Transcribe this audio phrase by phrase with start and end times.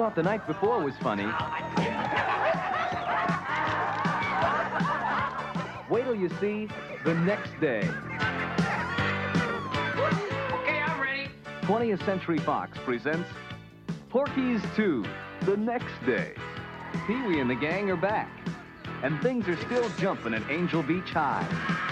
[0.00, 1.26] thought the night before was funny,
[5.90, 6.66] wait till you see
[7.04, 7.82] the next day.
[10.54, 11.28] Okay, I'm ready.
[11.64, 13.28] 20th Century Fox presents
[14.08, 15.04] Porky's 2,
[15.42, 16.32] The Next Day.
[17.06, 18.30] Pee Wee and the gang are back,
[19.02, 21.89] and things are still jumping at Angel Beach High.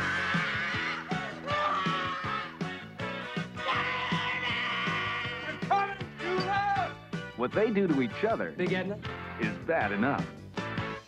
[7.38, 8.98] What they do to each other Big Edna?
[9.40, 10.26] is bad enough.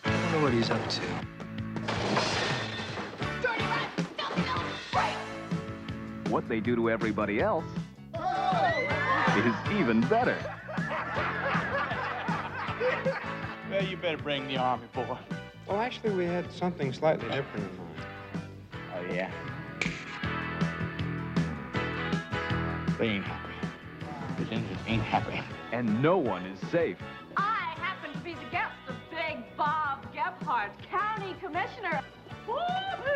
[0.04, 1.00] I don't know what he's up to.
[6.30, 7.64] What they do to everybody else
[8.14, 10.38] is even better.
[13.68, 15.18] Well, you better bring the army, boy.
[15.66, 18.06] Well, actually, we had something slightly different in mind.
[18.94, 19.32] Oh, yeah?
[22.98, 23.52] They ain't happy.
[24.38, 25.40] The Indians ain't happy.
[25.73, 26.96] And no one is safe.
[27.37, 32.01] I happen to be the guest of Big Bob Gephardt, County Commissioner.
[32.45, 33.10] Bobby,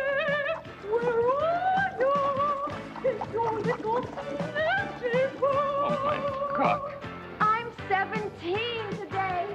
[0.89, 3.09] where are you?
[3.09, 6.93] Is your little magic Oh, my God.
[7.41, 8.57] I'm 17
[8.91, 9.47] today.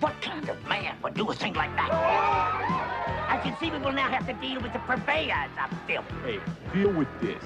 [0.00, 1.90] What kind of man would do a thing like that?
[3.28, 6.06] I can see we will now have to deal with the purveyors of filth.
[6.24, 6.40] Hey,
[6.72, 7.44] deal with this.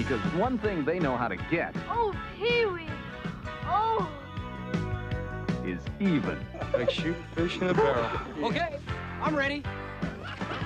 [0.00, 2.86] Because one thing they know how to get Oh, Pee-wee.
[3.66, 4.10] Oh.
[5.62, 6.38] is even.
[6.72, 8.08] Like shooting fish in a barrel.
[8.44, 8.78] Okay,
[9.20, 9.62] I'm ready.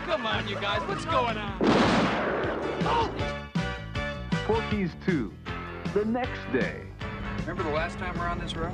[0.07, 1.59] Come on, you guys, what's going on?
[4.47, 5.33] Porky's 2,
[5.95, 6.83] The Next Day.
[7.41, 8.73] Remember the last time we were on this road?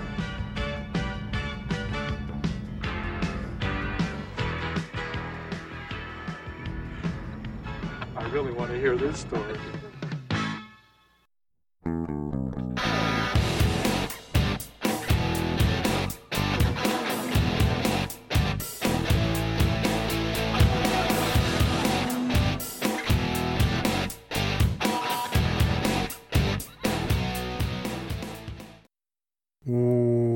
[8.15, 9.57] I really want to hear this story.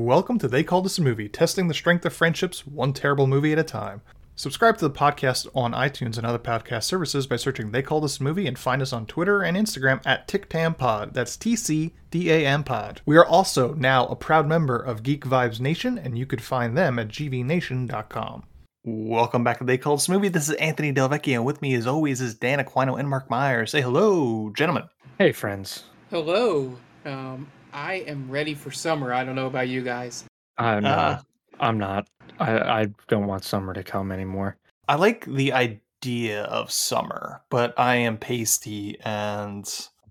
[0.05, 3.51] Welcome to They Called This a Movie, testing the strength of friendships one terrible movie
[3.51, 4.01] at a time.
[4.37, 8.19] Subscribe to the podcast on iTunes and other podcast services by searching They Call This
[8.19, 11.13] a Movie and find us on Twitter and Instagram at TicTamPod.
[11.13, 12.99] That's T C T A M Pod.
[13.05, 16.77] We are also now a proud member of Geek Vibes Nation, and you could find
[16.77, 18.43] them at gvnation.com.
[18.83, 20.27] Welcome back to They Called This a Movie.
[20.27, 21.35] This is Anthony Delvecchio.
[21.35, 23.71] And with me, as always, is Dan Aquino and Mark Myers.
[23.71, 24.83] Say hello, gentlemen.
[25.17, 25.85] Hey, friends.
[26.09, 26.75] Hello.
[27.05, 29.13] Um, I am ready for summer.
[29.13, 30.25] I don't know about you guys.
[30.57, 31.25] I'm Uh, not.
[31.57, 32.07] I'm not.
[32.39, 34.57] I, I don't want summer to come anymore.
[34.87, 39.65] I like the idea of summer, but I am pasty and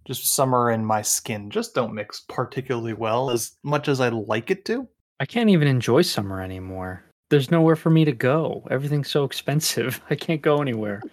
[0.06, 4.50] just summer and my skin just don't mix particularly well as much as I like
[4.50, 4.86] it to.
[5.20, 7.04] I can't even enjoy summer anymore.
[7.30, 8.66] There's nowhere for me to go.
[8.70, 10.00] Everything's so expensive.
[10.10, 11.00] I can't go anywhere.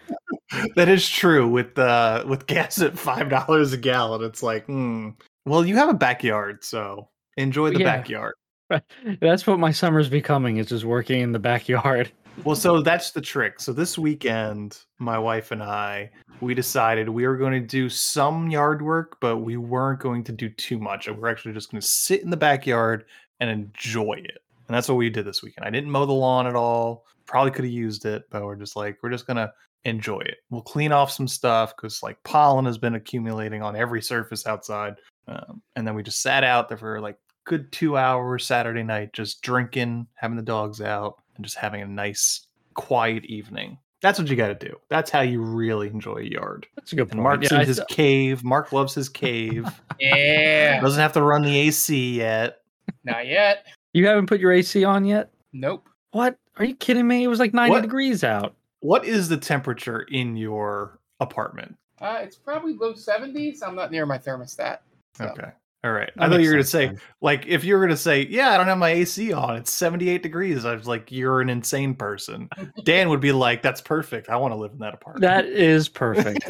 [0.75, 4.21] That is true with uh with gas at five dollars a gallon.
[4.21, 5.11] It's like, hmm.
[5.45, 7.07] Well, you have a backyard, so
[7.37, 7.85] enjoy the Yeah.
[7.85, 8.33] backyard.
[9.19, 10.57] That's what my summer's becoming.
[10.57, 12.11] Is just working in the backyard.
[12.45, 13.59] Well, so that's the trick.
[13.59, 16.09] So this weekend, my wife and I,
[16.39, 20.31] we decided we were going to do some yard work, but we weren't going to
[20.31, 21.09] do too much.
[21.09, 23.03] We're actually just going to sit in the backyard
[23.41, 24.39] and enjoy it.
[24.67, 25.67] And that's what we did this weekend.
[25.67, 27.05] I didn't mow the lawn at all.
[27.25, 29.51] Probably could have used it, but we're just like, we're just going to
[29.83, 30.37] enjoy it.
[30.49, 34.95] We'll clean off some stuff because like pollen has been accumulating on every surface outside.
[35.27, 39.13] Um, and then we just sat out there for like good two hours Saturday night,
[39.13, 43.77] just drinking, having the dogs out, and just having a nice, quiet evening.
[44.01, 44.75] That's what you got to do.
[44.89, 46.65] That's how you really enjoy a yard.
[46.75, 47.23] That's a good And point.
[47.23, 48.43] Mark's Yeah, in I his th- cave.
[48.43, 49.65] Mark loves his cave.
[49.99, 50.81] Yeah.
[50.81, 52.61] Doesn't have to run the AC yet.
[53.03, 53.67] Not yet.
[53.93, 55.29] you haven't put your AC on yet?
[55.53, 55.87] Nope.
[56.11, 56.35] What?
[56.57, 57.23] Are you kidding me?
[57.23, 57.81] It was like 90 What?
[57.83, 58.55] degrees out.
[58.79, 61.75] What is the temperature in your apartment?
[61.99, 63.59] Uh, it's probably low 70s.
[63.63, 64.79] I'm not near my thermostat.
[65.15, 65.25] So.
[65.25, 65.51] Okay.
[65.83, 66.11] All right.
[66.15, 67.01] That I thought you were going to say, then.
[67.21, 69.73] like, if you were going to say, yeah, I don't have my AC on, it's
[69.73, 70.63] 78 degrees.
[70.63, 72.49] I was like, you're an insane person.
[72.83, 74.29] Dan would be like, that's perfect.
[74.29, 75.21] I want to live in that apartment.
[75.21, 76.49] That is perfect.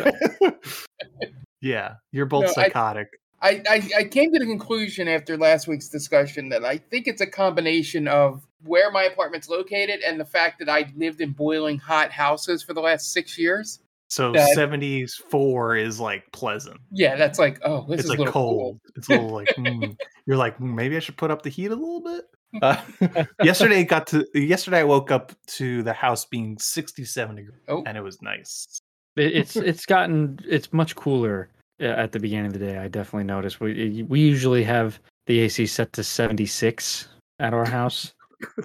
[1.62, 1.94] yeah.
[2.12, 3.08] You're both No, psychotic.
[3.42, 7.22] I, I, I came to the conclusion after last week's discussion that I think it's
[7.22, 11.80] a combination of where my apartment's located and the fact that I lived in boiling
[11.80, 13.80] hot houses for the last six years.
[14.12, 16.82] So That- 74 is like pleasant.
[16.92, 18.80] Yeah, that's like, oh, this it's is like a little cold.
[18.98, 19.98] It's a little like mm.
[20.26, 22.26] you're like "Mm, maybe I should put up the heat a little bit.
[22.62, 27.84] Uh, yesterday got to yesterday I woke up to the house being 67 degrees Oh.
[27.86, 28.82] and it was nice.
[29.16, 31.50] It, it's it's gotten it's much cooler
[31.80, 32.80] uh, at the beginning of the day.
[32.80, 33.62] I definitely noticed.
[33.62, 37.08] We we usually have the AC set to 76
[37.40, 38.12] at our house,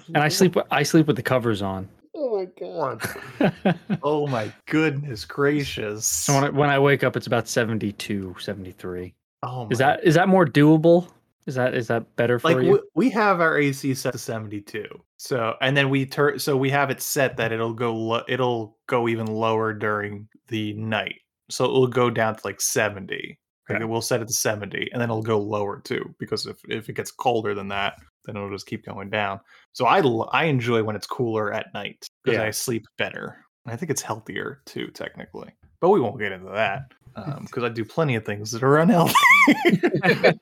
[0.07, 1.87] and I sleep I sleep with the covers on.
[2.19, 3.79] Oh my god.
[4.03, 6.07] oh my goodness gracious.
[6.07, 9.13] So when I, when I wake up, it's about 72, 73.
[9.43, 11.11] Oh my Is that is that more doable?
[11.45, 12.71] Is that is that better for like you?
[12.71, 14.85] we, we have our AC set to 72.
[15.17, 18.77] So and then we turn so we have it set that it'll go lo- it'll
[18.87, 21.19] go even lower during the night.
[21.49, 23.39] So it'll go down to like 70.
[23.69, 23.85] Like Okay.
[23.85, 26.93] we'll set it to 70 and then it'll go lower too because if if it
[26.93, 27.93] gets colder than that,
[28.27, 29.39] then it'll just keep going down.
[29.73, 30.01] So I
[30.31, 32.45] I enjoy when it's cooler at night because Yeah.
[32.45, 33.43] I sleep better.
[33.65, 35.49] And I think it's healthier too technically.
[35.81, 36.91] But we won't get into that
[37.41, 39.15] because I do plenty of things that are unhealthy.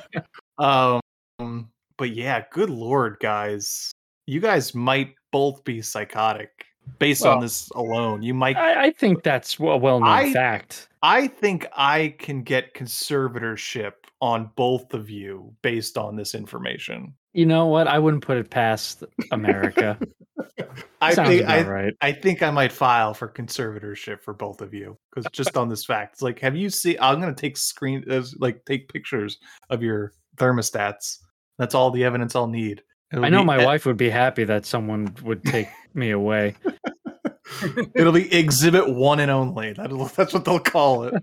[0.59, 1.01] Uh,
[1.39, 3.91] um, but yeah, good lord, guys,
[4.27, 6.67] you guys might both be psychotic
[6.99, 8.23] based on this alone.
[8.23, 8.57] You might.
[8.57, 10.89] I, I think that's a well known I- fact.
[11.03, 17.13] I think I can get conservatorship on both of you based on this information.
[17.33, 17.87] You know what?
[17.89, 19.99] I wouldn't put it past America.
[21.01, 21.95] I Sounds think I, right.
[22.01, 25.85] I think I might file for conservatorship for both of you because just on this
[25.85, 26.97] fact, it's like, have you seen?
[27.01, 28.05] I'm gonna take screen,
[28.39, 29.39] like take pictures
[29.71, 31.19] of your thermostats.
[31.59, 32.83] That's all the evidence I'll need.
[33.13, 36.55] It'll I know my e- wife would be happy that someone would take me away.
[37.95, 39.73] It'll be exhibit one and only.
[39.73, 41.15] That'll, that's what they'll call it.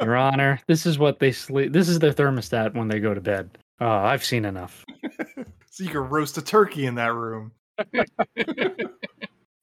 [0.00, 1.72] Your Honor, this is what they sleep.
[1.72, 3.58] This is their thermostat when they go to bed.
[3.80, 4.84] Oh, I've seen enough.
[5.70, 7.50] So you can roast a turkey in that room.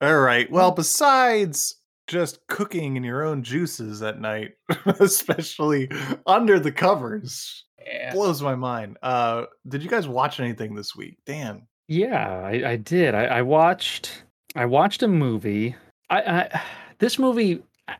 [0.01, 0.51] All right.
[0.51, 1.75] Well, besides
[2.07, 4.55] just cooking in your own juices at night,
[4.99, 5.89] especially
[6.25, 8.11] under the covers, Yeah.
[8.13, 8.97] blows my mind.
[9.01, 11.17] Uh, did you guys watch anything this week?
[11.25, 11.67] Dan.
[11.87, 13.15] Yeah, I, I did.
[13.15, 14.23] I, I watched.
[14.53, 15.75] I watched a movie.
[16.09, 16.61] I, I
[16.99, 17.63] this movie.
[17.87, 17.95] I-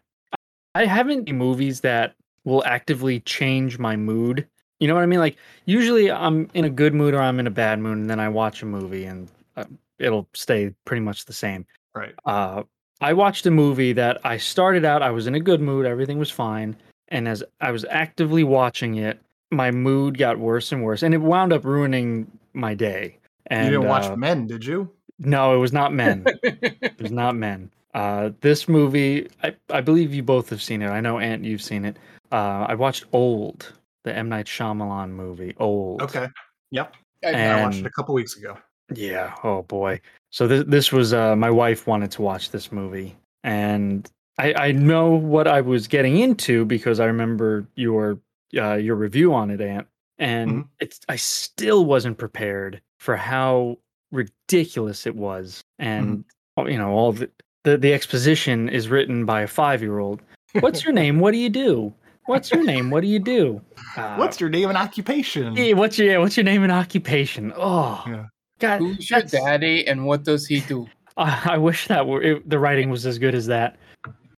[0.75, 2.15] I haven't movies that
[2.45, 4.47] will actively change my mood.
[4.81, 5.19] You know what I mean?
[5.19, 8.19] Like usually I'm in a good mood or I'm in a bad mood, and then
[8.19, 9.65] I watch a movie and uh,
[9.99, 11.67] it'll stay pretty much the same.
[11.95, 12.15] Right.
[12.25, 12.63] Uh,
[12.99, 15.03] I watched a movie that I started out.
[15.03, 15.85] I was in a good mood.
[15.85, 16.75] Everything was fine,
[17.09, 19.19] and as I was actively watching it,
[19.51, 23.17] my mood got worse and worse, and it wound up ruining my day.
[23.47, 24.89] And, you didn't watch uh, Men, did you?
[25.19, 26.25] no, it was not men.
[26.41, 27.69] it was not men.
[27.93, 30.89] Uh, this movie, I, I believe you both have seen it.
[30.89, 31.97] I know, Ant, you've seen it.
[32.31, 35.55] Uh, I watched Old, the M Night Shyamalan movie.
[35.59, 36.01] Old.
[36.01, 36.27] Okay.
[36.71, 36.93] Yep.
[37.23, 38.57] I- I watched it a couple weeks ago.
[38.93, 39.35] Yeah.
[39.43, 40.01] Oh boy.
[40.31, 44.71] So this this was uh, my wife wanted to watch this movie, and I I
[44.71, 48.17] know what I was getting into because I remember your
[48.57, 49.87] uh, your review on it, Ant,
[50.19, 50.67] and Mhm.
[50.79, 53.77] it's I still wasn't prepared for how
[54.11, 56.23] ridiculous it was, and
[56.57, 57.29] oh, you know all the,
[57.63, 60.21] the the exposition is written by a five year old.
[60.59, 61.19] What's your name?
[61.19, 61.93] What do you do?
[62.25, 62.89] What's your name?
[62.91, 63.61] What do you do?
[63.97, 65.53] Uh, What's your name and occupation?
[65.53, 67.51] yeah, what's your yeah, what's your name and occupation?
[67.57, 68.25] Oh, Yeah.
[68.59, 70.87] God, Who's your daddy and what does he do?
[71.17, 73.75] I I wish that were it, the writing was as good as that.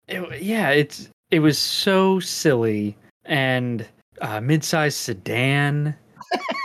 [0.07, 2.95] It- yeah, it's it was so silly
[3.25, 3.85] and
[4.21, 5.95] uh, mid-sized sedan.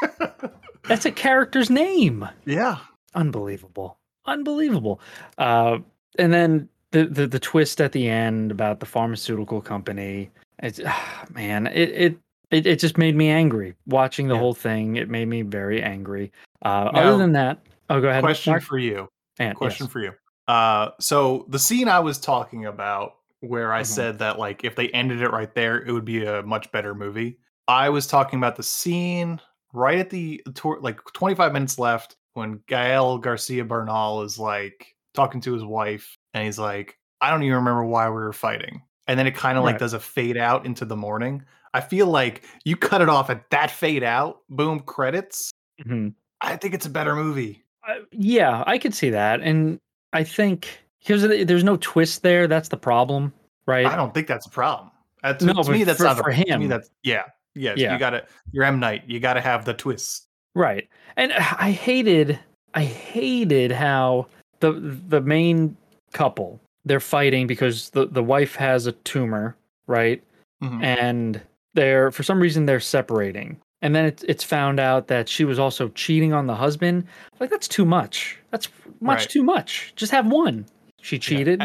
[0.84, 2.28] That's a character's name.
[2.44, 2.78] Yeah.
[3.16, 5.00] Unbelievable, unbelievable.
[5.38, 5.78] Uh,
[6.20, 10.30] and then the, the the twist at the end about the pharmaceutical company.
[10.62, 12.18] It's ah, man, it it.
[12.52, 14.40] It, it just made me angry watching the Yeah.
[14.40, 14.94] whole thing.
[14.94, 16.30] It made me very angry.
[16.62, 17.58] Uh, Now, other than that,
[17.90, 18.22] oh, go ahead.
[18.22, 18.62] Question Mark.
[18.62, 19.08] for you.
[19.40, 19.92] Ant, Question yes.
[19.92, 20.12] for you.
[20.46, 23.86] Uh, so the scene I was talking about, where I Mhm.
[23.86, 26.94] said that like if they ended it right there, it would be a much better
[26.94, 27.40] movie.
[27.66, 29.40] I was talking about the scene
[29.72, 35.40] right at the tour, like 25 minutes left, when Gael Garcia Bernal is like talking
[35.40, 39.18] to his wife, and he's like, "I don't even remember why we were fighting," and
[39.18, 39.80] then it kind of like Right.
[39.80, 41.44] does a fade out into the morning.
[41.74, 45.50] I feel like you cut it off at that fade out, boom, credits.
[45.84, 46.14] Mhm.
[46.40, 47.62] I think it's a better movie.
[47.86, 49.78] Uh, yeah, I could see that, and
[50.12, 53.32] I think because there's no twist there, that's the problem,
[53.66, 53.86] right?
[53.86, 54.90] I don't think that's a problem.
[55.22, 56.68] Uh, to, No, to me, that's for- not a, for me, him.
[56.68, 57.74] that's yeah, yeah.
[57.76, 57.92] Yeah.
[57.92, 59.02] You got to your M Night.
[59.06, 60.26] You got to have the twist.
[60.54, 60.88] Right.
[61.16, 62.38] And I hated
[62.74, 64.26] I hated how
[64.60, 64.72] the
[65.08, 65.76] the main
[66.12, 70.22] couple they're fighting because the the wife has a tumor, right?
[70.64, 70.82] Mhm.
[70.82, 71.40] And
[71.74, 73.60] they're for some reason they're separating.
[73.82, 77.04] And then it's it's found out that she was also cheating on the husband.
[77.40, 78.38] Like that's too much.
[78.50, 78.68] That's
[79.00, 79.28] much Right.
[79.28, 79.92] too much.
[79.96, 80.64] Just have one.
[81.02, 81.62] She cheated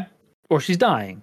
[0.49, 1.21] or she's dying.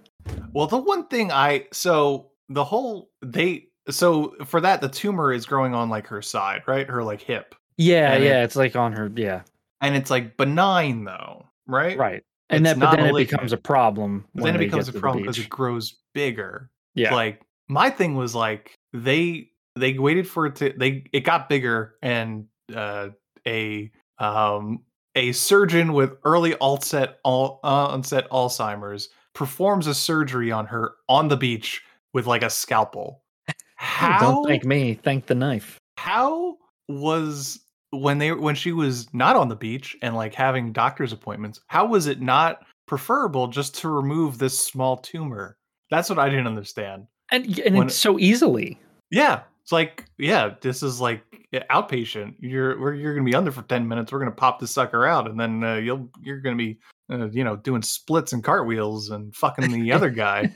[0.53, 5.45] Well, the one thing I so the whole they so for that the tumor is
[5.45, 6.87] growing on like her side, right?
[6.89, 9.41] Her like hip, Yeah, And it- yeah, it's like on her yeah.
[9.81, 11.97] and it's like benign though, right?
[11.97, 12.23] Right.
[12.49, 14.25] And that but then it becomes a problem.
[14.33, 16.69] When then it becomes a problem because it grows bigger.
[16.95, 17.13] Yeah.
[17.13, 21.95] Like my thing was like they they waited for it to they it got bigger
[22.01, 23.09] and uh
[23.47, 24.81] a um
[25.15, 31.27] a surgeon with early onset all uh, onset Alzheimer's performs a surgery on her on
[31.27, 31.81] the beach
[32.13, 33.23] with like a scalpel.
[33.75, 34.95] How Don't thank me.
[34.95, 35.79] Thank the knife.
[35.97, 36.57] how
[36.89, 37.59] was
[37.91, 41.85] when they when she was not on the beach and like having doctor's appointments how
[41.85, 45.57] was it not preferable just to remove this small tumor?
[45.91, 47.07] That's what i didn't understand.
[47.31, 48.79] And and When- it's so easily.
[49.11, 51.21] yeah it's like yeah this is like
[51.53, 52.35] uh, outpatient.
[52.39, 54.11] You're we're, you're gonna be under for 10 minutes.
[54.11, 56.79] We're gonna pop this sucker out and then uh, you'll you're gonna be
[57.11, 60.51] uh, you know doing splits and cartwheels and fucking the other guy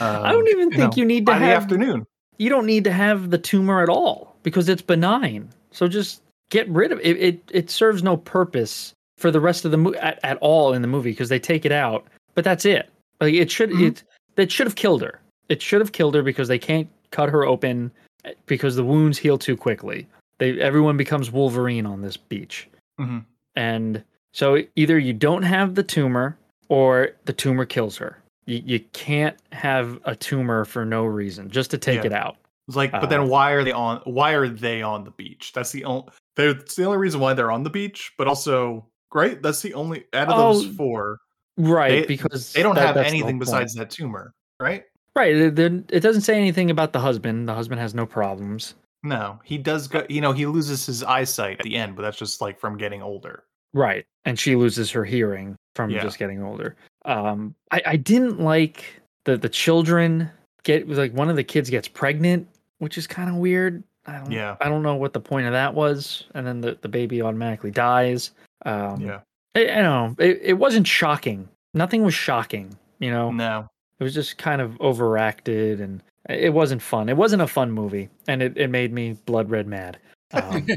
[0.00, 2.06] I don't even think you need to by the have afternoon.
[2.38, 5.48] you don't need to have the tumor at all because it's benign.
[5.70, 7.16] So just get rid of it.
[7.16, 10.82] It it serves no purpose for the rest of the movie at, at all in
[10.82, 12.06] the movie because they take it out.
[12.34, 12.88] But that's it.
[13.20, 13.88] Like it should Mhm.
[13.88, 14.02] it
[14.36, 15.20] that should have killed her.
[15.48, 17.90] It should have killed her because they can't cut her open
[18.24, 20.06] eh, because the wounds heal too quickly.
[20.38, 22.68] They everyone becomes Wolverine on this beach.
[23.00, 23.24] Mhm.
[23.56, 26.36] And so either you don't have the tumor
[26.68, 28.18] or the tumor kills her.
[28.46, 32.06] You, you can't have a tumor for no reason, just to take Yeah.
[32.06, 32.36] it out.
[32.68, 34.00] It's like, but Uh, then why are they on?
[34.04, 35.52] Why are they on the beach?
[35.54, 36.08] That's the only.
[36.36, 38.12] That's the only reason why they're on the beach.
[38.16, 39.42] But also, right?
[39.42, 41.18] That's the only out of those four,
[41.58, 44.84] Right, they, because they don't that- have that's the whole anything besides that tumor, right?
[45.14, 45.34] Right.
[45.36, 47.46] It, it- it doesn't say anything about the husband.
[47.48, 48.74] The husband has no problems.
[49.02, 50.06] No, he does go.
[50.08, 53.02] You know, he loses his eyesight at the end, but that's just like from getting
[53.02, 53.42] older.
[53.74, 54.04] Right.
[54.24, 56.02] And she loses her hearing from Yeah.
[56.02, 56.76] just getting older.
[57.04, 58.84] Um, I, I didn't like
[59.24, 60.30] the the children
[60.62, 62.46] get like one of the kids gets pregnant,
[62.78, 63.82] which is kind of weird.
[64.06, 64.56] I don't, Yeah.
[64.60, 66.24] I don't know what the point of that was.
[66.34, 68.32] And then the, the baby automatically dies.
[68.66, 69.20] Um, Yeah.
[69.54, 70.24] I, I don't know.
[70.24, 71.48] It, it wasn't shocking.
[71.74, 72.76] Nothing was shocking.
[72.98, 73.68] You know, No.
[74.00, 77.08] it was just kind of overacted and it wasn't fun.
[77.08, 79.98] It wasn't a fun movie, and it, it made me blood red mad.
[80.32, 80.64] Um,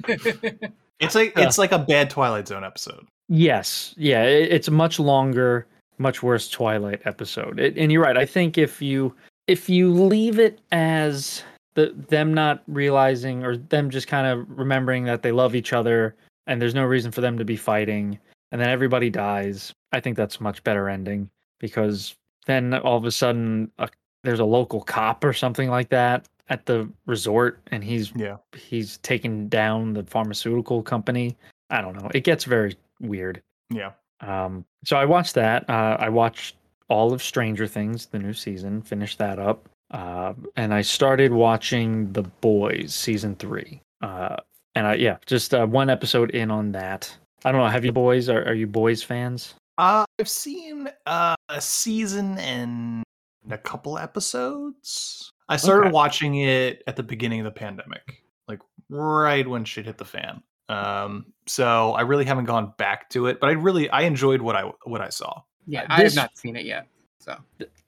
[1.00, 3.06] It's like it's like a bad Twilight Zone episode.
[3.28, 7.60] yes, yeah, it, it's a much longer, much worse Twilight episode.
[7.60, 8.18] It, and you're right.
[8.18, 9.14] I think if you
[9.48, 11.44] if you leave it as
[11.76, 16.16] the them not realizing or them just kind of remembering that they love each other
[16.48, 18.18] and there's no reason for them to be fighting,
[18.52, 23.06] and then everybody dies, I think that's a much better ending because then all of
[23.06, 23.90] a sudden a,
[24.24, 28.38] there's a local cop or something like that at the resort and he's Yeah.
[28.56, 31.36] he's taken down the pharmaceutical company.
[31.72, 32.10] I don't know.
[32.14, 33.42] It gets very weird.
[33.72, 33.92] Yeah.
[34.22, 35.68] Um, so I watched that.
[35.70, 36.56] Uh, I watched
[36.90, 39.70] all of Stranger Things, the new season, finished that up.
[39.92, 43.82] Uh, and I started watching The Boys season three.
[44.02, 44.38] Uh,
[44.76, 47.16] and I, yeah, just uh, one episode in on that.
[47.46, 47.68] I don't know.
[47.68, 48.28] Have you boys?
[48.30, 49.54] Are, are you boys fans?
[49.78, 53.04] Uh, I've seen uh, a season and
[53.50, 55.30] a couple episodes.
[55.48, 55.94] I started Okay.
[55.94, 60.42] watching it at the beginning of the pandemic, like right when shit hit the fan.
[60.70, 64.56] Um, so I really haven't gone back to it, but I really I enjoyed what
[64.56, 65.42] I what I saw.
[65.68, 66.88] Yeah, Uh, I have not seen it yet.
[67.20, 67.38] So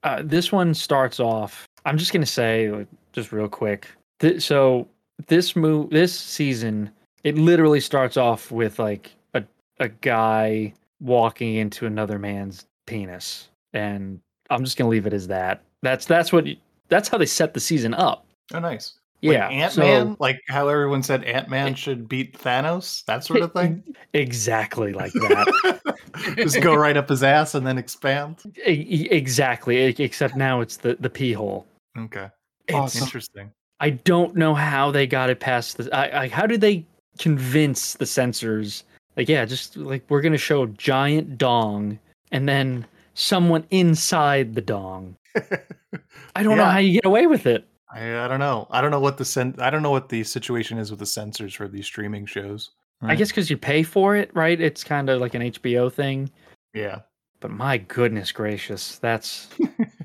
[0.04, 1.68] uh, this one starts off.
[1.86, 3.88] I'm just gonna say, like, just real quick.
[4.20, 4.88] Th- so
[5.28, 6.90] this move, this season,
[7.24, 9.44] it literally starts off with like a
[9.80, 14.20] a guy walking into another man's penis, and
[14.50, 15.62] I'm just gonna leave it as that.
[15.84, 16.46] That's that's what
[16.90, 18.26] that's how they set the season up.
[18.54, 18.94] Oh, nice.
[19.22, 23.42] Yeah, Ant so- Man, like how everyone said Ant Man should beat Thanos, that sort
[23.42, 23.84] of thing.
[24.14, 25.98] exactly like that.
[26.36, 28.44] Just go right up his ass and then expand.
[28.66, 29.78] Exactly.
[30.00, 31.66] Except now it's the the pee hole.
[31.98, 32.30] Okay,
[32.68, 33.52] It's- oh, interesting.
[33.80, 35.96] I don't know how they got it past the.
[35.96, 36.86] I, I how did they
[37.20, 38.84] convince the censors?
[39.16, 41.98] Like, yeah, just like we're gonna show a giant dong
[42.32, 45.16] and then someone inside the dong.
[46.36, 47.68] I don't know how you get away with it.
[47.94, 48.67] I, I don't know.
[48.70, 51.06] I don't know what the sen- I don't know what the situation is with the
[51.06, 52.72] censors for these streaming shows.
[53.01, 54.60] I guess because you pay for it, right?
[54.60, 56.32] It's kind of like an HBO thing.
[56.74, 57.01] Yeah.
[57.39, 59.50] But my goodness gracious, that's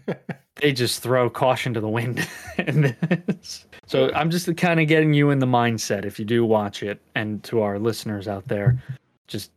[0.56, 2.28] they just throw caution to the wind.
[2.58, 2.94] in
[3.26, 3.64] this.
[3.86, 7.00] so I'm just kind of getting you in the mindset if you do watch it,
[7.14, 8.80] and to our listeners out there,
[9.26, 9.50] just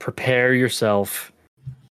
[0.00, 1.30] prepare yourself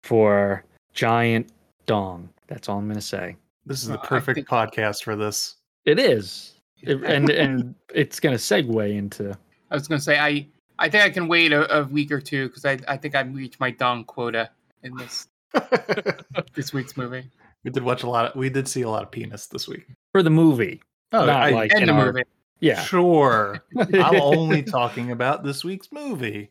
[0.04, 0.64] for
[0.94, 1.50] giant
[1.88, 2.30] dong.
[2.48, 3.36] That's all I'm gonna say.
[3.66, 5.56] This is the Well, I perfect think- podcast for this.
[5.86, 9.38] It is, It- and and it's gonna segue into.
[9.72, 10.48] I was gonna say I
[10.80, 13.34] I think I can wait a, a week or two because I I think I've
[13.36, 14.50] reached my dong quota
[14.84, 15.28] in this
[16.54, 17.30] this week's movie
[17.64, 18.26] We did watch a lot.
[18.32, 19.86] Of, we did see a lot of penis this week.
[20.14, 22.24] For the movie, Oh, not I- like in the our- movie.
[22.60, 22.82] Yeah.
[22.82, 23.62] Sure.
[23.78, 26.50] I'm only talking about this week's movie.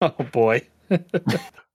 [0.00, 0.66] Oh boy.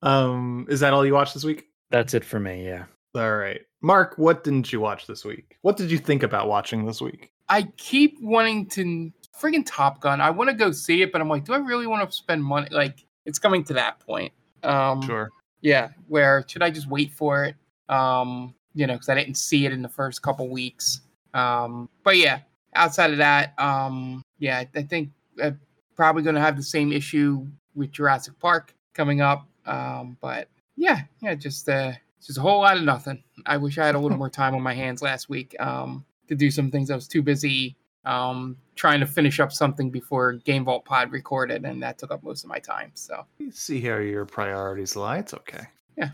[0.02, 1.68] Um, is that all you watched this week?
[1.90, 2.66] That's it for me.
[2.66, 2.86] Yeah.
[3.16, 4.16] All right, Mark.
[4.18, 5.58] What didn't you watch this week?
[5.62, 7.32] What did you think about watching this week?
[7.48, 10.20] I keep wanting to friggin' Top Gun.
[10.20, 12.44] I want to go see it, but I'm like, do I really want to spend
[12.44, 12.68] money?
[12.72, 14.34] Like, it's coming to that point.
[14.64, 15.30] Um, Sure.
[15.62, 17.56] Yeah, where should I just wait for it?
[17.88, 21.02] Um, you know, because I didn't see it in the first couple weeks.
[21.36, 22.40] Um, but yeah,
[22.76, 25.60] outside of that, um, yeah, I- I think I'm
[25.96, 29.48] probably going to have the same issue with Jurassic Park coming up.
[29.66, 31.94] Um, but yeah, yeah, just uh,
[32.28, 33.24] just a whole lot of nothing.
[33.46, 36.36] I wish I had a little more time on my hands last week um, to
[36.36, 36.90] do some things.
[36.90, 37.76] I was too busy
[38.06, 42.24] um, trying to finish up something before Game Vault Pod recorded, and that took up
[42.24, 42.92] most of my time.
[42.94, 45.20] So You see how your priorities lie.
[45.20, 45.66] It's okay.
[45.98, 46.10] Yeah.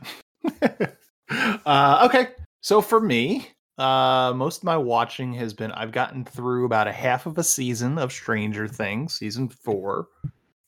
[1.65, 2.29] uh, okay.
[2.61, 3.47] So for me,
[3.77, 7.43] uh, most of my watching has been I've gotten through about a half of a
[7.43, 10.07] season of Stranger Things, season four.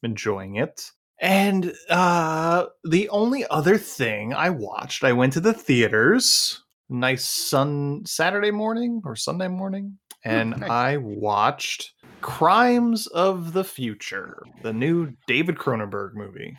[0.04, 0.92] Enjoying it.
[1.22, 6.64] And uh, the only other thing I watched, I went to the theaters.
[6.90, 10.70] Nice sun Saturday morning or Sunday morning, and nice.
[10.70, 16.58] I watched Crimes of the Future, the new David Cronenberg movie.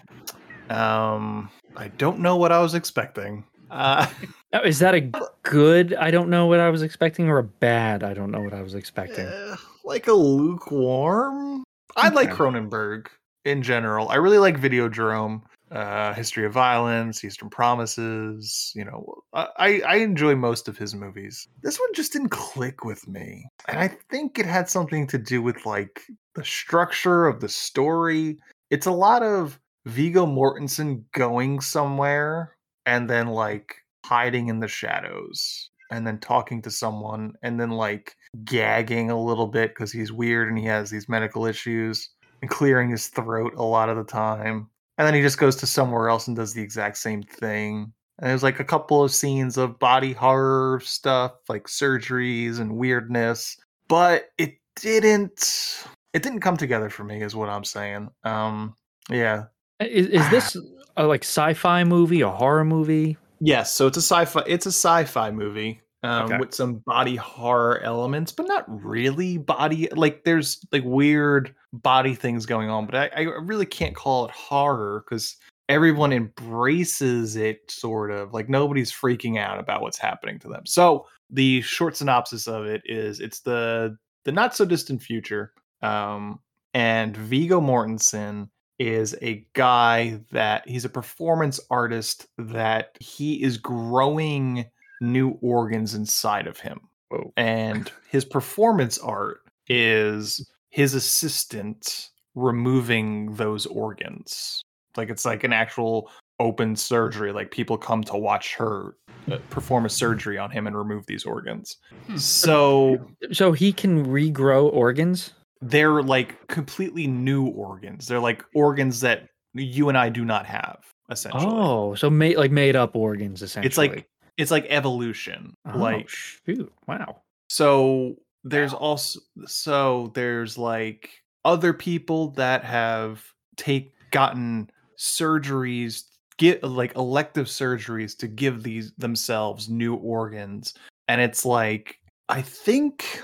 [0.71, 3.45] Um, I don't know what I was expecting.
[3.71, 4.07] Uh,
[4.64, 5.11] is that a
[5.42, 5.92] good?
[5.95, 8.02] I don't know what I was expecting, or a bad?
[8.02, 9.26] I don't know what I was expecting.
[9.26, 11.62] eh, like a lukewarm.
[11.97, 12.38] I like Okay.
[12.38, 13.09] Cronenberg
[13.44, 14.08] in general.
[14.08, 18.72] I really like Videodrome, uh, History of Violence, Eastern Promises.
[18.75, 21.49] You know, I I enjoy most of his movies.
[21.62, 25.42] This one just didn't click with me, and I think it had something to do
[25.42, 26.02] with like
[26.34, 28.38] the structure of the story.
[28.70, 32.56] It's a lot of Viggo Mortensen going somewhere
[32.87, 38.16] and then like hiding in the shadows and then talking to someone and then like
[38.44, 42.11] gagging a little bit because he's weird and he has these medical issues
[42.42, 44.68] and clearing his throat a lot of the time.
[44.98, 47.92] And then he just goes to somewhere else and does the exact same thing.
[48.18, 53.57] And there's like a couple of scenes of body horror stuff, like surgeries and weirdness,
[53.88, 58.11] but it didn't it didn't come together for me is what I'm saying.
[58.24, 58.74] Um
[59.09, 59.44] yeah,
[59.81, 60.57] Is, is this
[60.96, 63.16] a like sci-fi movie, a horror movie?
[63.40, 64.44] Yes, so it's a sci-fi.
[64.46, 66.38] It's a sci-fi movie um, Okay.
[66.38, 69.88] with some body horror elements, but not really body.
[69.93, 74.31] Like there's like weird body things going on, but I, I really can't call it
[74.33, 75.37] horror because
[75.69, 77.71] everyone embraces it.
[77.71, 80.67] Sort of like nobody's freaking out about what's happening to them.
[80.67, 86.41] So the short synopsis of it is: it's the the not so distant future, um,
[86.75, 94.65] and Viggo Mortensen is a guy that he's a performance artist that he is growing
[95.03, 96.81] new organs inside of him.
[97.09, 97.33] Whoa.
[97.37, 104.62] And his performance art is his assistant removing those organs.
[104.97, 106.11] Like it's like an actual
[106.41, 107.33] open surgery.
[107.33, 108.97] Like people come to watch her
[109.31, 111.77] uh, perform a surgery on him and remove these organs.
[112.07, 112.17] Hmm.
[112.17, 112.99] So
[113.33, 115.33] So he can regrow organs.
[115.61, 118.07] they're like completely new organs.
[118.09, 120.79] They're like organs that you and I do not have,
[121.11, 121.45] essentially.
[121.47, 123.67] Oh, so made like made up organs essentially.
[123.69, 124.09] it's like
[124.42, 125.55] it's like evolution.
[125.72, 127.22] oh, like shoot, wow.
[127.48, 131.11] so there's also so there's like
[131.44, 133.24] other people that have
[133.57, 136.05] take gotten surgeries
[136.38, 140.74] get like elective surgeries to give these themselves new organs
[141.09, 143.22] and it's like i think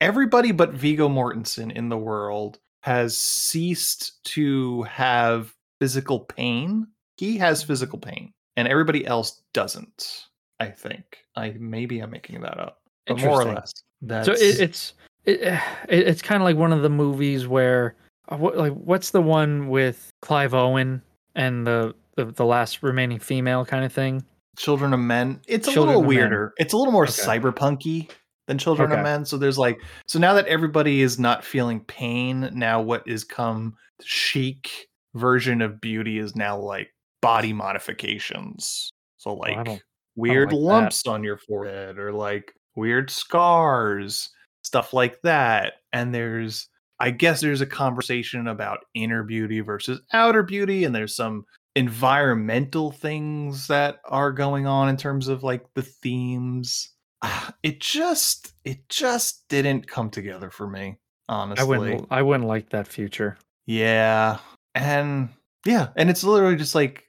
[0.00, 6.86] everybody but Viggo Mortensen in the world has ceased to have physical pain.
[7.16, 10.27] He has physical pain, and everybody else doesn't.
[10.60, 11.18] I think.
[11.36, 13.72] I maybe I'm making that up, but more or less.
[14.02, 14.94] That's So it, it's
[15.24, 15.40] it,
[15.88, 17.96] it, it's kind of like one of the movies where
[18.28, 21.02] uh, what like what's the one with Clive Owen
[21.34, 24.24] and the the, the last remaining female kind of thing?
[24.56, 25.40] Children of Men.
[25.46, 26.52] It's a little weirder.
[26.58, 27.12] It's a little more Okay.
[27.12, 28.10] cyberpunky
[28.48, 29.24] than Children of Men.
[29.24, 33.76] So there's like so now that everybody is not feeling pain, now what is come
[34.02, 36.88] chic version of beauty is now like
[37.22, 38.90] body modifications.
[39.18, 39.82] So like don't-
[40.18, 40.64] weird like that.
[40.64, 44.30] lumps on your forehead or like weird scars,
[44.62, 45.74] stuff like that.
[45.92, 46.68] And there's
[47.00, 51.44] I guess there's a conversation about inner beauty versus outer beauty and there's some
[51.76, 56.90] environmental things that are going on in terms of like the themes.
[57.22, 61.62] Ah, It just it just didn't come together for me, honestly.
[61.62, 63.38] I wouldn't I wouldn't like that future.
[63.66, 64.38] Yeah.
[64.74, 65.28] And
[65.64, 67.07] yeah, and it's literally just like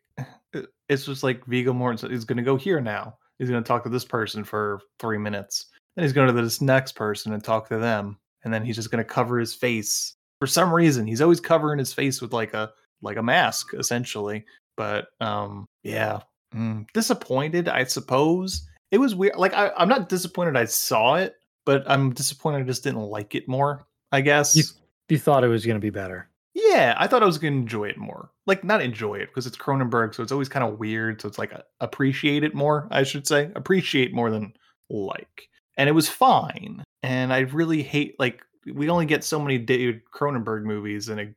[0.89, 3.15] it's just like Viggo Mortensen is going to go here now.
[3.38, 5.67] He's going to talk to this person for 3 minutes.
[5.95, 8.91] Then he's going to this next person and talk to them, and then he's just
[8.91, 10.15] going to cover his face.
[10.39, 12.71] For some reason, he's always covering his face with like a
[13.02, 14.45] like a mask essentially.
[14.78, 16.21] But um, yeah,
[16.56, 18.67] mm, disappointed, I suppose.
[18.91, 19.36] It was weird.
[19.36, 23.36] Like I, I'm not disappointed I saw it, but I'm disappointed I just didn't like
[23.36, 23.86] it more.
[24.12, 24.56] I guess.
[24.56, 24.63] You,
[25.10, 26.28] you thought it was going to be better.
[26.53, 28.31] Yeah, I thought I was going to enjoy it more.
[28.45, 31.21] Like not enjoy it because it's Cronenberg, so it's always kind of weird.
[31.21, 32.88] So it's like appreciate it more.
[32.91, 34.53] I should say appreciate more than
[34.89, 35.49] like.
[35.77, 36.83] And it was fine.
[37.03, 41.27] And I really hate like we only get so many David Cronenberg movies in a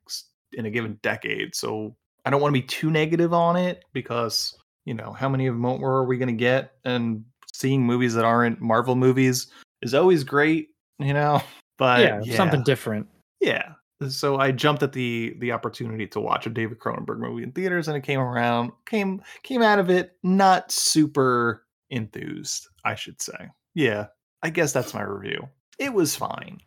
[0.54, 1.94] in a given decade, so
[2.24, 5.54] I don't want to be too negative on it because you know how many of
[5.54, 6.72] them are we going to get?
[6.84, 9.48] And seeing movies that aren't Marvel movies
[9.82, 11.42] is always great, you know.
[11.78, 13.08] But yeah, something different.
[13.40, 13.72] Yeah.
[14.10, 17.88] So I jumped at the the opportunity to watch a David Cronenberg movie in theaters,
[17.88, 23.48] and it came around came came out of it not super enthused, I should say.
[23.74, 24.06] Yeah,
[24.42, 25.48] I guess that's my review.
[25.78, 26.60] It was fine.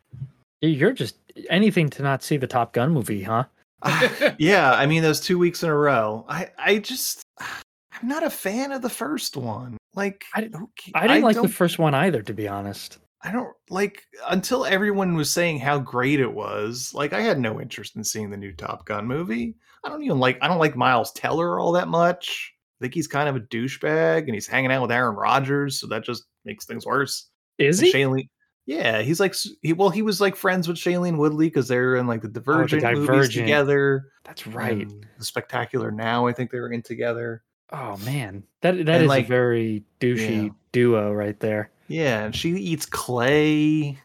[0.60, 1.16] You're just
[1.50, 3.44] anything to not see the Top Gun movie, huh?
[3.82, 6.24] Ah, yeah, I mean those two weeks in a row.
[6.28, 9.76] I I just I'm not a fan of the first one.
[9.94, 10.48] Like I,
[10.94, 12.98] I didn't like the first one either, to be honest.
[13.26, 16.92] I don't like until everyone was saying how great it was.
[16.94, 19.56] Like I had no interest in seeing the new Top Gun movie.
[19.84, 22.54] I don't even like I don't like Miles Teller all that much.
[22.80, 25.86] I think he's kind of a douchebag and he's hanging out with Aaron Rodgers, so
[25.88, 27.28] that just makes things worse.
[27.58, 27.92] Is And he?
[27.92, 28.28] Shailene,
[28.66, 32.06] yeah, he's like he well, he was like friends with Shailene Woodley because they're in
[32.06, 33.44] like oh, the Divergent, movies Divergent.
[33.46, 34.04] together.
[34.24, 34.88] That's right.
[35.18, 37.42] the Spectacular Now, I think they were in together.
[37.72, 40.52] Oh man, that that And, is like, a very douchey yeah.
[40.70, 41.70] duo right there.
[41.88, 43.98] Yeah, and she eats clay.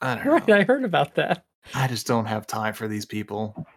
[0.00, 0.32] I don't know.
[0.32, 1.44] Right, I heard about that.
[1.74, 3.66] I just don't have time for these people.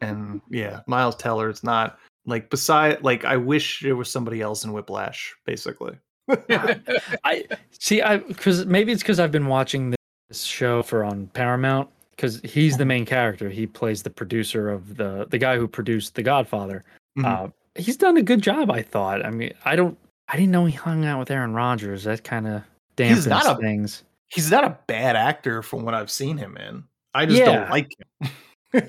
[0.00, 4.64] And yeah, Miles Teller is not like beside like I wish there was somebody else
[4.64, 5.98] in Whiplash, basically.
[7.24, 8.00] I see.
[8.00, 9.94] I because maybe it's because I've been watching
[10.28, 13.50] this show for on Paramount because he's the main character.
[13.50, 16.84] He plays the producer of the the guy who produced The Godfather.
[17.18, 17.24] Mhm.
[17.26, 19.26] Uh, he's done a good job, I thought.
[19.26, 19.98] I mean, I don't.
[20.28, 22.04] I didn't know he hung out with Aaron Rodgers.
[22.04, 22.62] That kind of
[22.96, 24.02] dampens not a- things.
[24.28, 26.82] He's not a bad actor from what I've seen him in.
[27.14, 27.44] I just Yeah.
[27.60, 28.30] don't like him.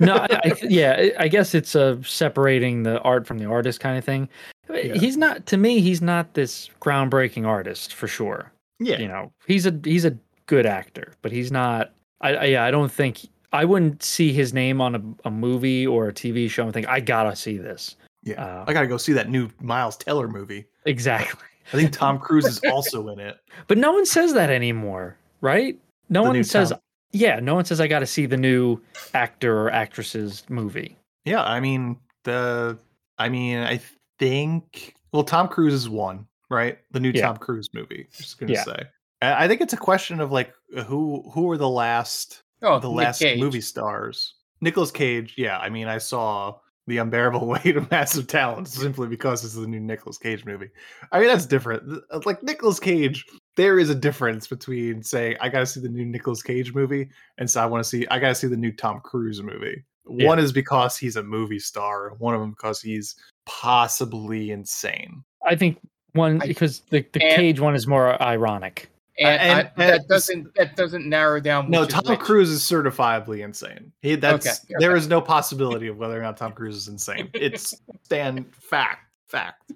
[0.00, 3.96] no, I, I, yeah, I- guess it's a separating the art from the artist kind
[3.96, 4.28] of thing.
[4.70, 4.94] Yeah.
[4.94, 5.80] He's not to me.
[5.80, 8.52] He's not this groundbreaking artist for sure.
[8.80, 8.98] Yeah.
[8.98, 10.16] You know, he's a he's a
[10.46, 11.92] good actor, but he's not.
[12.20, 13.20] I, I yeah, I don't think
[13.52, 16.86] I wouldn't see his name on a, a movie or a TV show and think
[16.86, 17.96] I gotta see this.
[18.24, 18.44] Yeah.
[18.44, 20.66] Uh, I gotta go see that new Miles Teller movie.
[20.84, 21.47] Exactly.
[21.72, 23.36] I think Tom Cruise is also in it.
[23.66, 25.78] But no one says that anymore, right?
[26.08, 26.70] No The one says.
[26.70, 26.80] Tom-
[27.12, 28.78] Yeah, no one says I got to see the new
[29.14, 30.96] actor or actress's movie.
[31.24, 32.78] Yeah, I mean the
[33.18, 33.80] I mean I
[34.18, 36.78] think well Tom Cruise is one, right?
[36.92, 37.26] The new Yeah.
[37.26, 38.06] Tom Cruise movie.
[38.16, 38.64] Just gonna Yeah.
[38.64, 38.82] say.
[39.22, 40.52] I I think it's a question of like
[40.86, 43.40] who who are the last Oh, the Nick last Cage.
[43.40, 44.34] movie stars.
[44.60, 45.58] Nicolas Cage, yeah.
[45.58, 46.56] I mean, I saw
[46.88, 50.68] the unbearable weight of massive talent simply because it's the new Nicolas Cage movie.
[51.12, 52.02] I mean, that's different.
[52.10, 53.24] Uh, Like Nicolas Cage,
[53.56, 57.08] there is a difference between saying I got to see the new Nicolas Cage movie
[57.38, 59.84] and so I want to see I got to see the new Tom Cruise movie.
[60.10, 60.26] Yeah.
[60.26, 62.14] One is because he's a movie star.
[62.18, 65.22] One of them because he's possibly insane.
[65.46, 65.78] I think
[66.14, 68.88] one I- because the, the and- Cage one is more ironic.
[69.20, 71.70] And, and- I, and- that doesn't that doesn't narrow down.
[71.70, 72.16] No, is Tom.
[72.18, 73.92] Cruise is certifiably insane.
[74.02, 74.98] He that's Okay, there okay.
[74.98, 77.28] is no possibility of whether or not Tom Cruise is insane.
[77.34, 79.72] It's stand fact fact.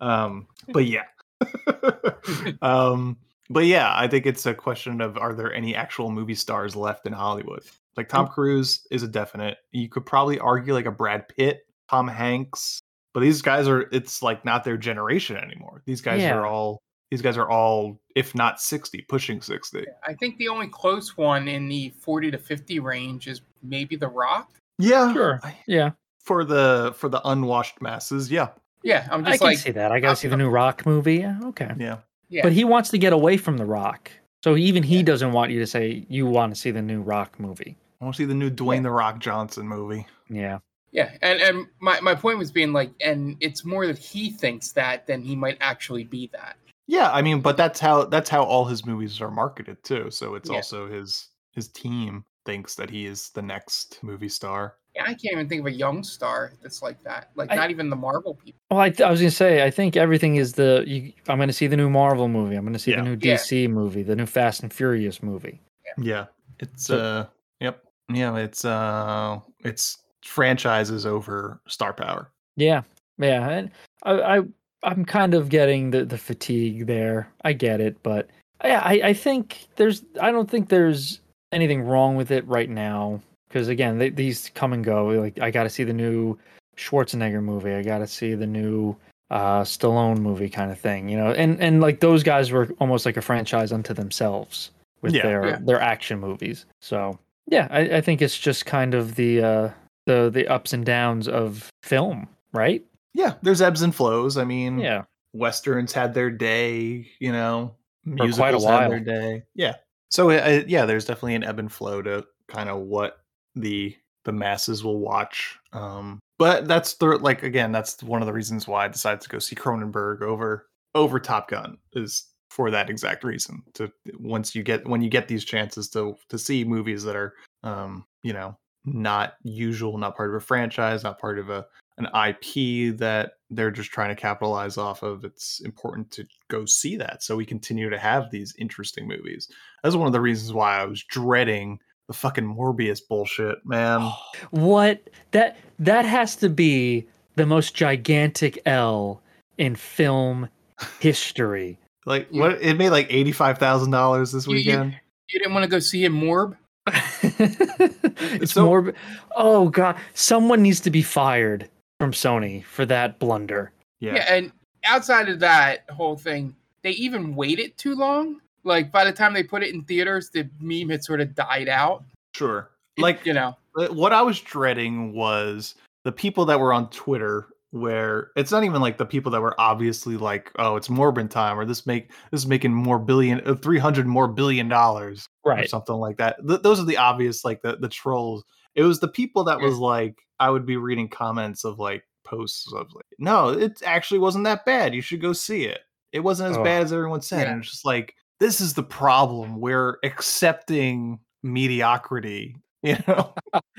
[0.00, 1.04] Um, but yeah,
[2.62, 3.16] um,
[3.48, 7.06] but yeah, I think it's a question of are there any actual movie stars left
[7.06, 7.62] in Hollywood?
[7.96, 8.32] Like Tom Mm.
[8.32, 9.58] Cruise is a definite.
[9.72, 12.80] You could probably argue like a Brad Pitt, Tom Hanks,
[13.12, 13.82] but these guys are.
[13.92, 15.82] It's like not their generation anymore.
[15.86, 16.34] These guys Yeah.
[16.36, 16.80] are all.
[17.10, 19.84] These guys are all, if not sixty, pushing sixty.
[20.06, 24.08] I think the only close one in the forty to fifty range is maybe The
[24.08, 24.50] Rock.
[24.78, 25.40] Yeah, Sure.
[25.66, 25.90] Yeah,
[26.22, 28.30] for the for the unwashed masses.
[28.30, 28.48] Yeah,
[28.84, 29.90] Yeah, I'm I just can like see that.
[29.92, 31.16] I got to see the new Rock movie.
[31.16, 31.72] Yeah, okay.
[31.78, 31.98] yeah.
[32.28, 32.42] yeah.
[32.42, 34.10] But he wants to get away from the Rock,
[34.44, 35.02] so even he Yeah.
[35.02, 37.76] doesn't want you to say you want to see the new Rock movie.
[38.00, 40.06] I want to see the new Dwayne the Rock Johnson movie.
[40.30, 40.60] Yeah,
[40.92, 44.72] Yeah, and and my, my point was being like, and it's more that he thinks
[44.72, 46.56] that than he might actually be that.
[46.90, 50.10] Yeah, I mean, but that's how that's how all his movies are marketed too.
[50.10, 50.56] So it's Yeah.
[50.56, 54.74] also his his team thinks that he is the next movie star.
[54.96, 57.30] Yeah, I can't even think of a young star that's like that.
[57.36, 58.58] Like I- not even the Marvel people.
[58.72, 60.82] Well, I, I was gonna say, I think everything is the.
[60.84, 62.56] You, I'm gonna see the new Marvel movie.
[62.56, 62.96] I'm gonna see Yeah.
[63.04, 63.36] the new Yeah.
[63.36, 65.60] DC movie, the new Fast and Furious movie.
[65.96, 66.26] Yeah,
[66.58, 67.26] it's So- uh,
[67.60, 72.32] yep, yeah, it's uh, it's franchises over star power.
[72.56, 72.82] Yeah,
[73.18, 73.70] yeah, and
[74.02, 74.40] I, I
[74.82, 77.28] I'm kind of getting the the fatigue there.
[77.44, 78.28] I get it, but
[78.64, 80.02] yeah, I I think there's.
[80.20, 81.20] I don't think there's
[81.52, 85.06] anything wrong with it right now because again, they, these come and go.
[85.08, 86.38] Like I got to see the new
[86.76, 87.72] Schwarzenegger movie.
[87.74, 88.96] I got to see the new
[89.30, 91.08] uh, Stallone movie, kind of thing.
[91.08, 94.70] You know, and and like those guys were almost like a franchise unto themselves
[95.02, 95.22] with Yeah.
[95.22, 95.58] their Yeah.
[95.60, 96.64] their action movies.
[96.80, 99.70] So yeah, I, I think it's just kind of the uh,
[100.06, 102.84] the the ups and downs of film, right?
[103.14, 104.36] Yeah, there's ebbs and flows.
[104.36, 105.04] I mean, Yeah.
[105.32, 109.42] westerns had their day, you know, For quite a musicals had their day.
[109.54, 109.76] Yeah.
[110.10, 113.18] So uh, yeah, there's definitely an ebb and flow to kind of what
[113.54, 115.58] the the masses will watch.
[115.72, 119.28] Um, but that's the like again, that's one of the reasons why I decided to
[119.28, 123.62] go see Cronenberg over over Top Gun is for that exact reason.
[123.74, 127.34] To once you get when you get these chances to to see movies that are
[127.62, 131.66] um, you know, not usual, not part of a franchise, not part of a
[132.00, 135.24] an IP that they're just trying to capitalize off of.
[135.24, 139.48] It's important to go see that so we continue to have these interesting movies.
[139.82, 144.00] That's one of the reasons why I was dreading the fucking Morbius bullshit, man.
[144.02, 144.16] Oh,
[144.50, 145.00] what
[145.32, 149.20] that that has to be the most gigantic L
[149.58, 150.48] in film
[151.00, 151.78] history.
[152.06, 154.96] Like what it made like eighty five thousand dollars this You- you- weekend.
[155.28, 156.56] You didn't want to go see him Morb?
[157.22, 158.92] it's So- more.
[159.36, 161.68] Oh god, someone needs to be fired
[162.00, 163.72] from Sony for that blunder.
[164.00, 164.14] Yeah.
[164.14, 164.34] Yeah.
[164.34, 164.52] and
[164.84, 168.40] outside of that whole thing, they even waited too long.
[168.64, 171.68] Like by the time they put it in theaters, the meme had sort of died
[171.68, 172.02] out.
[172.34, 172.70] Sure.
[172.96, 176.88] It- Like you know, Uh, what I was dreading was the people that were on
[176.88, 181.28] Twitter where it's not even like the people that were obviously like, oh, it's Morbin
[181.30, 185.52] time or this make this is making more billion uh, 300 more billion dollars or
[185.52, 185.68] Right.
[185.68, 186.36] something like that.
[186.48, 188.42] Th- those are the obvious like the the trolls.
[188.74, 192.72] It was the people that was like I would be reading comments of like posts
[192.72, 194.94] of like, no, it actually wasn't that bad.
[194.94, 195.80] You should go see it.
[196.12, 197.42] It wasn't as Oh, bad as everyone said.
[197.42, 197.52] yeah.
[197.52, 199.60] And it's just like this is the problem.
[199.60, 202.56] We're accepting mediocrity.
[202.82, 203.34] You know,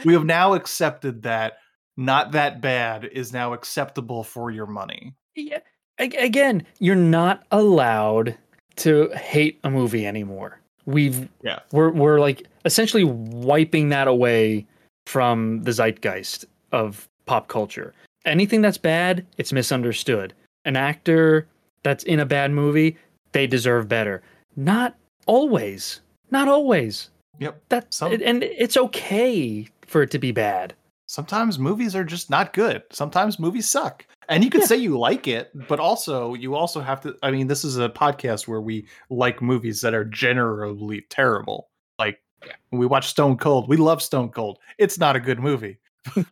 [0.06, 1.54] we have now accepted that
[1.98, 5.16] not that bad is now acceptable for your money.
[5.36, 5.58] Yeah.
[5.98, 8.38] Again, you're not allowed
[8.76, 10.62] to hate a movie anymore.
[10.86, 11.62] We've Yeah.
[11.72, 14.68] we're we're like essentially wiping that away
[15.06, 17.94] from the zeitgeist of pop culture.
[18.26, 20.34] Anything that's bad, it's misunderstood.
[20.66, 21.48] An actor
[21.84, 22.98] that's in a bad movie,
[23.32, 24.22] they deserve better.
[24.56, 26.02] Not always.
[26.30, 27.10] Not always.
[27.40, 27.62] Yep.
[27.70, 30.76] That's Some- and it's okay for it to be bad.
[31.08, 32.84] Sometimes movies are just not good.
[32.92, 34.06] Sometimes movies suck.
[34.30, 34.68] And you could Yeah.
[34.68, 37.90] say you like it, but also you also have to I mean, this is a
[37.90, 41.70] podcast where we like movies that are generally terrible.
[42.00, 42.54] Like Yeah.
[42.72, 44.60] we watch Stone Cold, we love Stone Cold.
[44.78, 45.78] It's not a good movie.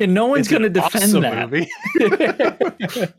[0.00, 1.48] And no one's going to defend awesome that.
[1.50, 1.68] movie.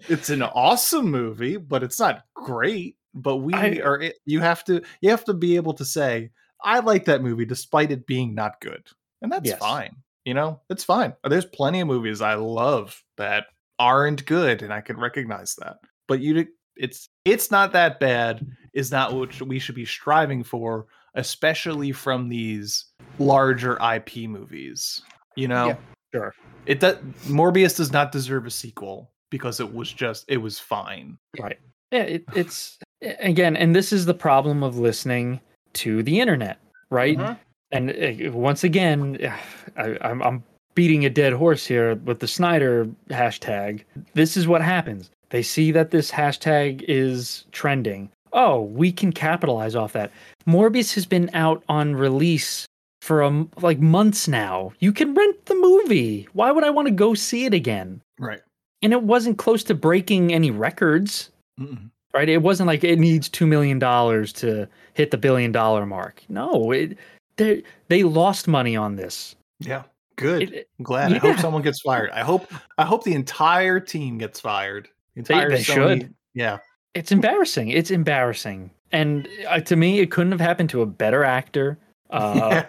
[0.10, 2.98] it's an awesome movie, but it's not great.
[3.14, 4.04] But we I- are.
[4.26, 4.82] You have to.
[5.02, 6.32] You have to be able to say,
[6.64, 8.86] "I like that movie," despite it being not good,
[9.22, 9.60] and that's Yes.
[9.60, 9.96] fine.
[10.26, 11.14] You know, it's fine.
[11.28, 13.46] There's plenty of movies I love that
[13.78, 15.78] aren't good, and I can recognize that.
[16.08, 18.46] But you, it's it's not that bad.
[18.74, 22.86] Is not what we should be striving for, especially from these
[23.20, 25.02] larger IP movies.
[25.36, 25.76] You know, Yeah.
[26.14, 26.34] Sure.
[26.68, 31.18] it does Morbius does not deserve a sequel because it was just it was fine.
[31.40, 31.60] Right.
[31.92, 35.40] Yeah, it, it's again, and this is the problem of listening
[35.74, 36.60] to the internet,
[36.92, 37.18] right?
[37.18, 37.40] Mhm.
[37.72, 39.18] And uh, once again,
[39.78, 40.44] I, I'm, I'm
[40.76, 43.84] beating a dead horse here with the Snyder hashtag.
[44.14, 45.10] This is what happens.
[45.32, 48.12] They see that this hashtag is trending.
[48.34, 50.12] Oh, we can capitalize off that.
[50.48, 52.66] Morbius has been out on release
[53.02, 54.74] for um, like months now.
[54.80, 56.28] You can rent the movie.
[56.34, 58.02] Why would I want to go see it again?
[58.20, 58.42] Right.
[58.82, 61.90] And it wasn't close to breaking any records Mm-mm.
[62.14, 62.28] right?
[62.28, 66.24] It wasn't like it needs two million dollars to hit the billion dollar mark.
[66.30, 66.98] No, it
[67.38, 69.36] they they lost money on this.
[69.60, 69.84] Yeah.
[70.16, 70.54] Good.
[70.54, 71.14] It- I'm glad.
[71.14, 72.10] I hope someone gets fired.
[72.12, 74.90] I hope I hope the entire team gets fired.
[75.16, 76.14] The They- entire they Sony- should.
[76.34, 76.58] Yeah.
[76.94, 77.70] It's embarrassing.
[77.70, 78.70] It's embarrassing.
[78.92, 81.80] And uh, to me, it couldn't have happened to a better actor
[82.12, 82.64] uh,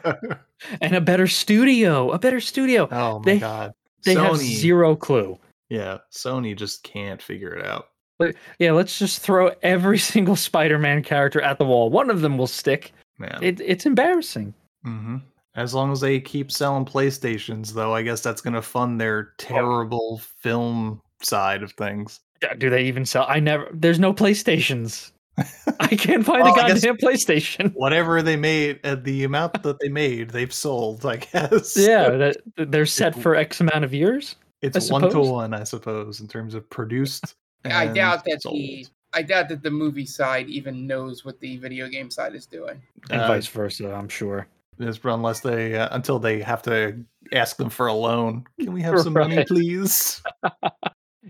[0.81, 2.11] and a better studio.
[2.13, 2.89] A better studio.
[2.91, 3.73] oh my they- god.
[4.05, 5.39] They Sony, have zero clue.
[5.71, 5.99] Yeah.
[6.13, 7.89] Sony just can't figure it out.
[8.19, 11.89] But yeah, let's just throw every single Spider-Man character at the wall.
[11.91, 12.93] One of them will stick.
[13.19, 13.39] Man.
[13.43, 14.53] It, it's embarrassing.
[14.85, 15.17] hmm
[15.57, 19.33] As long as they keep selling PlayStations, though, I guess that's going to fund their
[19.39, 22.21] terrible film side of things.
[22.43, 23.25] Yeah, Do they even sell?
[23.29, 23.69] I never.
[23.73, 25.13] There's no PlayStations.
[25.81, 27.73] I can't find Well, a I guess- goddamn PlayStation.
[27.75, 31.05] Whatever they made, uh, the amount that they made, they've sold.
[31.07, 31.77] I guess.
[31.79, 34.37] Yeah, that they're set for X amount of years.
[34.63, 37.35] it's one to one, I suppose, in terms of produced.
[37.65, 38.57] I doubt that sold.
[38.57, 42.47] the I doubt that the movie side even knows what the video game side is
[42.47, 42.83] doing.
[43.11, 44.47] And Uh, vice versa, I'm sure.
[44.81, 46.99] is unless they uh, until they have to
[47.33, 48.45] ask them for a loan.
[48.61, 50.21] Can we have some money, please?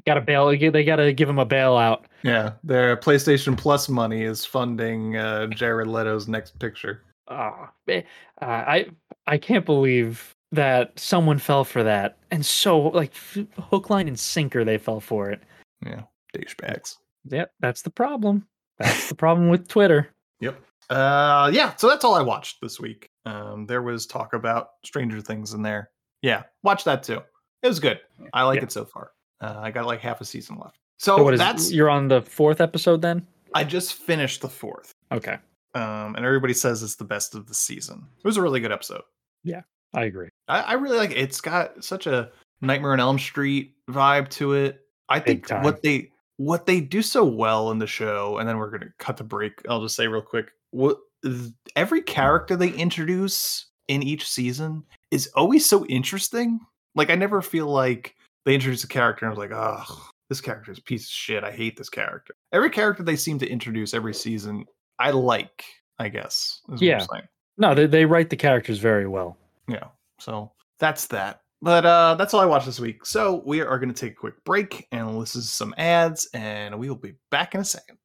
[0.06, 0.46] Got a bail.
[0.48, 2.04] They got to give him a bailout.
[2.22, 7.02] Yeah, their PlayStation Plus money is funding uh, Jared Leto's next picture.
[7.28, 8.00] Oh, uh,
[8.42, 8.86] I
[9.26, 14.18] I can't believe that someone fell for that, and so like f- hook, line, and
[14.18, 15.42] sinker they fell for it.
[15.84, 16.02] Yeah,
[16.36, 16.96] douchebags.
[17.30, 18.46] Yep, that's the problem.
[18.78, 20.10] That's the problem with Twitter.
[20.40, 20.60] Yep.
[20.90, 21.74] Uh, yeah.
[21.76, 23.08] So that's all I watched this week.
[23.24, 25.90] Um, there was talk about Stranger Things in there.
[26.22, 27.22] Yeah, watch that too.
[27.62, 28.00] It was good.
[28.34, 28.64] I like Yeah.
[28.64, 29.12] it so far.
[29.44, 30.78] Uh, I got like half a season left.
[30.98, 31.70] So, So what is that's.
[31.72, 33.26] you're on the fourth episode then?
[33.54, 35.36] I just finished the fourth, Okay,
[35.74, 38.06] um, and everybody says it's the best of the season.
[38.18, 39.02] It was a really good episode.
[39.44, 40.28] Yeah, I agree.
[40.48, 41.18] I, I really like it.
[41.18, 42.30] It's got such a
[42.62, 44.80] Nightmare on Elm Street vibe to it.
[45.08, 48.70] I think what they what they do so well in the show, and then we're
[48.70, 49.60] gonna cut the break.
[49.68, 50.98] I'll just say real quick: what
[51.76, 56.58] every character they introduce in each season is always so interesting.
[56.94, 60.40] Like I never feel like they introduce a character and I was like, oh, this
[60.40, 61.44] character is a piece of shit.
[61.44, 62.34] I hate this character.
[62.52, 64.64] Every character they seem to introduce every season,
[64.98, 65.64] I like.
[65.98, 66.60] I guess.
[66.68, 66.98] is what I'm Yeah.
[66.98, 67.28] saying.
[67.56, 69.36] No, they they write the characters very well.
[69.68, 69.88] Yeah.
[70.18, 71.40] So that's that.
[71.62, 73.06] But uh that's all I watched this week.
[73.06, 76.78] So we are going to take a quick break and listen to some ads, and
[76.78, 77.98] we will be back in a second.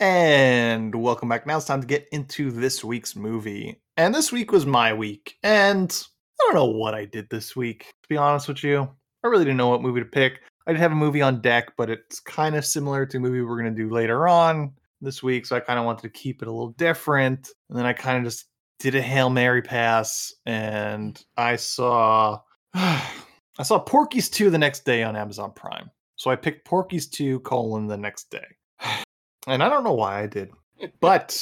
[0.00, 1.46] And welcome back.
[1.46, 3.80] Now it's time to get into this week's movie.
[3.96, 5.36] And this week was my week.
[5.42, 5.92] And
[6.40, 8.88] I don't know what I did this week, to be honest with you.
[9.24, 10.40] I really didn't know what movie to pick.
[10.66, 13.40] I did have a movie on deck, but it's kind of similar to a movie
[13.42, 15.46] we're going to do later on this week.
[15.46, 17.50] So I kind of wanted to keep it a little different.
[17.68, 18.46] And then I kind of just
[18.78, 22.40] did a Hail Mary pass and I saw
[22.74, 25.90] I saw Porky's 2 the next day on Amazon Prime.
[26.16, 28.46] So I picked Porky's 2 colon the next day.
[29.48, 30.52] And I don't know why I did.
[31.00, 31.36] But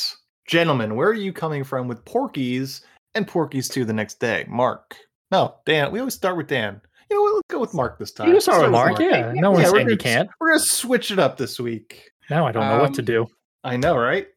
[0.47, 2.81] gentlemen, where are you coming from with Porky's
[3.15, 4.47] and Porky's 2 the next day?
[4.49, 4.97] Mark.
[5.31, 5.93] No, Dan.
[5.93, 6.81] We always start with Dan.
[7.11, 7.35] You know what?
[7.35, 8.29] Let's go with Mark this time.
[8.29, 9.01] You can start with Start Mark.
[9.01, 10.31] Yeah, no one's we're saying you can't.
[10.39, 12.11] We're gonna switch it up this week.
[12.29, 13.27] Now I don't know what to Um, do.
[13.65, 14.29] I know, right?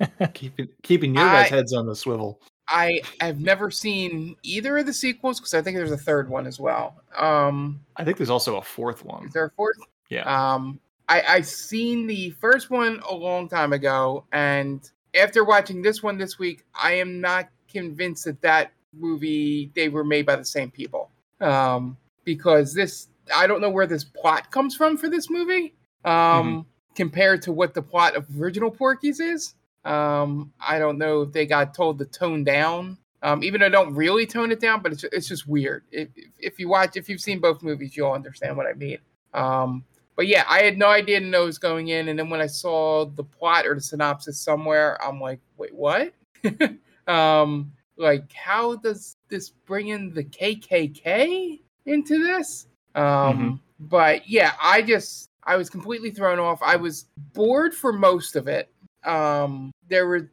[0.34, 2.40] keeping keeping your guys' I- heads on the swivel.
[2.68, 6.46] I have never seen either of the sequels because I think there's a third one
[6.46, 7.02] as well.
[7.16, 9.26] Um, I think there's also a fourth one.
[9.26, 9.76] is there a fourth?
[10.08, 10.22] Yeah.
[10.22, 16.02] Um, I I seen the first one a long time ago, and after watching this
[16.02, 20.44] one this week, I am not convinced that that movie they were made by the
[20.44, 21.10] same people.
[21.42, 25.74] Um, because this I don't know where this plot comes from for this movie.
[26.04, 29.54] Um, compared to what the plot of original Porky's is.
[29.84, 32.98] Um, I don't know if they got told to tone down.
[33.24, 35.84] Um, even though I don't really tone it down, but it's it's just weird.
[35.92, 38.98] If if you watch, if you've seen both movies, you'll understand what I mean.
[39.32, 39.84] Um,
[40.16, 42.40] but yeah, I had no idea to know it was going in, and then when
[42.40, 46.12] I saw the plot or the synopsis somewhere, I'm like, wait, what?
[47.06, 47.72] um,
[48.02, 52.66] like, how does this bring in the KKK into this?
[52.94, 56.60] Um, but yeah, I just I was completely thrown off.
[56.62, 58.70] I was bored for most of it.
[59.04, 60.30] Um, there were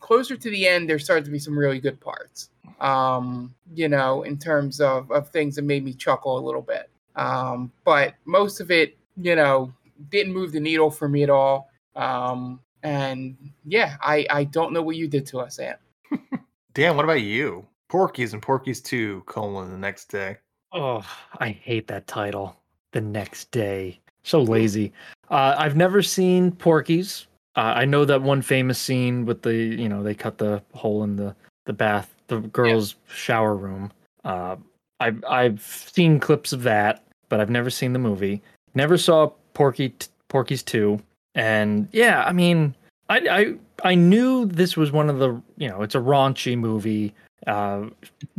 [0.00, 0.88] closer to the end.
[0.88, 2.50] There started to be some really good parts.
[2.80, 6.90] Um, you know, in terms of of things that made me chuckle a little bit.
[7.14, 9.72] Um, but most of it, you know,
[10.10, 11.70] didn't move the needle for me at all.
[11.94, 15.78] Um, and yeah, I I don't know what you did to us, Ant.
[16.74, 17.66] Dan, what about you?
[17.88, 20.38] Porky's and Porky's 2 colon the next day.
[20.72, 21.04] Oh,
[21.38, 22.56] I hate that title.
[22.92, 24.00] The next day.
[24.22, 24.92] So lazy.
[25.30, 27.26] Uh, I've never seen Porky's.
[27.56, 31.02] Uh, I know that one famous scene with the, you know, they cut the hole
[31.04, 31.34] in the,
[31.66, 33.92] the bath, the girls' shower room.
[34.24, 34.56] Uh,
[35.00, 38.40] I've, I've seen clips of that, but I've never seen the movie.
[38.74, 40.98] Never saw Porky, t- Porky's 2.
[41.34, 42.74] And yeah, I mean,
[43.10, 47.14] I, I, I knew this was one of the, you know, it's a raunchy movie.
[47.46, 47.86] Uh,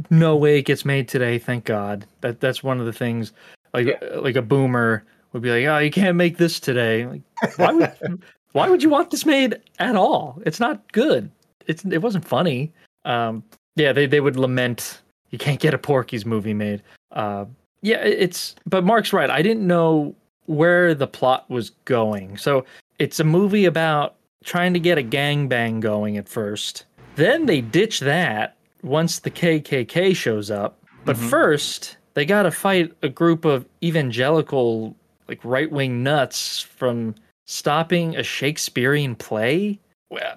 [0.10, 1.38] no way it gets made today.
[1.38, 2.06] Thank God.
[2.22, 3.34] That that's one of the things.
[3.74, 5.04] Like like a boomer
[5.34, 7.06] would be like, oh, you can't make this today.
[7.06, 7.22] Like,
[7.58, 8.24] why would
[8.54, 10.42] why would you want this made at all?
[10.46, 11.30] It's not good.
[11.68, 12.72] It's it wasn't funny.
[13.04, 13.44] Um,
[13.76, 15.02] yeah, they they would lament
[15.34, 16.84] you can't get a Porky's movie made.
[17.12, 17.46] Uh,
[17.82, 19.32] yeah, it's but Mark's right.
[19.32, 20.16] I didn't know
[20.46, 22.38] where the plot was going.
[22.38, 22.66] So
[23.00, 26.86] it's a movie about trying to get a gangbang going at first.
[27.16, 30.80] Then they ditch that once the KKK shows up.
[31.06, 31.30] But Mhm.
[31.30, 34.96] first, they got to fight a group of evangelical,
[35.28, 37.16] like right wing nuts from
[37.46, 39.80] stopping a Shakespearean play.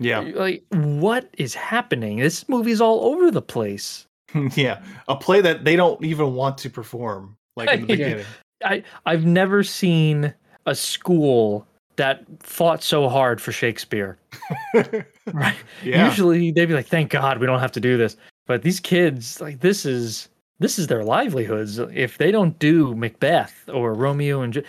[0.01, 0.21] Yeah.
[0.35, 2.19] Like, what is happening?
[2.19, 4.07] This movie's all over the place.
[4.57, 8.25] yeah, a play that they don't even want to perform, like in the beginning.
[8.65, 10.33] I I've never seen
[10.65, 11.67] a school
[11.97, 14.19] that fought so hard for Shakespeare.
[15.33, 15.57] Right.
[15.83, 16.07] Yeah.
[16.09, 18.17] Usually they'd be like, "Thank God we don't have to do this."
[18.47, 20.29] But these kids, like, this is
[20.61, 21.79] this is their livelihoods.
[21.79, 24.63] If they don't do Macbeth or Romeo and Ju-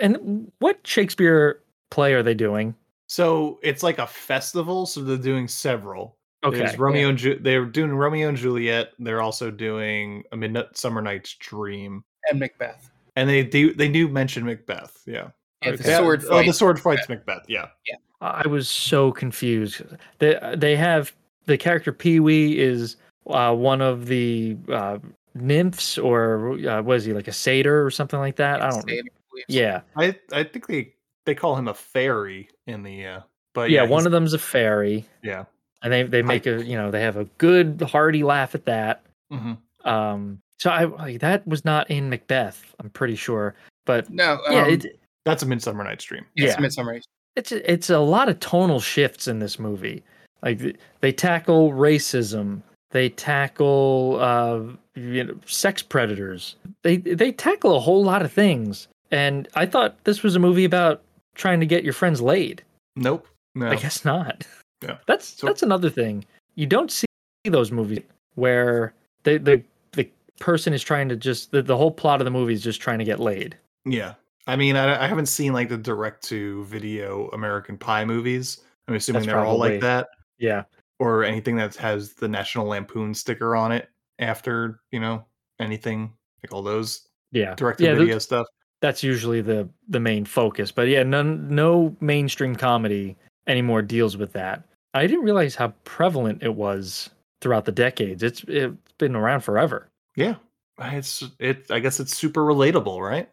[0.00, 1.60] and what Shakespeare
[1.90, 2.74] play are they doing?
[3.06, 6.16] So it's like a festival, so they're doing several.
[6.44, 8.92] Okay, There's Romeo and Ju- they're doing Romeo and Juliet.
[8.98, 12.90] They're also doing a Midnight Summer Night's Dream, And Macbeth.
[13.16, 15.02] and they do they do mention Macbeth.
[15.06, 15.28] Yeah,
[15.62, 15.96] Yeah, the Okay.
[15.96, 17.44] sword Oh, the sword fights Macbeth.
[17.48, 17.96] Yeah, Yeah.
[18.20, 19.82] I was so confused.
[20.18, 21.12] They they have
[21.46, 22.96] the character Pee Wee is
[23.28, 24.98] uh, one of the uh,
[25.34, 28.62] nymphs, or uh, was he like a satyr or something like that?
[28.62, 28.88] I don't.
[28.88, 29.08] Satyr,
[29.48, 30.94] Yeah, I I think they
[31.26, 33.20] they call him a fairy in the uh,
[33.54, 33.82] but yeah.
[33.82, 35.44] yeah, one of them's a fairy, yeah.
[35.82, 39.04] and they they make a you know they have a good hearty laugh at that.
[39.30, 39.54] hmm
[39.84, 42.74] Um, so I like that was not in Macbeth.
[42.80, 43.54] I'm pretty sure,
[43.86, 46.24] but No, yeah, um, it, That's a Midsummer Night's Dream.
[46.36, 46.60] it's yeah.
[46.60, 47.00] Midsummer
[47.36, 50.02] it's a- it's a lot of tonal shifts in this movie.
[50.42, 54.60] Like they tackle racism, they tackle uh,
[54.98, 56.56] you know, sex predators.
[56.82, 58.88] They they tackle a whole lot of things.
[59.10, 61.02] And I thought this was a movie about
[61.34, 62.62] trying to get your friends laid.
[62.96, 63.26] Nope.
[63.54, 63.68] No.
[63.68, 64.46] I guess not.
[64.82, 64.98] Yeah.
[65.06, 66.24] That's So- that's another thing.
[66.54, 67.06] You don't see
[67.44, 68.02] those movies
[68.34, 68.92] where
[69.24, 69.62] the the
[69.92, 70.08] the
[70.40, 72.98] person is trying to just the, the whole plot of the movie is just trying
[72.98, 73.56] to get laid.
[73.84, 74.14] Yeah.
[74.48, 78.62] I mean, I, I haven't seen like the direct to video American Pie movies.
[78.88, 80.64] I'm assuming That's they're all probably- like that, Yeah.
[80.98, 83.88] or anything that has the National Lampoon sticker on it.
[84.18, 85.24] After you know
[85.60, 87.54] anything like all those Yeah.
[87.54, 88.46] direct to yeah, video stuff.
[88.80, 90.72] that's usually the the main focus.
[90.72, 94.64] But yeah, none no mainstream comedy anymore deals with that.
[94.94, 98.22] I didn't realize how prevalent it was throughout the decades.
[98.24, 99.88] It's it's been around forever.
[100.16, 100.36] Yeah,
[100.80, 101.70] it's it.
[101.70, 103.28] I guess it's super relatable, right?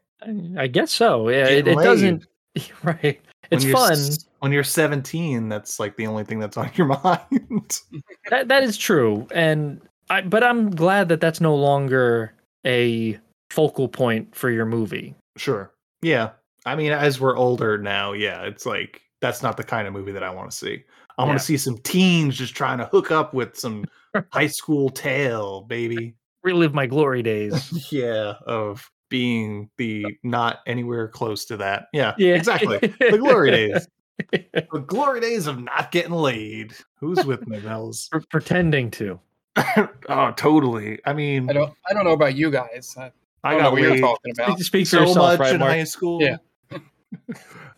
[0.58, 1.30] I- guess so.
[1.30, 2.26] Yeah, it, it doesn't.
[2.84, 3.20] Right.
[3.52, 3.98] It's you're fun.
[4.40, 5.50] when you're 17.
[5.50, 7.82] That's like the only thing that's on your mind.
[8.30, 9.28] That that is true.
[9.32, 12.34] And I but I'm glad that that's no longer
[12.66, 13.20] a
[13.52, 15.16] focal point for your movie.
[15.38, 15.72] sure.
[16.02, 16.30] Yeah.
[16.66, 20.12] I mean, as we're older now, yeah, it's like that's not the kind of movie
[20.14, 20.84] that I want to see.
[21.18, 21.38] I want Yeah.
[21.40, 23.86] to see some teens just trying to hook up with some
[24.32, 26.16] high school tale, baby.
[26.44, 27.92] Relive my glory days.
[27.92, 31.88] yeah, of being the not anywhere close to that.
[31.94, 32.34] Yeah, Yeah.
[32.36, 32.80] exactly.
[32.80, 33.88] The glory days.
[34.20, 36.74] The glory days of not getting laid.
[37.00, 38.10] Who's with me, Bells?
[38.12, 39.22] Pre- pretending to.
[40.10, 41.00] oh, totally.
[41.06, 42.94] I mean, I don't I don't know about you guys.
[42.98, 43.14] I,
[43.46, 44.60] I don't know got what you're talking about.
[44.60, 45.72] Speak for so yourself, much right, in Mark?
[45.72, 46.22] high school.
[46.22, 46.38] Yeah.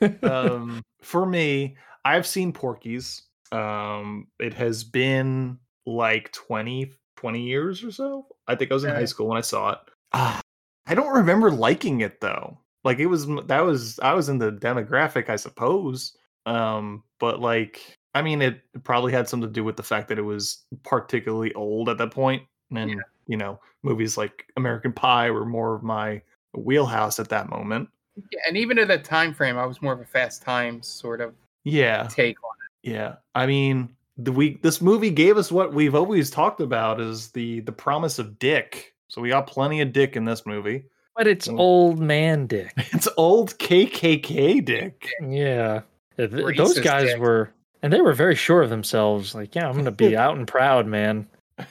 [0.23, 3.21] um, for me, I've seen Porky's.
[3.51, 8.25] Um, it has been like 20, 20 years or so.
[8.47, 9.79] I think I was in high school when I saw it.
[10.13, 10.41] Ah,
[10.87, 12.57] I don't remember liking it though.
[12.83, 16.15] Like it was that was I was in the demographic, I suppose.
[16.45, 17.81] Um, but like
[18.13, 21.53] I mean, it probably had something to do with the fact that it was particularly
[21.53, 26.21] old at that point, and you know, movies like American Pie were more of my
[26.55, 27.89] wheelhouse at that moment.
[28.31, 31.21] Yeah, and even at that time frame, I was more of a Fast Times sort
[31.21, 31.35] of
[31.65, 32.89] Yeah, take on it.
[32.89, 33.15] yeah.
[33.35, 37.59] I mean, the we this movie gave us what we've always talked about is the
[37.61, 38.95] the promise of dick.
[39.09, 40.85] So we got plenty of dick in this movie.
[41.15, 41.59] But it's Mm.
[41.59, 42.71] old man dick.
[42.93, 45.09] It's old KKK dick.
[45.21, 45.81] Yeah.
[46.17, 47.19] Yeah, th- Those guys dick.
[47.19, 47.51] were,
[47.83, 49.33] and they were very sure of themselves.
[49.35, 51.27] Like, yeah, I'm going to be out and proud, man.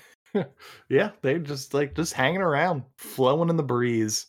[0.89, 4.27] Yeah, they just like just hanging around, flowing in the breeze.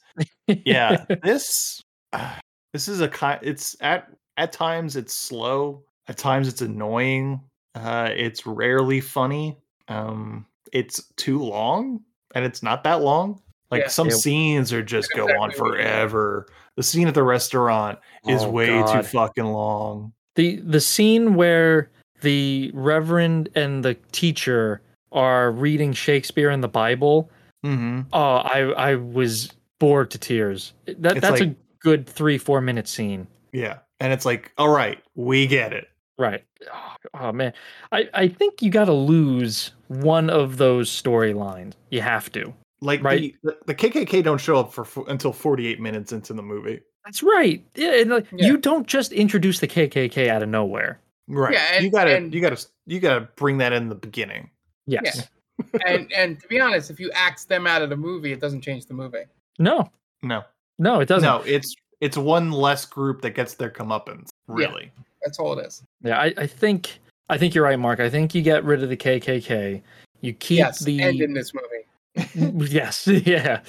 [0.47, 1.82] Yeah, this
[2.14, 2.36] uh,
[2.74, 3.39] this is a kind.
[3.43, 5.84] It's at at times it's slow.
[6.08, 7.41] At times it's annoying.
[7.76, 9.58] Uh, it's rarely funny.
[9.89, 11.99] Um, it's too long,
[12.38, 13.41] and it's not that long.
[13.71, 13.88] Like Yeah.
[13.89, 14.15] some Yeah.
[14.15, 15.73] scenes are just go Exactly on what you mean.
[15.73, 16.47] forever.
[16.77, 20.13] The scene at the restaurant is Oh, way too fucking long.
[20.35, 21.89] the the scene where
[22.21, 24.81] the reverend and the teacher
[25.11, 27.29] are reading Shakespeare and the Bible.
[27.65, 28.01] Mm-hmm.
[28.13, 30.73] Oh, I I was bored to tears.
[30.85, 33.27] That It's that's a good three four minute scene.
[33.51, 35.88] Yeah, and it's like, all right, we get it.
[36.18, 36.43] Right.
[36.74, 37.53] Oh, oh, man,
[37.91, 41.74] I I think you got to lose one of those storylines.
[41.91, 42.53] You have to.
[42.82, 43.36] Like Right.
[43.43, 46.82] the, the the KKK don't show up for fo- until 48 minutes into the movie.
[47.05, 47.63] That's right.
[47.76, 48.47] Yeah, and, like, Yeah.
[48.47, 50.99] you don't just introduce the KKK out of nowhere.
[51.28, 51.53] Right.
[51.53, 54.49] Yeah, you gotta and- you gotta you gotta bring that in the beginning.
[54.88, 55.28] Yes.
[55.88, 58.61] and and to be honest, if you axe them out of the movie, it doesn't
[58.61, 59.24] change the movie.
[59.59, 59.89] No.
[60.24, 60.43] No.
[60.80, 61.28] No, it doesn't.
[61.28, 64.30] No, it's it's one less group that gets their comeuppance.
[64.47, 64.91] Really.
[65.24, 65.84] That's all it is.
[66.04, 68.00] Yeah, I, I think I think you're right, Mark.
[68.00, 69.82] I think you get rid of the KKK.
[70.22, 72.70] You keep yes, the and in this movie.
[72.72, 73.62] yes, yeah.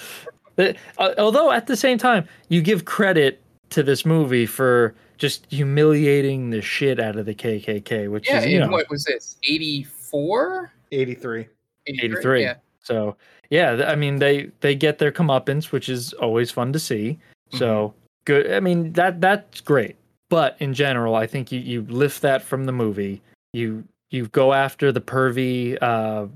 [0.57, 0.73] Uh,
[1.19, 6.63] although at the same time, you give credit to this movie for just humiliating the
[6.63, 9.37] shit out of the KKK, which Yeah, is you know what was this?
[9.45, 10.73] 84?
[10.93, 11.49] 83.
[11.87, 12.43] 83.
[12.43, 12.55] Yeah.
[12.83, 13.17] So
[13.51, 17.19] yeah, I mean they they get their comeuppance, which is always fun to see.
[17.53, 18.51] So good.
[18.53, 19.97] I mean that that's great.
[20.31, 23.23] But in general, I think you you lift that from the movie.
[23.53, 26.27] You you go after the pervy uh,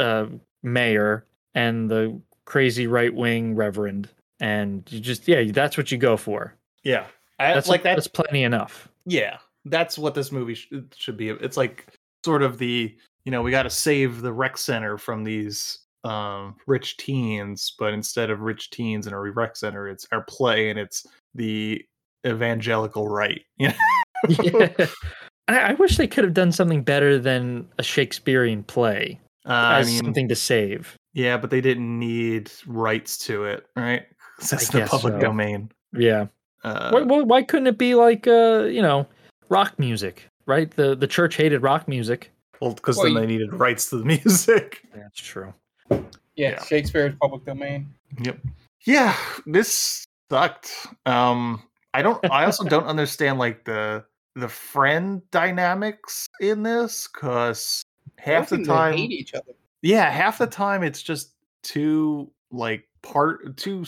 [0.00, 0.26] uh,
[0.62, 1.24] mayor
[1.54, 4.08] and the crazy right wing reverend,
[4.40, 6.54] and you just yeah, that's what you go for.
[6.84, 7.06] Yeah,
[7.38, 7.94] I, That's like that.
[7.96, 8.88] That's plenty enough.
[9.06, 11.86] yeah that's what this movie sh- should be it's like
[12.24, 12.92] sort of the
[13.24, 17.92] you know we got to save the rec center from these um rich teens but
[17.94, 21.80] instead of rich teens in a rec center it's our play and it's the
[22.26, 23.68] evangelical right you
[24.28, 24.86] know yeah.
[25.48, 29.78] I, I wish they could have done something better than a Shakespearean play uh, i
[29.80, 30.96] as mean something to save.
[31.14, 34.06] yeah but they didn't need rights to it right?
[34.38, 35.20] that's I the public so.
[35.20, 36.26] domain Yeah.
[36.64, 39.06] uh, why, why, why couldn't it be like uh, you know,
[39.48, 40.70] rock music, right?
[40.70, 42.30] The the church hated rock music.
[42.60, 45.52] well because Well, then you- they needed rights to the music That's true.
[45.90, 46.00] Yeah,
[46.36, 46.62] Yeah.
[46.64, 47.88] Shakespeare's public domain.
[48.22, 48.38] Yep.
[48.86, 49.14] Yeah,
[49.46, 50.70] this sucked.
[51.04, 51.62] Um
[51.94, 57.82] I don't I also don't understand like the the friend dynamics in this cuz
[58.18, 59.52] half the Both of time hate each other.
[59.82, 63.84] Yeah, half the time it's just two like part two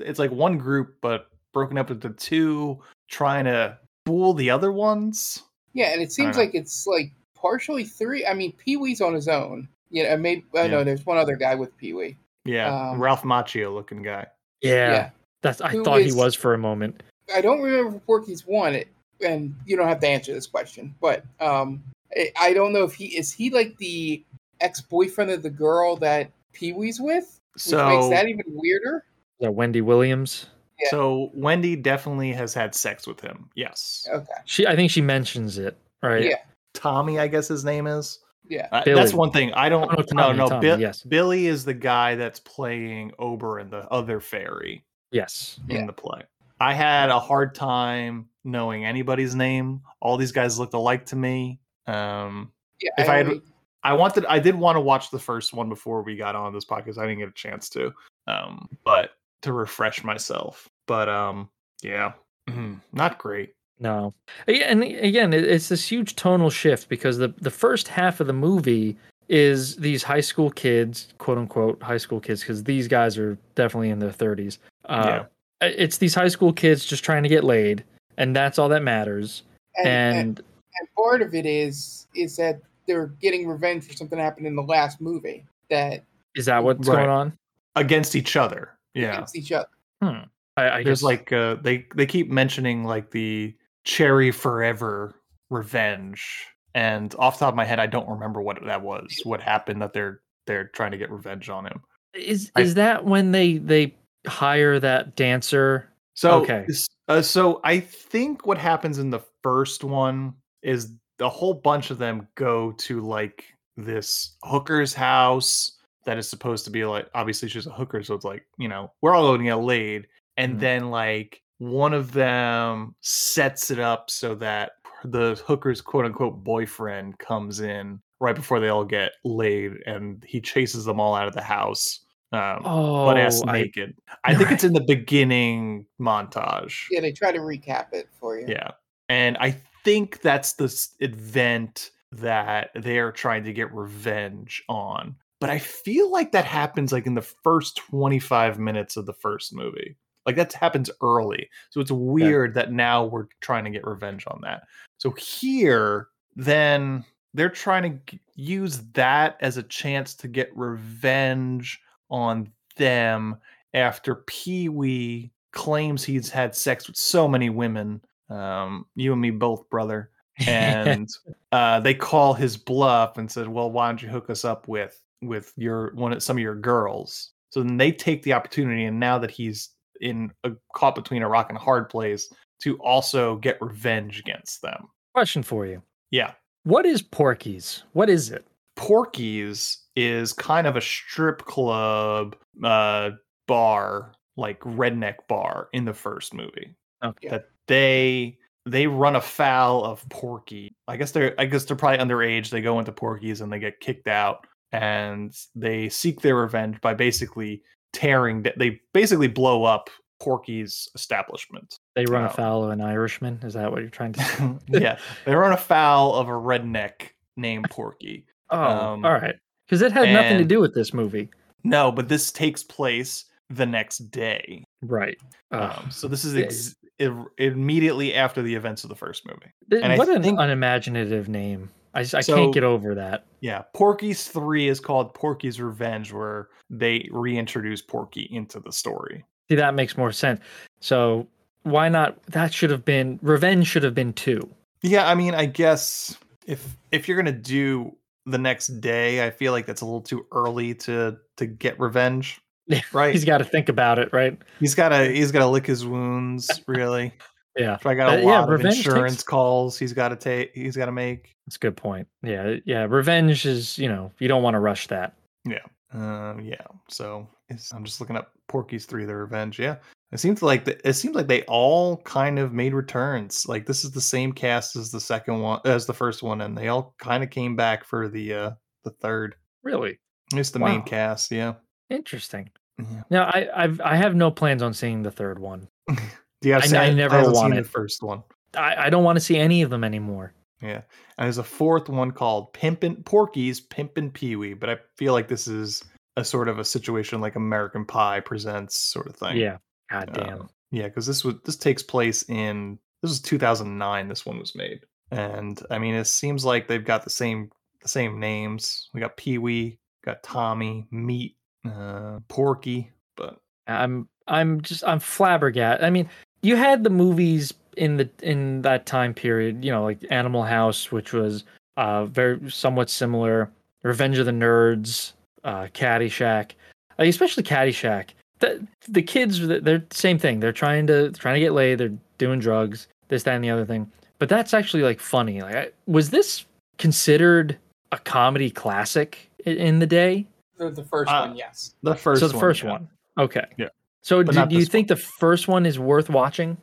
[0.00, 5.42] it's like one group but broken up into two trying to fool the other ones.
[5.72, 6.42] Yeah, and it seems know.
[6.42, 8.26] like it's like partially three.
[8.26, 9.68] I mean, Pee Wee's on his own.
[9.90, 10.66] Yeah, and maybe I Yeah.
[10.68, 12.16] know there's one other guy with Pee Wee.
[12.44, 14.26] Yeah, Um, Ralph Macchio looking guy.
[14.60, 14.70] Yeah.
[14.70, 15.10] Yeah.
[15.42, 17.02] That's I Who thought he was for a moment.
[17.34, 18.88] I don't remember if Porky's won it,
[19.24, 21.82] and you don't have to answer this question, but um,
[22.16, 24.24] I, I don't know if he is he like the
[24.60, 29.04] ex boyfriend of the girl that Pee Wee's with, which So makes that even weirder.
[29.40, 30.46] Is that Wendy Williams?
[30.80, 30.90] Yeah.
[30.90, 33.50] so Wendy definitely has had sex with him.
[33.56, 34.06] Yes.
[34.12, 36.24] Okay, She I think she mentions it, right?
[36.24, 36.36] Yeah.
[36.74, 38.20] Tommy, I guess his name is.
[38.48, 39.90] yeah, Uh, that's one thing I don't.
[39.90, 41.02] Oh, no, Oh, Tommy, no, Tommy, Bill- yes.
[41.02, 45.58] Billy is the guy that's playing Ober in the other fairy Yes.
[45.68, 45.78] Yeah.
[45.80, 46.22] in the play.
[46.60, 49.80] I had a hard time knowing anybody's name.
[50.00, 51.60] All these guys looked alike to me.
[51.86, 52.90] Um, yeah.
[52.98, 53.40] If I had-
[53.84, 56.64] I wanted, I did want to watch the first one before we got on this
[56.64, 56.98] podcast.
[56.98, 57.92] I didn't get a chance to,
[58.26, 59.10] um, but
[59.42, 60.68] to refresh myself.
[60.86, 61.48] But um,
[61.82, 62.12] yeah,
[62.50, 63.54] mhm, not great.
[63.78, 64.12] No.
[64.48, 68.32] Aga- And again, it's this huge tonal shift because the the first half of the
[68.32, 68.96] movie
[69.28, 73.90] is these high school kids, quote unquote high school kids, because these guys are definitely
[73.90, 74.58] in their thirties.
[74.86, 75.24] Uh,
[75.60, 77.84] It's these high school kids just trying to get laid,
[78.16, 79.42] and that's all that matters.
[79.76, 80.38] and, and And
[80.80, 84.54] and part of it is is that they're getting revenge for something that happened in
[84.56, 86.04] the last movie that
[86.34, 86.96] is that what's Right.
[86.96, 87.38] going on?
[87.76, 88.70] Against each other.
[88.94, 89.12] Yeah.
[89.14, 89.68] against each other.
[90.02, 90.20] Hmm.
[90.56, 93.54] I, I there's guess, like uh they they keep mentioning like the
[93.84, 95.14] cherry forever
[95.50, 99.40] revenge and off the top of my head i don't remember what that was what
[99.40, 101.80] happened that they're they're trying to get revenge on him
[102.14, 103.94] is I- is that when they they
[104.28, 105.92] hire that dancer?
[106.14, 106.66] so Okay.
[107.08, 111.98] uh, so i think what happens in the first one is a whole bunch of
[111.98, 113.44] them go to like
[113.76, 118.24] this hooker's house that is supposed to be like obviously she's a hooker so it's
[118.24, 120.06] like you know we're all going to get laid
[120.36, 120.60] and Mhm.
[120.60, 124.72] then like one of them sets it up so that
[125.04, 130.40] the hooker's quote unquote boyfriend comes in right before they all get laid and he
[130.40, 132.00] chases them all out of the house
[132.32, 137.12] um Oh, butt ass I- naked I, think it's in the beginning montage Yeah, they
[137.12, 138.46] try to recap it for you.
[138.48, 138.72] yeah.
[139.08, 139.52] And I
[139.84, 145.16] think that's the event that they're trying to get revenge on.
[145.40, 149.54] But I feel like that happens like in the first 25 minutes of the first
[149.54, 149.96] movie.
[150.26, 151.48] Like that happens early.
[151.70, 154.62] So it's weird that now we're trying to get revenge on that.
[154.98, 161.80] So here, then they're trying to use that as a chance to get revenge
[162.10, 163.36] on them
[163.74, 168.00] after Pee Wee claims he's had sex with so many women.
[168.30, 170.10] Um, you and me both, brother.
[170.46, 171.08] And
[171.52, 175.02] uh, they call his bluff and said, "Well, why don't you hook us up with
[175.22, 179.00] with your one of some of your girls?" So then they take the opportunity, and
[179.00, 182.32] now that he's in a caught between a rock and a hard place,
[182.62, 184.88] to also get revenge against them.
[185.14, 186.32] Question for you: Yeah,
[186.64, 187.82] What is Porky's?
[187.92, 188.46] What is it?
[188.78, 193.10] Porky's is kind of a strip club uh,
[193.46, 196.74] bar, like redneck bar in the first movie.
[197.04, 197.28] Okay.
[197.28, 200.74] That they they run afoul of Porky.
[200.86, 202.50] I guess they're I guess they're probably underage.
[202.50, 206.94] They go into Porky's and they get kicked out, and they seek their revenge by
[206.94, 207.62] basically
[207.92, 208.46] tearing.
[208.56, 211.78] They basically blow up Porky's establishment.
[211.96, 212.28] They run Oh.
[212.28, 213.40] afoul of an Irishman.
[213.42, 214.50] Is that what you're trying to say?
[214.80, 218.26] yeah, they run afoul of a redneck named Porky.
[218.50, 219.36] Oh, Um, all right.
[219.66, 221.28] Because it had nothing to do with this movie.
[221.64, 224.64] No, but this takes place the next day.
[224.82, 225.18] Right.
[225.52, 229.52] Uh, Um, so this is ex- i- immediately after the events of the first movie.
[229.70, 231.70] th- and I what an think- unimaginative name.
[231.94, 233.24] I, I So- can't get over that.
[233.40, 239.24] Yeah, Porky's 3 is called Porky's Revenge, where they reintroduce Porky into the story.
[239.48, 240.40] See, that makes more sense.
[240.80, 241.26] So
[241.62, 242.22] why not?
[242.26, 243.66] That should have been Revenge.
[243.66, 244.48] Should have been two.
[244.82, 247.96] Yeah, I mean, I guess if if you're gonna do
[248.30, 252.40] the next day, I feel like that's a little too early to to get revenge.
[252.92, 253.14] Right.
[253.14, 254.36] He's got to think about it, right?
[254.60, 257.14] He's gotta he's gotta lick his wounds, really.
[257.56, 260.76] Yeah, I got a Uh, yeah, lot of insurance takes- calls he's gotta take he's
[260.76, 261.34] gotta make.
[261.46, 262.06] that's a good point.
[262.22, 262.86] Yeah, yeah.
[262.88, 265.14] Revenge is you know you don't want to rush that.
[265.46, 265.64] Yeah.
[265.94, 266.60] Um, yeah.
[266.90, 269.58] So it's, I'm just looking up Porky's Three: The Revenge.
[269.58, 269.76] Yeah.
[270.10, 273.44] It seems like the, it seems like they all kind of made returns.
[273.46, 276.56] Like this is the same cast as the second one, as the first one, and
[276.56, 278.50] they all kind of came back for the uh
[278.84, 279.34] the third.
[279.62, 279.98] Really
[280.34, 281.30] It's the main cast.
[281.30, 281.54] Yeah.
[281.90, 282.50] interesting.
[282.78, 283.02] Yeah.
[283.10, 285.68] Now I I've, I have no plans on seeing the third one.
[286.40, 286.60] Yeah.
[286.62, 288.22] I- I never seen wanted- the first one.
[288.56, 290.32] I, I don't want to see any of them anymore.
[290.62, 290.82] Yeah.
[291.18, 295.26] And there's a fourth one called Pimpin' Porky's Pimpin' Pee Wee, but I feel like
[295.28, 295.82] this is
[296.16, 299.36] a sort of a situation like American Pie presents sort of thing.
[299.36, 299.58] Yeah.
[299.90, 300.48] God Uh, damn.
[300.70, 304.08] yeah, because this was this takes place in this was 2009.
[304.08, 304.80] This one was made,
[305.10, 307.50] and I mean, it seems like they've got the same
[307.82, 308.90] the same names.
[308.92, 315.84] We got Pee Wee, got Tommy, Meat, uh, Porky, but I'm I'm just I'm flabbergasted.
[315.84, 316.08] I mean,
[316.42, 320.90] you had the movies in the in that time period, you know, like Animal House,
[320.90, 321.44] which was
[321.76, 323.50] uh very somewhat similar,
[323.84, 325.12] Revenge of the Nerds,
[325.44, 326.52] uh Caddyshack,
[326.98, 328.10] like especially Caddyshack.
[328.40, 330.40] The the kids they're the same thing.
[330.40, 331.78] They're trying to trying to get laid.
[331.78, 333.90] They're doing drugs, this that and the other thing.
[334.18, 335.42] But that's actually like funny.
[335.42, 336.44] Like, I, was this
[336.78, 337.56] considered
[337.92, 340.26] a comedy classic in the day?
[340.56, 341.74] The, the first Uh, one, yes.
[341.82, 342.70] the first so the one, first yeah.
[342.70, 342.88] one.
[343.18, 343.46] Okay.
[343.56, 343.68] Yeah.
[344.02, 346.56] So do, do you this think the first one is worth watching?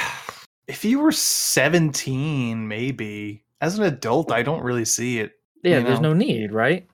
[0.68, 5.32] if you were 17, maybe as an adult, I don't really see it.
[5.62, 6.86] Yeah, you there's no need, right?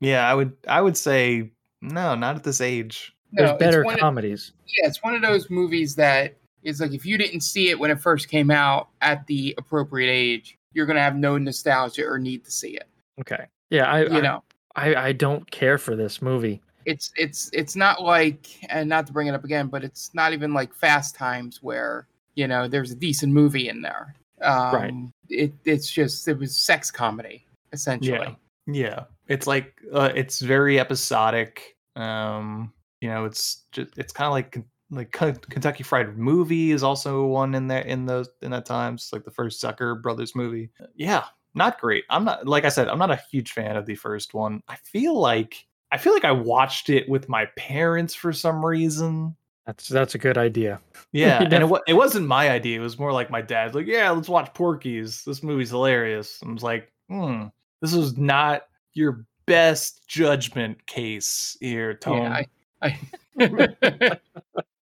[0.00, 1.50] Yeah, I would I would say
[1.80, 3.15] no, not at this age.
[3.32, 4.52] There's No, better one of- comedies.
[4.66, 7.90] yeah, it's one of those movies that is like if you didn't see it when
[7.90, 12.44] it first came out at the appropriate age, you're gonna have no nostalgia or need
[12.44, 12.88] to see it.
[13.20, 13.46] Okay.
[13.70, 14.42] Yeah, I You I, know,
[14.74, 16.60] I I don't care for this movie.
[16.84, 20.32] it's it's it's not like and not to bring it up again, but it's not
[20.32, 22.06] even like Fast Times where
[22.36, 24.14] you know there's a decent movie in there.
[24.42, 24.94] Um, Right.
[25.28, 28.36] It it's just it was sex comedy essentially.
[28.66, 31.76] Yeah, it's like uh, it's very episodic.
[31.96, 37.26] Um, you know, it's just it's kind of like like Kentucky Fried Movie is also
[37.26, 39.02] one in there in those in that times.
[39.02, 40.70] It's like the first Zucker Brothers movie.
[40.94, 41.24] Yeah,
[41.54, 42.04] not great.
[42.10, 42.88] I'm not like I said.
[42.88, 44.62] I'm not a huge fan of the first one.
[44.68, 49.36] I feel like I feel like I watched it with my parents for some reason.
[49.66, 50.80] That's that's a good idea.
[51.12, 52.78] Yeah, and it, it wasn't my idea.
[52.78, 55.24] It was more like my dad's like, yeah, let's watch Porky's.
[55.24, 56.42] This movie's hilarious.
[56.44, 57.44] I was like, hmm,
[57.80, 62.22] this was not your best judgment case here, Tone.
[62.22, 62.46] Yeah, I
[62.82, 62.98] I,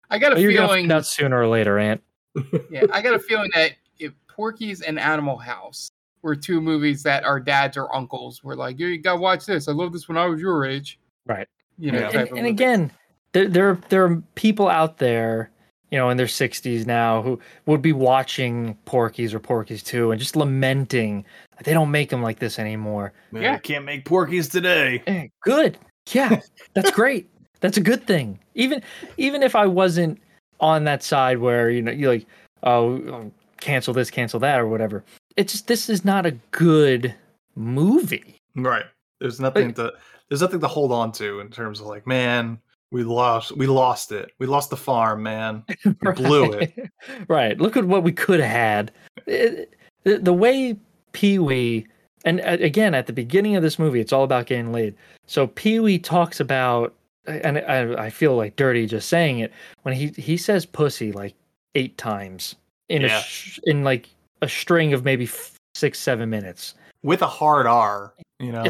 [0.10, 2.02] I got a But you're feeling find out sooner or later, Ant.
[2.70, 5.90] yeah, I got a feeling that if Porky's and Animal House
[6.22, 9.68] were two movies that our dads or uncles were like, you gotta watch this.
[9.68, 11.00] I love this when I was your age.
[11.26, 11.48] Right.
[11.78, 12.20] You know, Yeah.
[12.22, 12.92] And, and again,
[13.34, 15.52] there there there are people out there,
[15.92, 20.20] you know, in their 60s now who would be watching Porky's or Porky's 2 and
[20.20, 21.26] just lamenting
[21.58, 23.14] that they don't make them like this anymore.
[23.32, 23.58] Man, Yeah.
[23.58, 25.02] can't make Porky's today.
[25.08, 25.78] Eh, good.
[26.14, 26.40] Yeah,
[26.74, 27.30] that's great.
[27.60, 28.40] That's a good thing.
[28.56, 28.82] Even
[29.18, 30.20] even if I wasn't
[30.60, 32.26] on that side where you know you like
[32.64, 35.04] oh oh, cancel this, cancel that, or whatever.
[35.36, 37.14] It's just this is not a good
[37.56, 38.40] movie.
[38.56, 38.86] Right.
[39.20, 39.94] There's nothing to
[40.30, 42.60] there's nothing to hold on to in terms of like, man,
[42.92, 44.32] we lost we lost it.
[44.40, 45.64] We lost the farm, man.
[45.86, 46.92] We blew it.
[47.28, 47.60] right.
[47.60, 48.92] Look at what we could have had.
[49.26, 49.74] It-
[50.08, 50.78] the, the way
[51.12, 51.86] Pee Wee,
[52.24, 54.96] and uh, again, at the beginning of this movie, it's all about getting laid.
[55.26, 56.96] So Pee Wee talks about,
[57.28, 59.52] and I, I feel like dirty just saying it,
[59.84, 61.36] when he, he says pussy like
[61.76, 62.56] eight times
[62.90, 63.20] in, Yeah.
[63.20, 64.10] a sh- in like
[64.42, 66.74] a string of maybe f- six, seven minutes.
[67.04, 68.64] With a hard R, you know.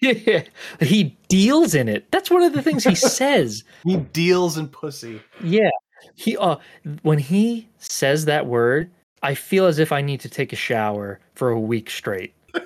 [0.80, 2.10] he deals in it.
[2.10, 3.62] That's one of the things he says.
[3.84, 5.20] He deals in pussy.
[5.42, 5.70] Yeah.
[6.16, 6.56] He uh
[7.02, 8.90] when he says that word,
[9.22, 12.34] I feel as if I need to take a shower for a week straight.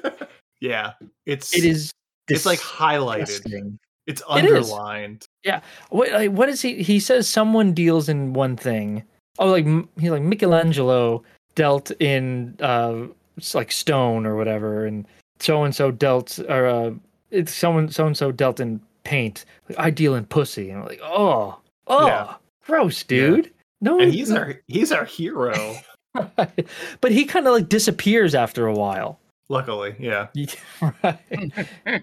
[0.61, 0.95] Yeah.
[1.25, 1.93] It's It is
[2.29, 3.79] it's like highlighted.
[4.09, 5.63] It's It underlined.
[5.91, 9.03] What like, what is he he says someone deals in one thing.
[9.39, 11.23] Oh like M- he like Michelangelo
[11.55, 13.07] dealt in uh
[13.55, 15.07] like stone or whatever and
[15.41, 16.91] so and so dealt or uh
[17.31, 19.45] it's someone so and so dealt in paint.
[19.69, 22.35] Like, I deal in pussy, and I'm like, oh, oh, Yeah.
[22.65, 23.51] gross, dude.
[23.81, 25.77] No, And he's no- our he's our hero.
[26.37, 29.21] but he kind of like disappears after a while.
[29.51, 30.27] Luckily, yeah.
[31.05, 31.19] right.
[31.33, 31.57] it,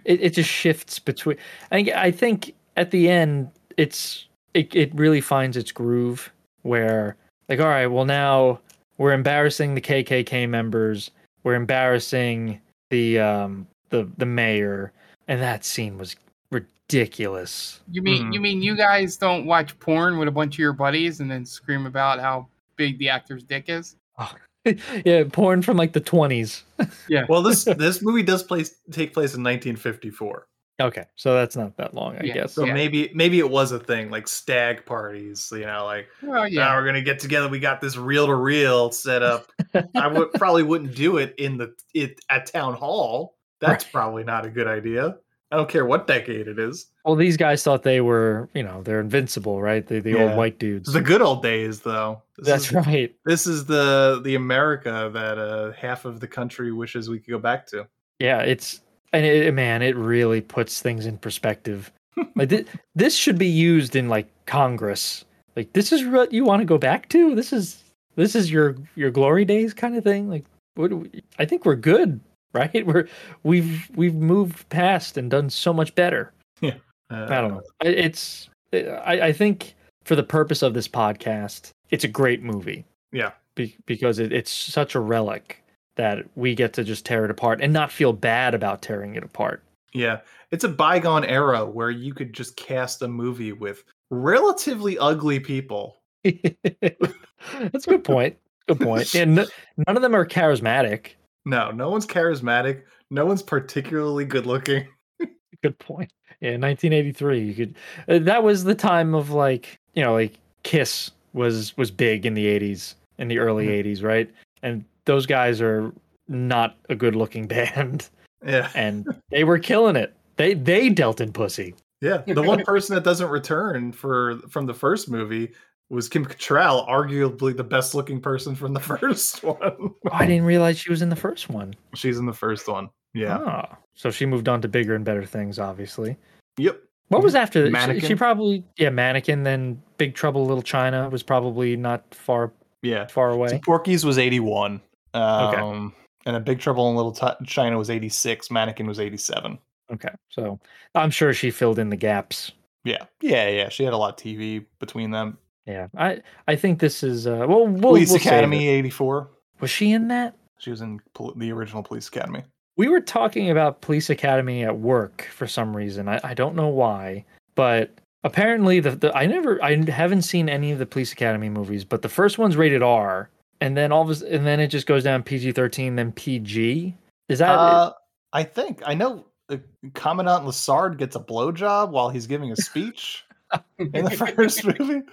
[0.05, 1.37] it just shifts between.
[1.71, 6.31] I, I think at the end, it's it, it really finds its groove
[6.63, 7.15] where
[7.49, 8.59] like, all right, well now
[8.97, 11.11] we're embarrassing the KKK members,
[11.43, 12.59] we're embarrassing
[12.89, 14.91] the um the the mayor,
[15.27, 16.15] and that scene was
[16.51, 17.79] ridiculous.
[17.91, 18.33] You mean Mhm.
[18.33, 21.45] you mean you guys don't watch porn with a bunch of your buddies and then
[21.45, 22.47] scream about how
[22.77, 23.95] big the actor's dick is?
[25.05, 26.63] yeah, porn from like the twenties.
[27.07, 27.25] Yeah.
[27.29, 30.47] Well, this this movie does place take place in 1954.
[30.81, 32.53] Okay, so that's not that long, I Yeah, guess.
[32.53, 32.73] So Yeah.
[32.73, 36.75] maybe maybe it was a thing like stag parties, you know, like Well, yeah, yeah.
[36.75, 37.47] we're gonna get together.
[37.47, 39.47] We got this reel to reel set up.
[39.95, 43.37] I would probably wouldn't do it in the it at town hall.
[43.61, 43.91] That's Right.
[43.93, 45.15] probably not a good idea.
[45.51, 46.87] I don't care what decade it is.
[47.05, 49.85] Well, these guys thought they were, you know, they're invincible, right?
[49.87, 50.23] The the Yeah.
[50.23, 50.91] old white dudes.
[50.91, 52.21] The good old days, though.
[52.37, 53.15] This That's is, right.
[53.23, 57.39] This is the the America that uh, half of the country wishes we could go
[57.39, 57.87] back to.
[58.19, 58.81] Yeah, it's
[59.13, 61.91] and it, man, it really puts things in perspective.
[62.35, 65.25] like thi- this should be used in like Congress.
[65.55, 67.35] Like this is what you want to go back to.
[67.35, 67.83] This is
[68.15, 70.29] this is your your glory days kind of thing.
[70.29, 70.45] Like
[70.75, 70.91] what?
[70.91, 72.19] we- I think we're good,
[72.53, 72.85] right?
[72.87, 73.07] We're
[73.43, 76.31] we've we've moved past and done so much better.
[76.61, 76.71] Uh,
[77.09, 77.61] I don't know.
[77.81, 79.75] It's I, I think
[80.05, 82.83] for the purpose of this podcast, it's a great movie.
[83.11, 83.31] Yeah.
[83.55, 85.63] Be, because it, it's such a relic
[85.95, 89.23] that we get to just tear it apart and not feel bad about tearing it
[89.23, 89.63] apart.
[89.93, 90.19] Yeah,
[90.51, 95.97] it's a bygone era where you could just cast a movie with relatively ugly people.
[96.23, 98.37] That's a good point.
[98.67, 99.13] Good point.
[99.15, 101.11] And none of them are charismatic.
[101.45, 102.81] No, no one's charismatic.
[103.11, 104.87] No one's particularly good looking.
[105.61, 106.11] Good point.
[106.41, 107.39] Yeah, 1983.
[107.39, 107.75] You could.
[108.09, 110.33] Uh, that was the time of like you know like
[110.63, 113.85] Kiss was was big in the 80s in the early Mhm.
[113.85, 114.29] 80s, right?
[114.63, 115.91] And those guys are
[116.27, 118.09] not a good looking band,
[118.45, 120.15] Yeah, and they were killing it.
[120.37, 121.75] They they dealt in pussy.
[122.01, 122.23] yeah.
[122.27, 125.53] The one person that doesn't return for from the first movie
[125.89, 129.57] was Kim Cattrall, arguably the best looking person from the first one.
[129.71, 131.75] Oh, I didn't realize she was in the first one.
[131.93, 132.89] She's in the first one.
[133.13, 133.37] Yeah.
[133.39, 136.17] Ah, so she moved on to bigger and better things, obviously.
[136.57, 136.81] Yep.
[137.09, 137.69] What was after?
[137.93, 139.43] She, she probably yeah, mannequin.
[139.43, 142.51] Then Big Trouble Little China was probably not far
[142.81, 143.05] Yeah.
[143.07, 143.61] far So away.
[143.63, 144.81] Porky's was 81.
[145.15, 145.93] Um,
[146.25, 148.49] And a Big Trouble in Little Ti- China was 86.
[148.49, 149.59] Mannequin was 87.
[149.93, 150.59] Okay, so
[150.95, 152.51] I'm sure she filled in the gaps.
[152.83, 153.05] Yeah.
[153.21, 153.69] Yeah, yeah.
[153.69, 155.37] She had a lot of TV between them.
[155.67, 159.29] Yeah, I I think this is uh well, we'll Police we'll Academy 84.
[159.59, 160.35] Was she in that?
[160.59, 162.43] She was in pol- the original Police Academy.
[162.77, 166.07] We were talking about Police Academy at work for some reason.
[166.09, 167.91] I, I don't know why, but
[168.23, 172.01] apparently the, the I never I haven't seen any of the Police Academy movies, but
[172.01, 173.29] the first one's rated R,
[173.61, 176.95] and then all of a, and then it just goes down PG thirteen, then PG.
[177.29, 177.93] Is that Uh,
[178.33, 179.25] I think I know.
[179.49, 179.57] Uh,
[179.93, 183.23] Commandant Lassard gets a blowjob while he's giving a speech
[183.77, 185.03] in the first movie.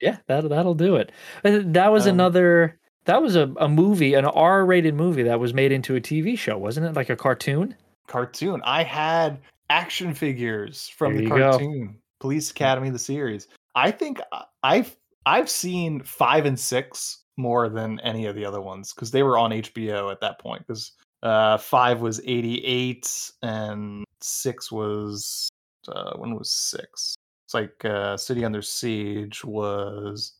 [0.00, 1.10] yeah that that'll do it.
[1.44, 2.78] Uh, That was Um, another.
[3.06, 6.38] That was a, a movie, an R rated movie that was made into a TV
[6.38, 6.94] show, wasn't it?
[6.94, 7.74] Like a cartoon.
[8.06, 8.60] Cartoon.
[8.64, 9.40] I had
[9.70, 11.50] action figures from There the you go.
[11.50, 13.48] cartoon Police Academy, the series.
[13.74, 14.96] I think I- I've
[15.26, 19.38] I've seen five and six more than any of the other ones because they were
[19.38, 20.66] on HBO at that point.
[20.66, 25.48] Because uh, five was eighty eight and six was
[25.88, 27.16] uh, when was six?
[27.46, 30.34] It's like uh, City Under Siege was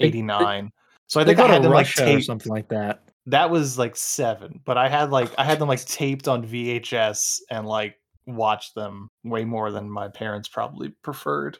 [0.00, 0.70] eighty nine.
[1.08, 3.02] So I think I go had them like Russia or something like that.
[3.26, 7.40] That was like seven, but I had like I had them like taped on VHS
[7.50, 11.58] and like watched them way more than my parents probably preferred.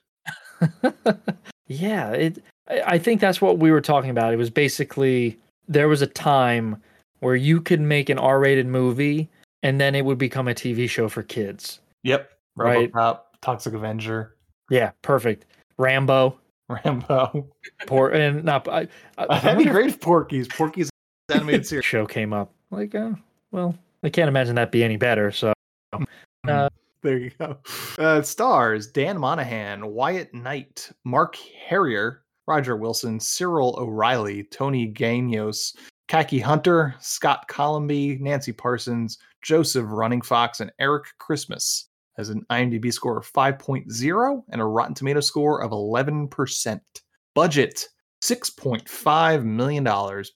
[1.66, 2.42] yeah, it.
[2.68, 4.32] I think that's what we were talking about.
[4.32, 5.38] It was basically
[5.68, 6.80] there was a time
[7.20, 9.28] where you could make an R-rated movie
[9.62, 11.80] and then it would become a TV show for kids.
[12.02, 12.30] Yep.
[12.56, 12.90] Right.
[12.92, 14.36] RoboCop, Toxic Avenger,
[14.70, 15.46] Yeah, perfect.
[15.78, 16.38] Rambo,
[16.68, 17.48] Rambo.
[17.86, 18.68] poor and not.
[18.68, 18.88] I,
[19.18, 20.48] I, That'd be great if Porky's.
[20.48, 20.90] Porky's
[21.32, 21.84] animated series.
[21.84, 23.12] Show came up like, uh,
[23.50, 25.32] well, I can't imagine that be any better.
[25.32, 25.52] So
[26.46, 26.68] Uh,
[27.02, 27.56] there you go.
[27.98, 31.36] Uh, stars Dan Monahan, Wyatt Knight, Mark
[31.66, 35.74] Herrier, Roger Wilson, Cyril O'Reilly, Tony Ganios,
[36.08, 42.92] Kaki Hunter, Scott Colomby, Nancy Parsons, Joseph Running Fox, and Eric Christmas has an IMDb
[42.92, 46.80] score of 5.0 and a Rotten Tomato score of 11%.
[47.34, 47.88] Budget
[48.22, 49.84] $6.5 million.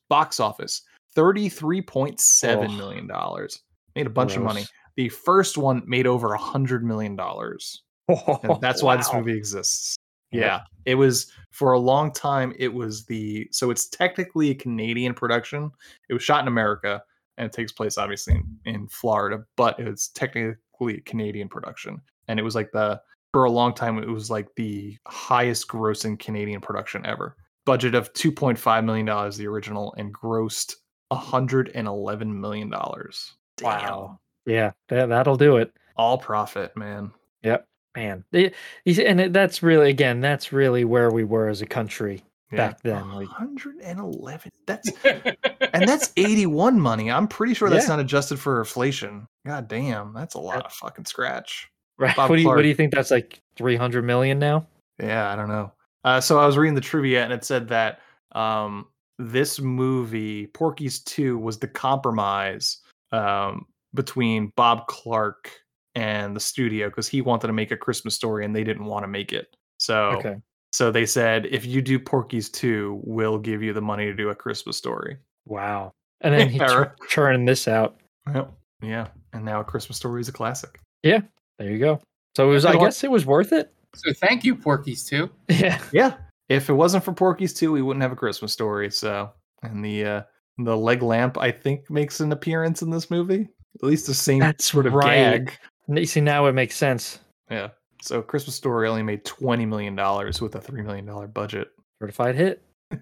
[0.08, 0.82] Box office
[1.16, 2.76] $33.7 Oh.
[2.76, 3.62] million dollars.
[3.94, 4.64] Made a bunch of money.
[4.96, 7.82] The first one made over hundred million dollars.
[8.08, 9.96] and that's why this movie exists.
[10.30, 10.42] Yep.
[10.42, 12.52] Yeah, it was for a long time.
[12.58, 15.70] It was the so it's technically a Canadian production.
[16.08, 17.02] It was shot in America
[17.36, 22.00] and it takes place obviously in, in Florida, but it's technically a Canadian production.
[22.28, 23.00] And it was like the
[23.32, 27.36] for a long time it was like the highest grossing Canadian production ever.
[27.64, 30.74] Budget of two point five million dollars the original and grossed
[31.10, 33.34] hundred and eleven million dollars.
[33.62, 34.20] Wow.
[34.46, 35.72] Yeah, that, that'll do it.
[35.96, 37.12] All profit, man.
[37.42, 37.66] Yep.
[37.98, 38.24] Man.
[38.32, 38.54] It-
[38.86, 42.22] and it, that's really again, that's really where we were as a country
[42.52, 43.10] back then.
[43.12, 44.50] Like 111.
[44.66, 45.36] That's and
[45.88, 47.10] that's 81 money.
[47.10, 47.96] I'm pretty sure that's Yeah.
[47.96, 49.26] not adjusted for inflation.
[49.46, 51.68] God damn, that's a lot of fucking scratch.
[51.98, 52.14] right.
[52.16, 54.66] Bob what do you what do you think that's like 300 million now?
[54.98, 55.72] Yeah, I don't know.
[56.04, 58.00] Uh, so I was reading the trivia and it said that
[58.32, 58.86] um,
[59.18, 62.78] this movie, Porky's 2, was the compromise
[63.12, 65.50] um, between Bob Clark
[65.98, 69.02] and the studio because he wanted to make a Christmas story and they didn't want
[69.02, 69.54] to make it.
[69.78, 70.36] So Okay.
[70.72, 74.30] so they said if you do Porky's 2, we'll give you the money to do
[74.30, 75.16] a Christmas story.
[75.46, 75.92] Wow.
[76.20, 77.96] And then he Yeah, tur- churned this out.
[78.34, 78.52] Yep.
[78.82, 79.08] Yeah.
[79.32, 80.78] And now a Christmas story is a classic.
[81.02, 81.20] Yeah.
[81.58, 82.00] There you go.
[82.36, 83.72] So it was I guess it was worth it.
[83.96, 85.30] So thank you, Porky's two.
[85.48, 85.80] Yeah.
[85.92, 86.14] Yeah.
[86.48, 88.90] If it wasn't for Porky's 2, we wouldn't have a Christmas story.
[88.90, 89.30] So
[89.62, 90.22] and the uh
[90.58, 93.48] the leg lamp I think makes an appearance in this movie.
[93.82, 95.44] At least the same That's sort of right.
[95.46, 95.52] gag.
[95.88, 97.18] N- See now it makes sense.
[97.50, 97.68] Yeah.
[98.02, 101.72] So Christmas story only made twenty million dollars with a three million dollar budget.
[102.00, 102.62] Certified hit.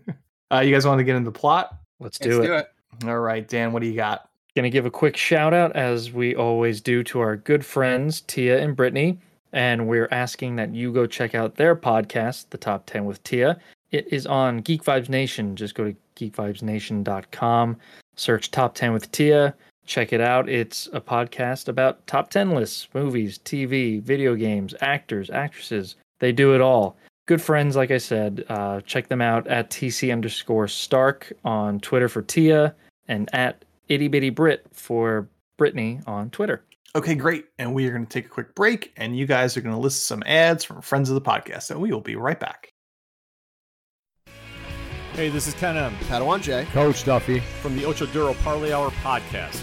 [0.53, 1.77] Uh you guys want to get into the plot?
[1.99, 2.47] Let's Let's do it.
[2.47, 2.67] do it.
[3.07, 4.29] All right, Dan, what do you got?
[4.55, 8.61] Gonna give a quick shout out, as we always do, to our good friends Tia
[8.63, 9.19] and Brittany.
[9.53, 13.59] And we're asking that you go check out their podcast, The Top 10 with Tia.
[13.91, 15.57] It is on Geek Vibes Nation.
[15.57, 17.77] Just go to geekvibesnation.com,
[18.17, 19.55] search Top 10 with Tia,
[19.87, 20.49] check it out.
[20.49, 25.97] It's a podcast about top 10 lists, movies, TV, video games, actors, actresses.
[26.19, 26.97] They do it all.
[27.27, 28.45] Good friends, like I said.
[28.49, 32.75] Uh, check them out at TC underscore Stark on Twitter for Tia
[33.09, 36.63] and at itty bitty Brit for Brittany on Twitter.
[36.95, 37.47] Okay, great.
[37.59, 39.81] And we are going to take a quick break, and you guys are going to
[39.81, 42.71] list some ads from friends of the podcast, and we will be right back.
[45.13, 45.95] Hey, this is Ken M.
[46.09, 46.67] Padawan J.
[46.73, 47.41] Coach Duffy.
[47.61, 49.63] From the Ocho Duro Parlay Hour podcast.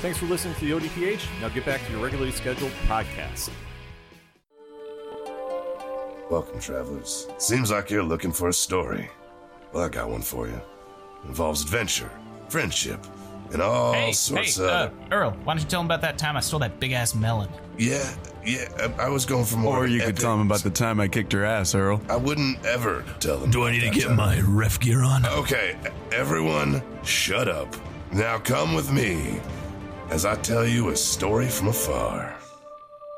[0.00, 1.26] Thanks for listening to the ODPH.
[1.40, 3.50] Now get back to your regularly scheduled podcast.
[6.30, 7.26] Welcome, travelers.
[7.38, 9.10] Seems like you're looking for a story.
[9.72, 10.60] Well, I got one for you.
[11.24, 12.12] involves adventure,
[12.48, 13.04] friendship,
[13.52, 14.70] and all hey, sorts hey, of.
[14.70, 17.16] uh, Earl, why don't you tell him about that time I stole that big ass
[17.16, 17.48] melon?
[17.76, 18.08] Yeah,
[18.46, 19.78] yeah, I, I was going for more.
[19.78, 22.00] Or you could tell him about the time I kicked your ass, Earl.
[22.08, 23.50] I wouldn't ever tell him.
[23.50, 24.16] Do I need to get time.
[24.16, 25.26] my ref gear on?
[25.26, 25.76] Okay,
[26.12, 27.74] everyone, shut up.
[28.12, 29.40] Now come with me
[30.10, 32.34] as I tell you a story from afar.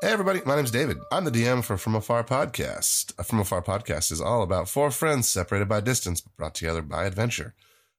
[0.01, 0.97] Hey, everybody, my name's David.
[1.11, 3.13] I'm the DM for From Afar Podcast.
[3.19, 6.81] A From Afar Podcast is all about four friends separated by distance, but brought together
[6.81, 7.53] by adventure.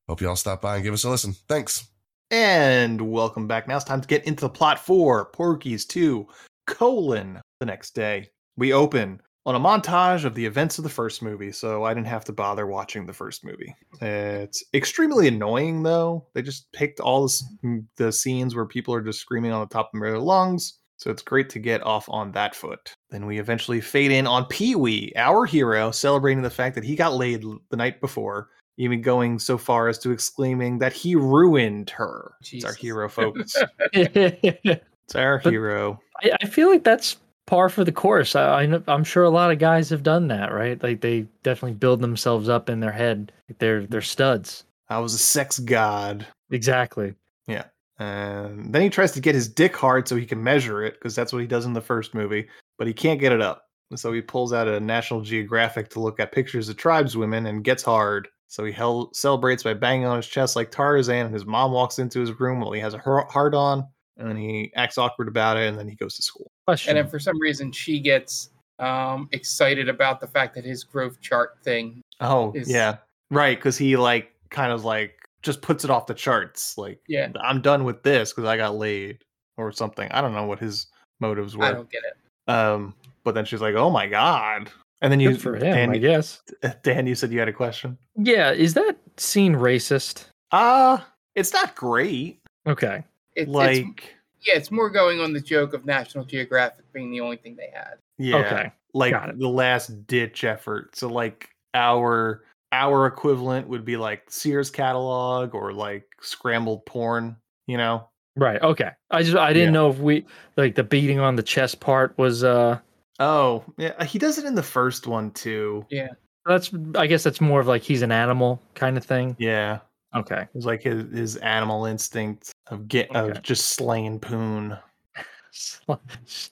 [0.08, 1.34] Hope you all stop by and give us a listen.
[1.48, 1.88] Thanks.
[2.30, 3.68] And welcome back.
[3.68, 6.26] Now it's time to get into the plot for Porky's 2,
[6.66, 8.30] colon, the next day.
[8.56, 12.06] We open on a montage of the events of the first movie, so I didn't
[12.06, 13.74] have to bother watching the first movie.
[14.00, 16.26] It's extremely annoying, though.
[16.34, 19.90] They just picked all the, the scenes where people are just screaming on the top
[19.94, 22.94] of their lungs, so it's great to get off on that foot.
[23.10, 26.94] Then we eventually fade in on Pee Wee, our hero, celebrating the fact that he
[26.94, 31.90] got laid the night before, even going so far as to exclaiming that he ruined
[31.90, 32.32] her.
[32.52, 33.56] It's our hero, folks.
[33.92, 36.00] it's our But- hero.
[36.22, 37.16] I, I feel like that's
[37.46, 38.34] par for the course.
[38.36, 40.82] I, I I'm sure a lot of guys have done that, right?
[40.82, 43.32] Like they definitely build themselves up in their head.
[43.58, 44.64] They're they're studs.
[44.88, 46.26] I was a sex god.
[46.50, 47.14] Exactly.
[47.46, 47.64] Yeah.
[47.98, 51.14] And then he tries to get his dick hard so he can measure it, because
[51.14, 53.68] that's what he does in the first movie, but he can't get it up.
[53.94, 57.82] So he pulls out a National Geographic to look at pictures of tribeswomen and gets
[57.82, 58.28] hard.
[58.48, 58.74] So he
[59.12, 62.60] celebrates by banging on his chest like Tarzan, and his mom walks into his room
[62.60, 63.86] while he has a hard on,
[64.16, 66.50] and then he acts awkward about it, and then he goes to school.
[66.66, 66.90] Question.
[66.96, 71.20] And then for some reason, she gets um, excited about the fact that his growth
[71.20, 72.02] chart thing.
[72.20, 72.96] Oh, is- yeah.
[73.30, 76.76] Right, because he like kind of like just puts it off the charts.
[76.76, 77.30] Like, Yeah.
[77.40, 79.18] I'm done with this because I got laid
[79.56, 80.10] or something.
[80.12, 80.86] I don't know what his
[81.20, 81.64] motives were.
[81.64, 82.50] I don't get it.
[82.52, 82.94] Um,
[83.24, 85.98] but then she's like, "Oh my god!" And then you Good for him, Dan, I
[85.98, 86.42] guess.
[86.82, 87.96] Dan, you said you had a question.
[88.16, 90.26] Yeah, is that scene racist?
[90.50, 90.98] Uh
[91.34, 92.40] it's not great.
[92.66, 93.04] Okay.
[93.34, 97.20] It's, like, it's, yeah, it's more going on the joke of National Geographic being the
[97.20, 97.94] only thing they had.
[98.18, 99.38] yeah, Okay, like got it.
[99.38, 100.94] the last ditch effort.
[100.96, 107.36] So like our our equivalent would be like Sears catalog or like scrambled porn.
[107.66, 108.08] You know?
[108.36, 108.60] Right.
[108.62, 108.90] Okay.
[109.10, 109.80] I just I didn't Yeah.
[109.80, 110.26] know if we
[110.56, 112.78] like the beating on the chest part was uh
[113.20, 114.02] Oh, yeah.
[114.04, 115.86] He does it in the first one too.
[115.90, 116.08] Yeah.
[116.46, 119.36] that's I guess that's more of like he's an animal kind of thing.
[119.38, 119.78] Yeah.
[120.14, 120.46] Okay.
[120.54, 123.30] It's like his his animal instinct of get Okay.
[123.30, 124.76] of just slaying poon.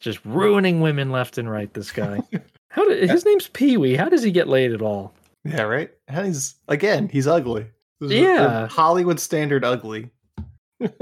[0.01, 1.73] Just ruining women left and right.
[1.73, 2.21] This guy.
[2.69, 3.97] How did his name's Pee Wee?
[3.97, 5.13] How does he get laid at all?
[5.45, 5.91] Yeah, right.
[6.09, 7.67] And he's again, he's ugly.
[8.01, 8.67] This a- a Yeah.
[8.69, 10.11] Hollywood standard ugly.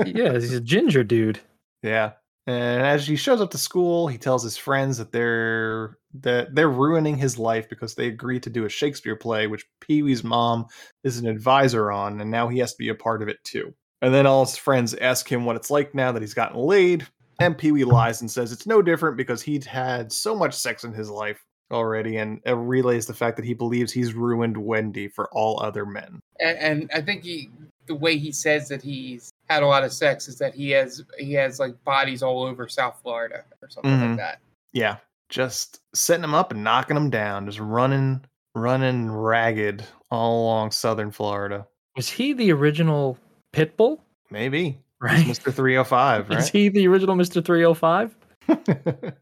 [0.04, 1.40] yeah, he's a ginger dude.
[1.84, 2.12] Yeah.
[2.48, 6.70] And as he shows up to school, he tells his friends that they're that they're
[6.70, 10.64] ruining his life because they agreed to do a Shakespeare play, which Pee Wee's mom
[11.04, 13.74] is an advisor on, and now he has to be a part of it too.
[14.00, 17.06] And then all his friends ask him what it's like now that he's gotten laid,
[17.38, 20.84] and Pee Wee lies and says it's no different because he'd had so much sex
[20.84, 25.28] in his life already, and relays the fact that he believes he's ruined Wendy for
[25.34, 26.18] all other men.
[26.40, 27.50] And, and I think he,
[27.84, 31.02] the way he says that he's had a lot of sex is that he has
[31.18, 34.08] he has like bodies all over South Florida or something Mhm.
[34.10, 34.40] like that.
[34.72, 34.96] Yeah,
[35.28, 38.24] just setting them up and knocking them down, just running,
[38.54, 41.66] running ragged all along southern Florida.
[41.96, 43.18] Was he the original
[43.54, 44.00] Pitbull?
[44.30, 44.78] Maybe.
[45.00, 45.24] Right.
[45.24, 45.52] Mr.
[45.54, 47.44] 305, Is he the original Mr.
[47.44, 48.16] 305?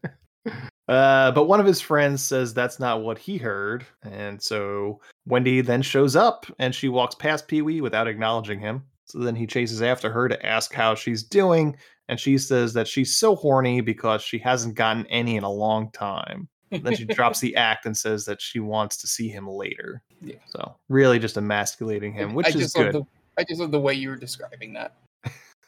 [0.87, 3.85] Uh, but one of his friends says that's not what he heard.
[4.03, 8.83] And so Wendy then shows up and she walks past Pee Wee without acknowledging him.
[9.07, 11.75] So then he chases after her to ask how she's doing.
[12.09, 15.91] And she says that she's so horny because she hasn't gotten any in a long
[15.91, 16.47] time.
[16.71, 20.01] then she drops the act and says that she wants to see him later.
[20.21, 20.35] Yeah.
[20.47, 22.93] So really just emasculating him, which I is good.
[22.93, 23.05] the
[23.37, 24.95] I just love the way you were describing that.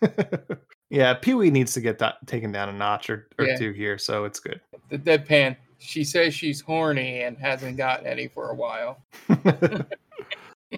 [0.90, 3.58] yeah, Pee Wee needs to get that taken down a notch or, or Yeah.
[3.58, 4.60] two here, so it's good.
[4.90, 5.56] The deadpan.
[5.78, 9.02] She says she's horny and hasn't gotten any for a while.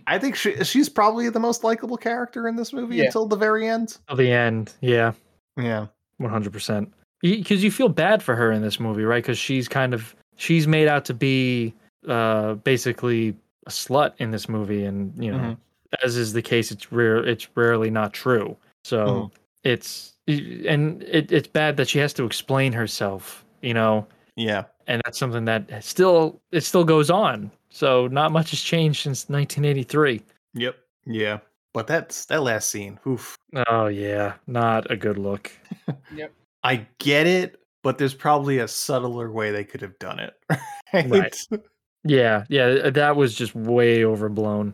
[0.07, 3.05] I think she she's probably the most likable character in this movie Yeah.
[3.05, 3.97] until the very end.
[4.07, 5.11] Till the end, yeah.
[5.57, 5.87] Yeah.
[6.21, 6.87] 100%.
[7.21, 9.21] Because you feel bad for her in this movie, right?
[9.23, 11.73] Because she's kind of, she's made out to be
[12.07, 13.35] uh basically
[13.67, 14.85] a slut in this movie.
[14.85, 15.57] And, you know, Mhm.
[16.03, 18.55] as is the case, it's rare, it's rarely not true.
[18.83, 19.31] So Mhm.
[19.63, 24.07] it's, and it, it's bad that she has to explain herself, you know?
[24.35, 24.63] Yeah.
[24.87, 27.51] And that's something that still, it still goes on.
[27.71, 30.21] So not much has changed since 1983.
[30.53, 30.75] Yep.
[31.05, 31.39] Yeah.
[31.73, 32.99] But that's that last scene.
[33.07, 33.37] Oof.
[33.67, 34.33] Oh, yeah.
[34.45, 35.51] Not a good look.
[36.15, 36.31] Yep.
[36.63, 40.33] I get it, but there's probably a subtler way they could have done it.
[40.93, 41.09] Right.
[41.09, 41.61] Right.
[42.03, 42.43] Yeah.
[42.49, 42.89] Yeah.
[42.89, 44.73] That was just way overblown.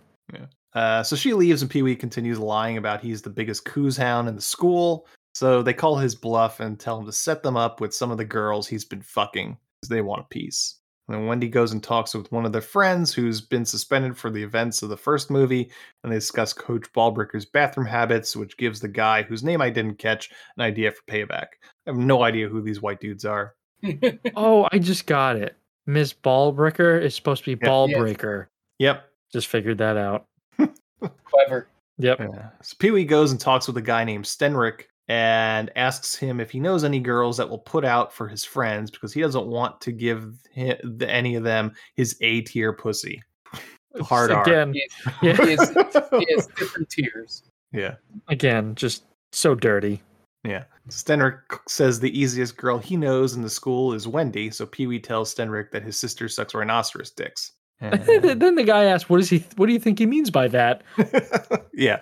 [0.74, 4.28] Uh, so she leaves, and Pee Wee continues lying about he's the biggest coos hound
[4.28, 5.08] in the school.
[5.34, 8.18] So they call his bluff and tell him to set them up with some of
[8.18, 10.76] the girls he's been fucking because they want a piece.
[11.08, 14.30] And then Wendy goes and talks with one of their friends who's been suspended for
[14.30, 15.72] the events of the first movie,
[16.03, 19.99] and they discuss Coach Balbricker's bathroom habits, which gives the guy whose name I didn't
[19.99, 21.47] catch an idea for payback.
[21.86, 23.55] I have no idea who these white dudes are.
[24.36, 25.55] Oh, I just got it.
[25.86, 27.70] Miss Ballbreaker is supposed to be Yeah.
[27.70, 28.45] Ball Yes.
[28.80, 29.10] Yep.
[29.32, 30.26] Just figured that out.
[31.26, 31.70] Clever.
[31.99, 32.20] Yep.
[32.20, 32.49] Yeah.
[32.62, 36.51] So Pee Wee goes and talks with a guy named Stenrick and asks him if
[36.51, 39.80] he knows any girls that will put out for his friends because he doesn't want
[39.82, 43.22] to give hi- the, any of them his A tier pussy.
[44.01, 44.43] Hard R.
[44.43, 44.84] Again, He
[45.24, 45.34] yeah.
[45.34, 47.43] has, he has, he has different tiers.
[47.72, 47.95] Yeah.
[48.28, 50.01] Again, just so dirty.
[50.43, 50.66] Yeah.
[50.89, 54.99] Stenrick says the easiest girl he knows in the school is Wendy, so Pee Wee
[54.99, 57.53] tells Stenrick that his sister sucks rhinoceros dicks.
[57.82, 58.01] And-
[58.41, 59.43] then the guy asks, "What does he?
[59.55, 60.84] What do you think he means by that?"
[61.74, 61.99] yeah.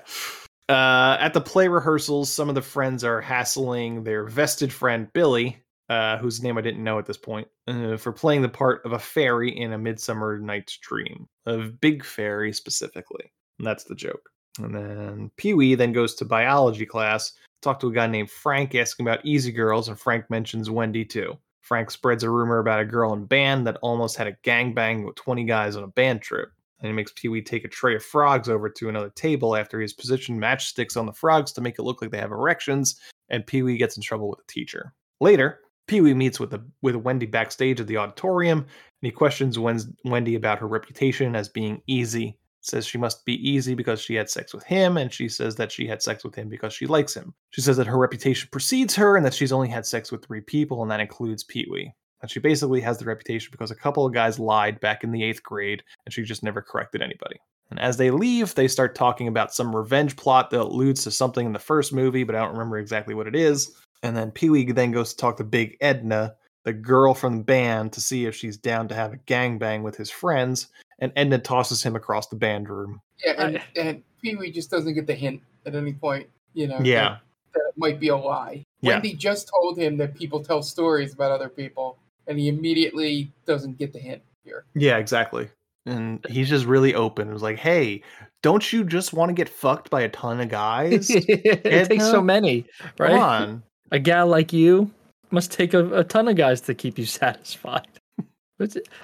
[0.67, 5.61] Uh, at the play rehearsals, some of the friends are hassling their vested friend Billy,
[5.89, 8.93] uh, whose name I didn't know at this point, uh, for playing the part of
[8.93, 13.31] a fairy in A Midsummer Night's Dream, of Big Fairy specifically.
[13.59, 14.29] And that's the joke.
[14.59, 18.73] And then Pee Wee then goes to biology class, talk to a guy named Frank,
[18.73, 21.37] asking about Easy Girls, and Frank mentions Wendy too.
[21.61, 25.15] Frank spreads a rumor about a girl in band that almost had a gangbang with
[25.15, 26.49] 20 guys on a band trip.
[26.79, 29.79] And he makes Pee Wee take a tray of frogs over to another table after
[29.79, 32.99] he's positioned matchsticks on the frogs to make it look like they have erections,
[33.29, 34.93] and Pee Wee gets in trouble with the teacher.
[35.21, 38.67] Later, Pee Wee meets with, the, with Wendy backstage at the auditorium, and
[39.01, 42.37] he questions Wendy about her reputation as being easy.
[42.61, 45.71] Says she must be easy because she had sex with him, and she says that
[45.71, 47.31] she had sex with him because she likes him.
[47.51, 50.41] She says that her reputation precedes her and that she's only had sex with three
[50.41, 51.93] people, and that includes Pee Wee.
[52.25, 55.23] And she basically has the reputation because a couple of guys lied back in the
[55.23, 57.39] eighth grade and she just never corrected anybody.
[57.69, 61.45] And as they leave, they start talking about some revenge plot that alludes to something
[61.45, 63.79] in the first movie, but I don't remember exactly what it is.
[64.01, 67.43] And then Pee Wee then goes to talk to Big Edna, the girl from the
[67.43, 70.69] band, to see if she's down to have a gangbang with his friends.
[70.97, 73.01] And Edna tosses him across the band room.
[73.23, 76.65] Yeah, and, uh, and Pee Wee just doesn't get the hint at any point, you
[76.65, 76.79] know.
[76.81, 77.03] Yeah.
[77.03, 77.19] That,
[77.53, 78.65] that it might be a lie.
[78.81, 78.93] Yeah.
[78.93, 83.77] Wendy just told him that people tell stories about other people, and he immediately doesn't
[83.77, 84.65] get the hint here.
[84.75, 85.49] Yeah, exactly.
[85.85, 87.29] And he's just really open.
[87.29, 88.01] It was like, hey,
[88.41, 91.09] don't you just want to get fucked by a ton of guys?
[91.09, 92.65] it takes so many,
[92.97, 93.11] right?
[93.11, 93.63] Come on.
[93.91, 94.91] A gal like you
[95.31, 97.87] must take a, a ton of guys to keep you satisfied.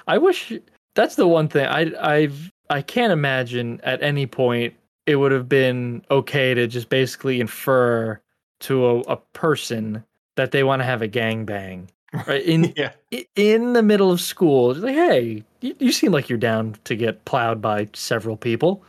[0.08, 0.54] I wish
[0.96, 4.74] that's the one thing I I've I can't imagine at any point
[5.06, 8.20] it would have been okay to just basically infer
[8.62, 10.04] to a, a person
[10.38, 11.88] that they want to have a gangbang.
[12.28, 12.92] Right in yeah.
[13.36, 16.96] in the middle of school, It's like, hey, you, you seem like you're down to
[16.96, 18.84] get plowed by several people.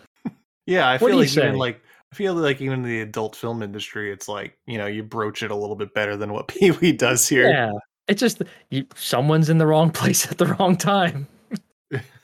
[0.66, 3.36] Yeah, I What feel you like even like I feel like even in the adult
[3.36, 6.48] film industry, it's like you know you broach it a little bit better than what
[6.48, 7.48] Pee Wee does here.
[7.48, 7.72] Yeah,
[8.08, 11.26] it's just you, someone's in the wrong place at the wrong time.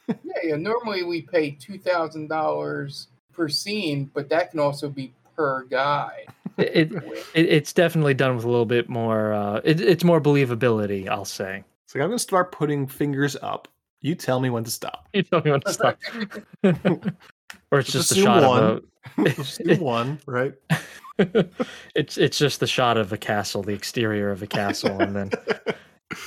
[0.08, 0.56] Yeah, yeah.
[0.56, 6.24] Normally we pay two thousand dollars per scene, but that can also be per guy.
[6.58, 9.32] It, it, it's definitely done with a little bit more.
[9.32, 11.62] Uh, it, it's more believability, I'll say.
[11.84, 13.68] It's like I'm gonna start putting fingers up.
[14.00, 15.08] You tell me when to stop.
[15.12, 15.98] You tell me when to stop.
[16.64, 18.62] or it's just a shot one.
[18.62, 18.84] of
[19.36, 20.52] Just one, right?
[21.94, 25.30] it's it's just the shot of a castle, the exterior of a castle, and then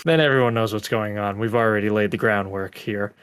[0.03, 1.37] then everyone knows what's going on.
[1.37, 3.13] We've already laid the groundwork here.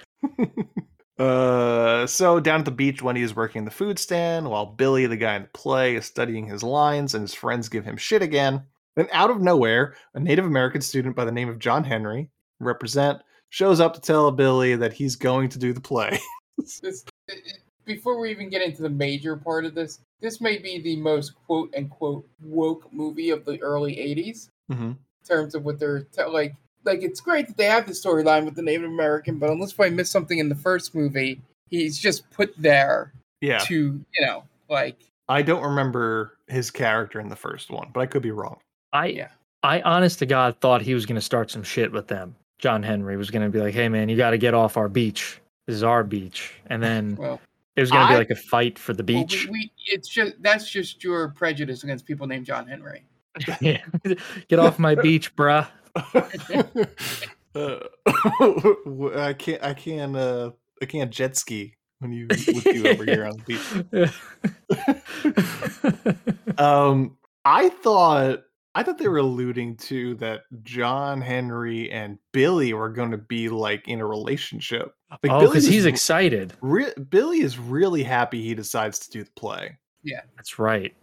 [1.19, 5.17] Uh, so down at the beach, Wendy is working the food stand while Billy, the
[5.17, 8.63] guy in the play, is studying his lines, and his friends give him shit again.
[8.95, 13.21] Then, out of nowhere, a Native American student by the name of John Henry, represent,
[13.51, 16.19] shows up to tell Billy that he's going to do the play.
[16.59, 20.59] This, it- it- before we even get into the major part of this, this may
[20.59, 24.89] be the most quote unquote woke movie of the early '80s mm-hmm.
[24.91, 26.55] in terms of what they're te- like.
[26.89, 29.91] Like it's great that they have the storyline with the Native American, but unless I
[29.91, 33.13] missed something in the first movie, he's just put there
[33.43, 34.97] Yeah, to you know like
[35.29, 38.59] I don't remember his character in the first one, but I could be wrong.
[38.93, 39.29] I yeah.
[39.63, 42.35] I honest to God thought he was going to start some shit with them.
[42.59, 44.89] John Henry was going to be like, "Hey man, you got to get off our
[44.89, 45.41] beach.
[45.67, 47.39] This is our beach." And then well.
[47.77, 49.47] it was going to be like a fight for the well, beach.
[49.47, 53.05] we, we, it's just that's just your prejudice against people named John Henry.
[53.61, 53.83] yeah.
[54.49, 55.67] Get off my beach, bruh.
[57.55, 57.79] Uh,
[59.17, 59.63] I can't.
[59.63, 60.17] I can't.
[60.17, 64.15] Uh, I can't jet ski when you with you over here on the
[66.47, 66.59] beach.
[66.59, 68.45] um, I thought.
[68.75, 73.49] I thought they were alluding to that John Henry and Billy were going to be
[73.49, 74.95] like in a relationship.
[75.11, 76.53] Like oh, Billy because he's re- excited.
[76.61, 79.77] Re- Billy is really happy he decides to do the play.
[80.05, 80.95] Yeah, That's right.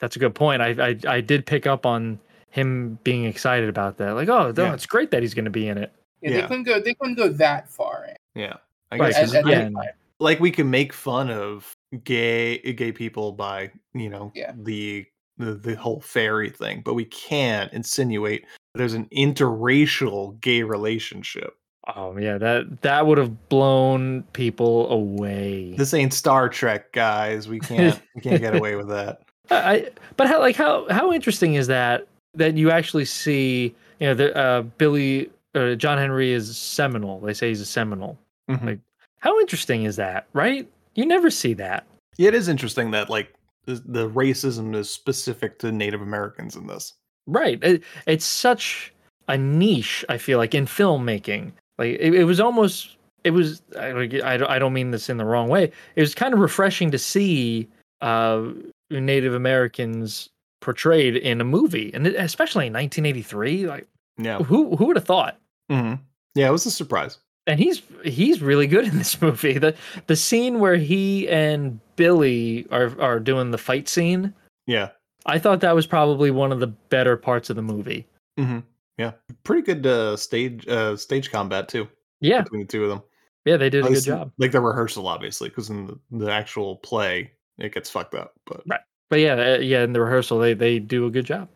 [0.00, 0.60] That's a good point.
[0.60, 2.20] I I, I did pick up on
[2.50, 4.12] him being excited about that.
[4.12, 4.74] Like, oh, no, Yeah.
[4.74, 5.92] it's great that he's going to be in it.
[6.22, 6.40] yeah, Yeah.
[6.42, 6.80] They couldn't go.
[6.80, 8.06] They couldn't go that far.
[8.08, 8.40] In.
[8.42, 8.54] Yeah,
[8.90, 9.88] I Right, guess 'cause At- at again, time.
[10.20, 11.72] like we can make fun of
[12.04, 14.52] gay gay people by you know Yeah.
[14.56, 15.06] the,
[15.38, 18.44] the the whole fairy thing, but we can't insinuate
[18.74, 21.54] there's an interracial gay relationship.
[21.96, 25.74] Oh yeah, that that would have blown people away.
[25.76, 27.48] This ain't Star Trek, guys.
[27.48, 29.22] We can't we can't get away with that.
[29.50, 32.06] I, I- but how like how how interesting is that
[32.38, 37.20] that you actually see you know the uh, Billy uh, John Henry is Seminole.
[37.20, 38.18] They say he's a Seminole.
[38.50, 38.64] Mhm.
[38.64, 38.78] Like
[39.20, 40.66] how interesting is that, right?
[40.94, 41.84] You never see that.
[42.16, 43.32] Yeah, it is interesting that like
[43.66, 46.94] the, racism is specific to Native Americans in this.
[47.26, 47.62] Right.
[47.62, 48.92] It, it's such
[49.28, 51.52] a niche, I feel like, in filmmaking.
[51.76, 54.06] Like, it, it was almost, it was, I, I
[54.38, 55.70] don't- I don't mean this in the wrong way.
[55.96, 57.68] It was kind of refreshing to see
[58.00, 58.46] uh,
[58.90, 63.66] Native Americans portrayed in a movie, and especially in 1983.
[63.66, 63.86] Like,
[64.18, 64.38] Yeah.
[64.38, 65.38] who who would have thought?
[65.70, 65.94] hmm
[66.34, 67.18] Yeah, it was a surprise.
[67.46, 69.58] And he's he's really good in this movie.
[69.58, 69.74] The
[70.06, 74.34] the scene where he and Billy are are doing the fight scene.
[74.66, 74.90] Yeah.
[75.26, 78.06] I thought that was probably one of the better parts of the movie.
[78.36, 78.60] hmm
[78.98, 79.12] Yeah.
[79.44, 81.88] Pretty good uh, stage uh, stage combat too.
[82.20, 82.42] Yeah.
[82.42, 83.02] Between the two of them.
[83.44, 84.32] Yeah, they did a good job.
[84.38, 88.34] Like the rehearsal, obviously, because in the, the actual play, it gets fucked up.
[88.46, 88.80] But Right.
[89.08, 91.48] But yeah, uh, yeah, in the rehearsal they they do a good job.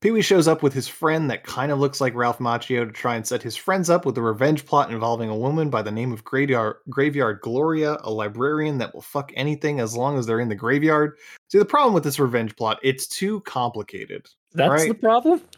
[0.00, 2.92] Pee Wee shows up with his friend that kind of looks like Ralph Macchio to
[2.92, 5.90] try and set his friends up with a revenge plot involving a woman by the
[5.90, 10.38] name of Graveyard, Graveyard Gloria, a librarian that will fuck anything as long as they're
[10.38, 11.16] in the graveyard.
[11.48, 14.28] See, the problem with this revenge plot, it's too complicated.
[14.52, 14.88] That's right?
[14.88, 15.42] the problem.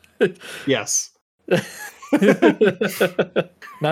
[0.66, 1.12] Yes.
[1.48, 1.60] Not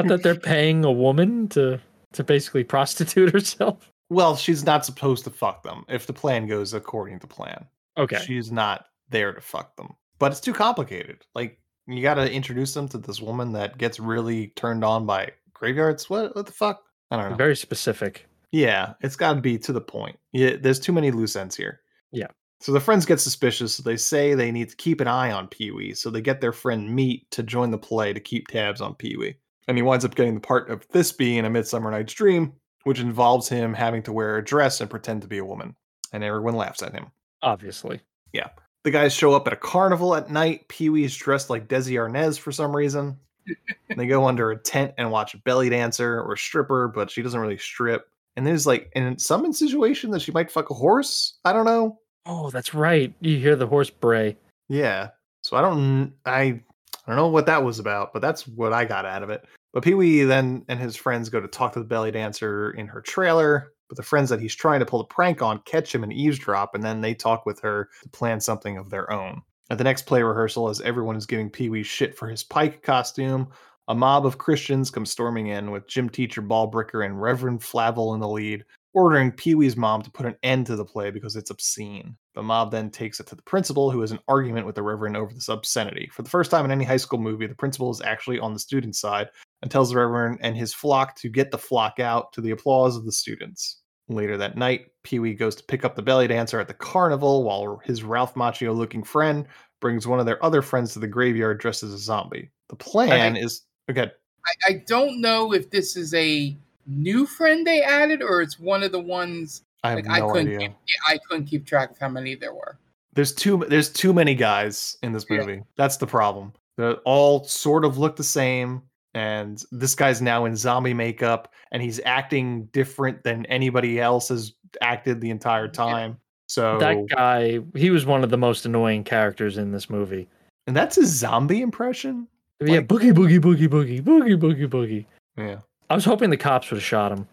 [0.08, 1.80] that they're paying a woman to
[2.12, 3.90] to basically prostitute herself.
[4.10, 7.66] Well, she's not supposed to fuck them if the plan goes according to plan.
[7.96, 8.20] Okay.
[8.24, 9.94] She's not there to fuck them.
[10.18, 11.24] But it's too complicated.
[11.34, 15.32] Like you got to introduce them to this woman that gets really turned on by
[15.52, 16.08] graveyards.
[16.08, 16.82] What what the fuck?
[17.10, 17.36] I don't know.
[17.36, 18.26] Very specific.
[18.50, 20.18] Yeah, it's got to be to the point.
[20.32, 21.80] Yeah, there's too many loose ends here.
[22.12, 22.28] Yeah.
[22.60, 23.74] So the friends get suspicious.
[23.74, 25.94] So they say they need to keep an eye on Pee Wee.
[25.94, 29.16] So they get their friend Meat to join the play to keep tabs on Pee
[29.16, 29.36] Wee.
[29.68, 32.52] And he winds up getting the part of Thisbe in A Midsummer Night's Dream,
[32.88, 35.76] which involves him having to wear a dress and pretend to be a woman.
[36.10, 37.08] And everyone laughs at him.
[37.42, 38.00] Obviously.
[38.32, 38.48] Yeah.
[38.84, 40.66] The guys show up at a carnival at night.
[40.68, 43.18] Pee Wee's dressed like Desi Arnaz for some reason.
[43.96, 47.20] they go under a tent and watch a belly dancer or a stripper, but she
[47.20, 48.08] doesn't really strip.
[48.36, 51.34] And there's like in some situation that she might fuck a horse.
[51.44, 51.98] I don't know.
[52.24, 53.12] Oh, that's right.
[53.20, 54.38] You hear the horse bray.
[54.70, 55.10] Yeah.
[55.42, 56.60] So I don't I I
[57.06, 59.44] don't know what that was about, but that's what I got out of it.
[59.72, 62.86] But Pee Wee then and his friends go to talk to the belly dancer in
[62.86, 63.72] her trailer.
[63.88, 66.74] But the friends that he's trying to pull the prank on catch him and eavesdrop,
[66.74, 69.42] and then they talk with her to plan something of their own.
[69.70, 72.82] At the next play rehearsal, as everyone is giving Pee Wee shit for his Puck
[72.82, 73.48] costume,
[73.88, 78.20] a mob of Christians come storming in with gym teacher Balbricker and Reverend Flavel in
[78.20, 81.50] the lead, ordering Pee Wee's mom to put an end to the play because it's
[81.50, 82.16] obscene.
[82.34, 85.16] The mob then takes it to the principal, who has an argument with the Reverend
[85.16, 86.10] over this obscenity.
[86.12, 88.60] For the first time in any high school movie, the principal is actually on the
[88.60, 89.28] student's side
[89.62, 92.96] and tells the Reverend and his flock to get the flock out to the applause
[92.96, 93.78] of the students.
[94.10, 97.44] Later that night, Pee Wee goes to pick up the belly dancer at the carnival
[97.44, 99.46] while his Ralph Macchio looking friend
[99.80, 102.50] brings one of their other friends to the graveyard dressed as a zombie.
[102.68, 104.10] The plan I- is okay.
[104.46, 106.56] I, I don't know if this is a
[106.86, 110.54] new friend they added or it's one of the ones I have like I couldn't
[110.54, 110.58] idea.
[110.68, 110.76] keep,
[111.06, 112.78] I couldn't keep track of how many there were.
[113.12, 115.38] There's too there's too many guys in this Yeah.
[115.38, 115.62] movie.
[115.76, 116.54] That's the problem.
[116.78, 118.82] They all sort of look the same,
[119.18, 124.52] and this guy's now in zombie makeup, and he's acting different than anybody else has
[124.80, 126.16] acted the entire time.
[126.46, 130.28] So That guy, he was one of the most annoying characters in this movie.
[130.66, 132.26] and that's his zombie impression.
[132.60, 135.04] yeah, boogie, boogie, boogie, boogie, boogie, boogie, boogie.
[135.36, 135.58] Yeah.
[135.90, 137.26] I was hoping the cops would have shot him.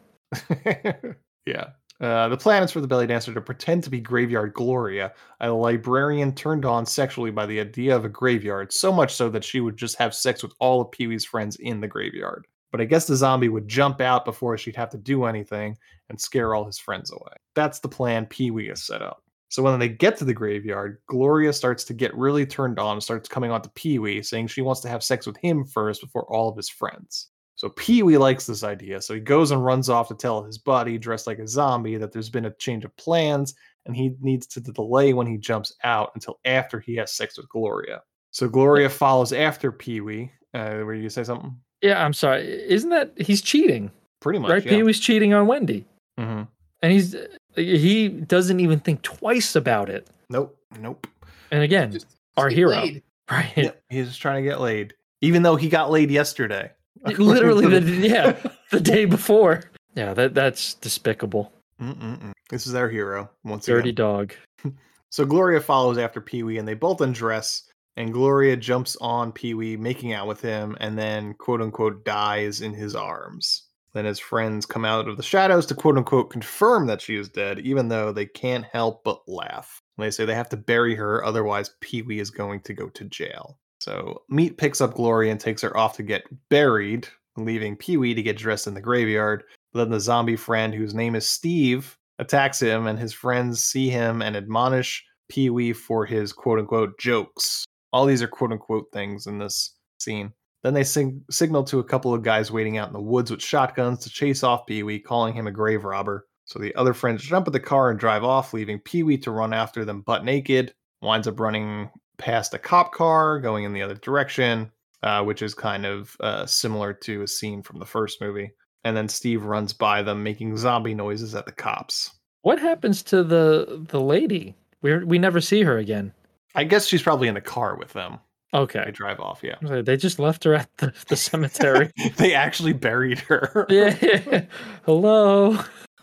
[1.46, 1.68] Yeah.
[2.02, 5.50] Uh, the plan is for the belly dancer to pretend to be Graveyard Gloria, a
[5.50, 9.62] librarian turned on sexually by the idea of a graveyard, so much so that she
[9.62, 12.48] would just have sex with all of Pee Wee's friends in the graveyard.
[12.72, 15.78] But I guess the zombie would jump out before she'd have to do anything
[16.10, 17.34] and scare all his friends away.
[17.54, 19.24] That's the plan Pee Wee has set up.
[19.48, 23.04] So when they get to the graveyard, Gloria starts to get really turned on and
[23.04, 26.02] starts coming on to Pee Wee, saying she wants to have sex with him first
[26.02, 27.30] before all of his friends.
[27.56, 30.58] So Pee Wee likes this idea, so he goes and runs off to tell his
[30.58, 33.54] buddy, dressed like a zombie, that there's been a change of plans
[33.86, 37.48] and he needs to delay when he jumps out until after he has sex with
[37.50, 38.02] Gloria.
[38.32, 40.32] So Gloria follows after Pee Wee.
[40.54, 41.56] Uh, were you gonna say something?
[41.82, 42.46] Yeah, I'm sorry.
[42.70, 43.92] Isn't that he's cheating?
[44.22, 44.66] Pretty much, right?
[44.66, 44.72] yeah.
[44.72, 45.86] Pee Wee's cheating on Wendy,
[46.20, 46.44] Mm-hmm.
[46.82, 47.16] and he's
[47.56, 50.08] he doesn't even think twice about it.
[50.30, 51.06] Nope, nope.
[51.52, 51.98] And again,
[52.38, 53.04] our hero, laid.
[53.32, 53.54] right?
[53.56, 56.72] Yeah, he's just trying to get laid, even though he got laid yesterday.
[57.04, 58.38] Literally, the, yeah,
[58.72, 59.64] the day before.
[59.96, 61.52] Yeah, that that's despicable.
[61.82, 62.32] Mm-mm-mm.
[62.50, 63.96] This is our hero once Dirty again.
[63.96, 64.34] dog.
[65.12, 67.70] So Gloria follows after Pee Wee, and they both undress.
[67.96, 72.60] And Gloria jumps on Pee Wee, making out with him, and then quote unquote dies
[72.60, 73.64] in his arms.
[73.94, 77.30] Then his friends come out of the shadows to quote unquote confirm that she is
[77.30, 79.82] dead, even though they can't help but laugh.
[79.98, 83.06] They say they have to bury her, otherwise Pee Wee is going to go to
[83.06, 83.58] jail.
[83.80, 87.08] So Meat picks up Gloria and takes her off to get buried,
[87.38, 89.44] leaving Pee Wee to get dressed in the graveyard.
[89.74, 93.90] But then the zombie friend, whose name is Steve, attacks him, and his friends see
[93.90, 97.66] him and admonish Pee Wee for his quote unquote jokes.
[97.92, 100.32] All these are quote unquote things in this scene.
[100.64, 103.42] Then they sing- signal to a couple of guys waiting out in the woods with
[103.42, 106.26] shotguns to chase off Pee Wee, calling him a grave robber.
[106.46, 109.32] So the other friends jump at the car and drive off, leaving Pee Wee to
[109.32, 110.74] run after them butt naked.
[111.02, 114.72] Winds up running past a cop car, going in the other direction,
[115.04, 118.52] uh, which is kind of uh, similar to a scene from the first movie.
[118.84, 122.12] And then Steve runs by them, making zombie noises at the cops.
[122.42, 124.56] What happens to the the lady?
[124.82, 126.14] We we never see her again.
[126.54, 128.20] I guess she's probably in the car with them.
[128.54, 129.82] They Okay, drive off, yeah.
[129.82, 131.92] they just left her at the, the cemetery.
[132.18, 133.66] they actually buried her.
[133.70, 134.46] yeah.
[134.86, 135.58] Hello,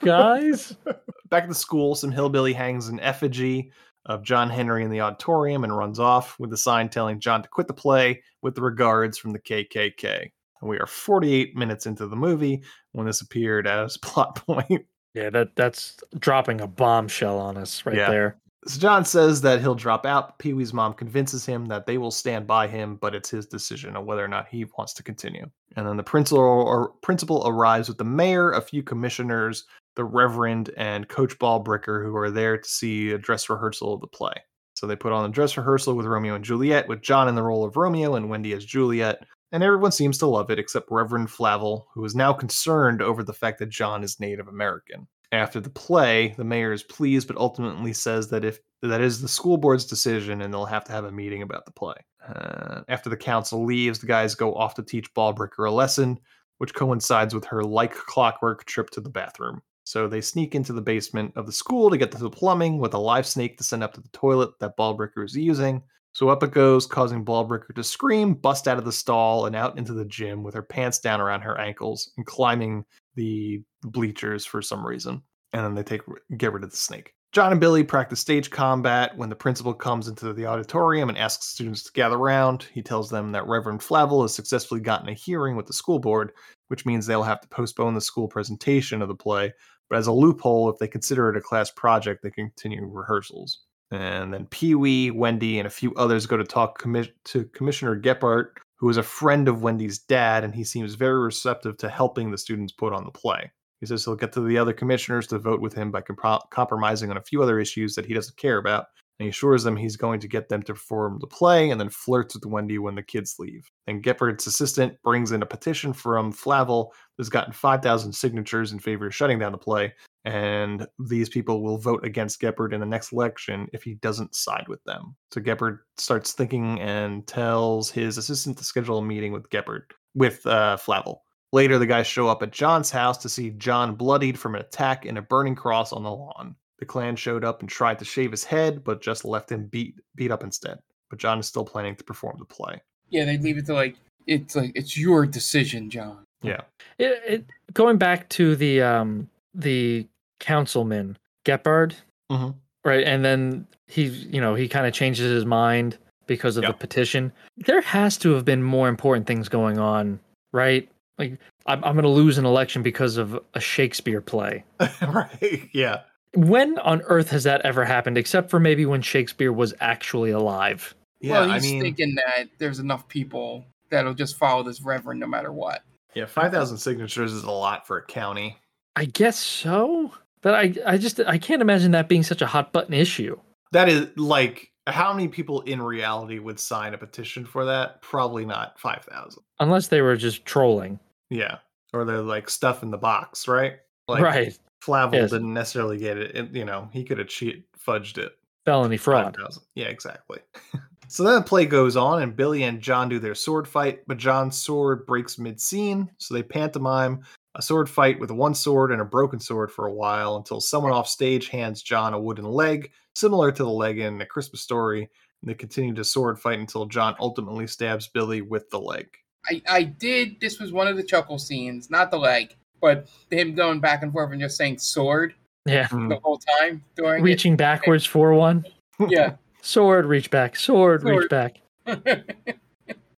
[0.05, 0.76] guys.
[1.30, 3.72] Back at the school, some hillbilly hangs an effigy
[4.06, 7.48] of John Henry in the auditorium and runs off with a sign telling John to
[7.48, 10.30] quit the play with the regards from the KKK.
[10.60, 12.62] And we are 48 minutes into the movie
[12.92, 14.86] when this appeared as plot point.
[15.14, 18.10] Yeah, that that's dropping a bombshell on us right Yeah.
[18.10, 18.38] there.
[18.66, 20.38] So John says that he'll drop out.
[20.38, 23.96] Pee Wee's mom convinces him that they will stand by him, but it's his decision
[23.96, 25.50] on whether or not he wants to continue.
[25.74, 29.64] And then the principal or principal arrives with the mayor, a few commissioners,
[29.97, 34.06] the reverend, and Coach Balbricker, who are there to see a dress rehearsal of the
[34.06, 34.35] play.
[34.74, 37.43] So they put on a dress rehearsal with Romeo and Juliet, with John in the
[37.43, 39.24] role of Romeo and Wendy as Juliet.
[39.52, 43.35] And everyone seems to love it except Reverend Flavel, who is now concerned over the
[43.35, 45.06] fact that John is Native American.
[45.31, 49.28] After the play, the mayor is pleased, but ultimately says that if that is the
[49.28, 51.94] school board's decision, and they'll have to have a meeting about the play.
[52.27, 56.19] Uh, after the council leaves, the guys go off to teach Balbricker a lesson,
[56.59, 59.62] which coincides with her like clockwork trip to the bathroom.
[59.84, 62.94] So they sneak into the basement of the school to get to the plumbing with
[62.94, 65.82] a live snake to send up to the toilet that Balbricker is using.
[66.12, 69.78] So up it goes, causing Balbricker to scream, bust out of the stall, and out
[69.78, 72.84] into the gym with her pants down around her ankles and climbing
[73.14, 75.22] the bleachers for some reason.
[75.54, 76.02] And then they take
[76.36, 77.14] get rid of the snake.
[77.32, 81.46] John and Billy practice stage combat when the principal comes into the auditorium and asks
[81.46, 82.66] students to gather around.
[82.74, 86.32] He tells them that Reverend Flavel has successfully gotten a hearing with the school board,
[86.68, 89.54] which means they'll have to postpone the school presentation of the play.
[89.90, 93.60] But as a loophole, if they consider it a class project, they continue rehearsals.
[93.90, 98.00] And then Pee Wee, Wendy, and a few others go to talk commi- to Commissioner
[98.00, 102.30] Gephardt, who is a friend of Wendy's dad, and he seems very receptive to helping
[102.30, 103.50] the students put on the play.
[103.80, 107.10] He says he'll get to the other commissioners to vote with him by comp- compromising
[107.10, 108.86] on a few other issues that he doesn't care about.
[109.18, 111.90] And he assures them he's going to get them to perform the play and then
[111.90, 113.70] flirts with Wendy when the kids leave.
[113.86, 119.06] And Gephardt's assistant brings in a petition from Flavel that's gotten 5,000 signatures in favor
[119.06, 119.93] of shutting down the play.
[120.24, 124.66] And these people will vote against Gephardt in the next election if he doesn't side
[124.68, 125.16] with them.
[125.32, 130.47] So Gephardt starts thinking and tells his assistant to schedule a meeting with Gephardt, with
[130.47, 131.22] uh, Flavel.
[131.52, 135.05] Later, the guys show up at John's house to see John bloodied from an attack
[135.05, 136.56] in a burning cross on the lawn.
[136.82, 139.94] The Klan showed up and tried to shave his head, but just left him beat
[140.16, 140.80] beat up instead.
[141.10, 142.82] But John is still planning to perform the play.
[143.09, 143.94] Yeah, they leave it to like
[144.26, 146.24] it's like it's your decision, John.
[146.42, 146.62] Yeah.
[146.98, 150.09] It, it, going back to the um the
[150.40, 151.94] councilman Gephardt,
[152.32, 152.56] Mhm.
[152.84, 153.06] right?
[153.06, 157.30] And then he, you know, he kind of changes his mind because of the petition.
[157.59, 160.18] There has to have been more important things going on,
[160.52, 160.88] right?
[161.16, 164.64] Like I'm, I'm going to lose an election because of a Shakespeare play.
[165.06, 165.68] right.
[165.72, 166.00] Yeah.
[166.34, 170.94] When on earth has that ever happened, except for maybe when Shakespeare was actually alive?
[171.20, 175.52] Yeah, well, he's thinking that there's enough people that'll just follow this reverend no matter
[175.52, 175.82] what.
[176.14, 178.59] Yeah, 5,000 signatures is a lot for a county.
[178.96, 182.72] I guess so, but I, I just, I can't imagine that being such a hot
[182.72, 183.38] button issue.
[183.72, 188.02] That is like how many people in reality would sign a petition for that?
[188.02, 189.42] Probably not 5,000.
[189.60, 190.98] Unless they were just trolling.
[191.30, 191.59] Yeah.
[191.92, 193.74] Or they're like stuff in the box, right?
[194.09, 194.59] Like Right.
[194.82, 195.30] Flavel Yes.
[195.30, 196.34] didn't necessarily get it.
[196.34, 196.50] it.
[196.52, 198.36] You know, he could have cheat fudged it.
[198.64, 199.36] Felony fraud.
[199.36, 199.62] 5,000.
[199.76, 200.40] Yeah, exactly.
[201.09, 204.18] so then the play goes on, and Billy and John do their sword fight, but
[204.18, 207.22] John's sword breaks mid scene, so they pantomime
[207.54, 210.92] a sword fight with one sword and a broken sword for a while until someone
[210.92, 215.02] off stage hands John a wooden leg, similar to the leg in A Christmas Story.
[215.42, 219.06] And they continue to sword fight until John ultimately stabs Billy with the leg.
[219.48, 220.40] I, I did.
[220.40, 224.12] This was one of the chuckle scenes, not the leg, but him going back and
[224.12, 225.32] forth and just saying sword
[225.64, 225.86] Yeah.
[225.90, 228.66] the whole time during Reaching backwards for one.
[229.09, 229.36] Yeah.
[229.62, 230.56] Sword, reach back.
[230.56, 231.60] Sword, reach back.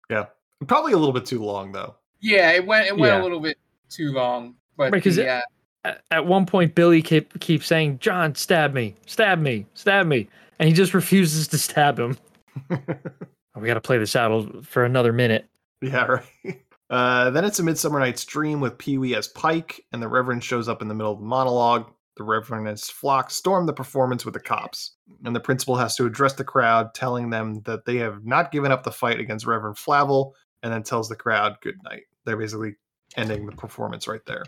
[0.10, 0.26] Yeah.
[0.68, 1.96] Probably a little bit too long, though.
[2.20, 3.22] yeah, it went it went Yeah.
[3.22, 3.58] a little bit
[3.90, 5.42] too long, but Because the, it- uh,
[5.86, 10.28] At, at one point, Billy keep keeps saying, "John, stab me, stab me, stab me,"
[10.60, 12.18] and he just refuses to stab him.
[12.70, 15.46] we got to play this out for another minute.
[15.82, 16.63] Yeah, right.
[16.90, 20.44] Uh, then it's a Midsummer Night's Dream with Pee Wee as Puck, and the Reverend
[20.44, 21.92] shows up in the middle of the monologue.
[22.16, 24.92] The Reverend and his flock storm the performance with the cops,
[25.26, 28.72] and the principal has to address the crowd, telling them that they have not given
[28.72, 32.04] up the fight against Reverend Flavel, and then tells the crowd good night.
[32.26, 32.76] They're basically
[33.18, 34.44] ending the performance right there.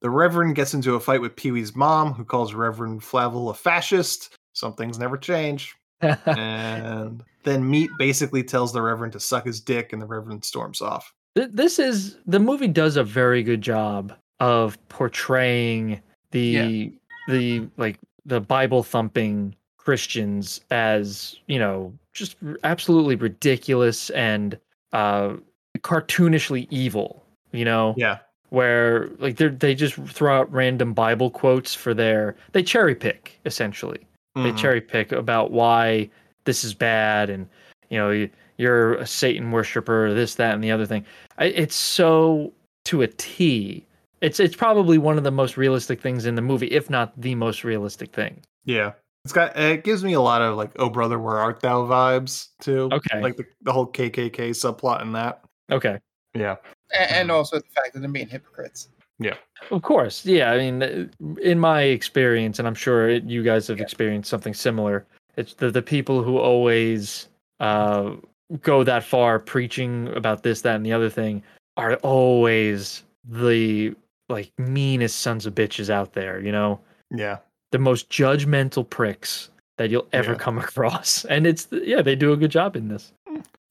[0.00, 3.54] The Reverend gets into a fight with Pee Wee's mom, who calls Reverend Flavel a
[3.54, 4.36] fascist.
[4.52, 5.74] Some things never change.
[6.26, 10.80] and then Meat basically tells the Reverend to suck his dick, and the Reverend storms
[10.80, 11.12] off.
[11.34, 16.00] This is the movie does a very good job of portraying
[16.30, 16.92] the
[17.28, 24.58] the like the Bible thumping Christians as you know just absolutely ridiculous and
[24.92, 25.34] uh
[25.78, 27.22] cartoonishly evil.
[27.52, 28.18] You know, Yeah.
[28.48, 33.38] where like they they just throw out random Bible quotes for their they cherry pick
[33.44, 34.00] essentially.
[34.36, 34.58] They Mhm.
[34.58, 36.10] cherry pick about why
[36.44, 37.48] this is bad and
[37.88, 41.04] you know you, you're a Satan worshiper, this that and the other thing.
[41.38, 42.52] It's so
[42.84, 43.86] to a T.
[44.20, 47.34] It's it's probably one of the most realistic things in the movie, if not the
[47.34, 48.42] most realistic thing.
[48.66, 48.92] Yeah.
[49.24, 52.48] It's got it gives me a lot of like "Oh brother, where art thou" vibes
[52.60, 52.88] too.
[52.92, 53.20] Okay.
[53.22, 55.42] like the, the whole KKK subplot in that.
[55.72, 55.98] Okay.
[56.34, 56.56] Yeah,
[56.92, 58.90] A- and also the fact that they're being hypocrites.
[59.18, 59.34] Yeah.
[59.70, 60.50] Of course, yeah.
[60.52, 61.06] I mean, uh,
[61.40, 65.04] in my experience, and I'm sure it, you guys have experienced something similar.
[65.36, 67.28] It's the the people who always
[67.60, 68.12] uh,
[68.62, 71.42] go that far preaching about this, that, and the other thing
[71.76, 73.94] are always the
[74.28, 76.40] like meanest sons of bitches out there.
[76.40, 76.80] You know,
[77.10, 77.38] Yeah.
[77.72, 80.38] the most judgmental pricks that you'll ever Yeah.
[80.38, 83.12] come across, and it's yeah, they do a good job in this.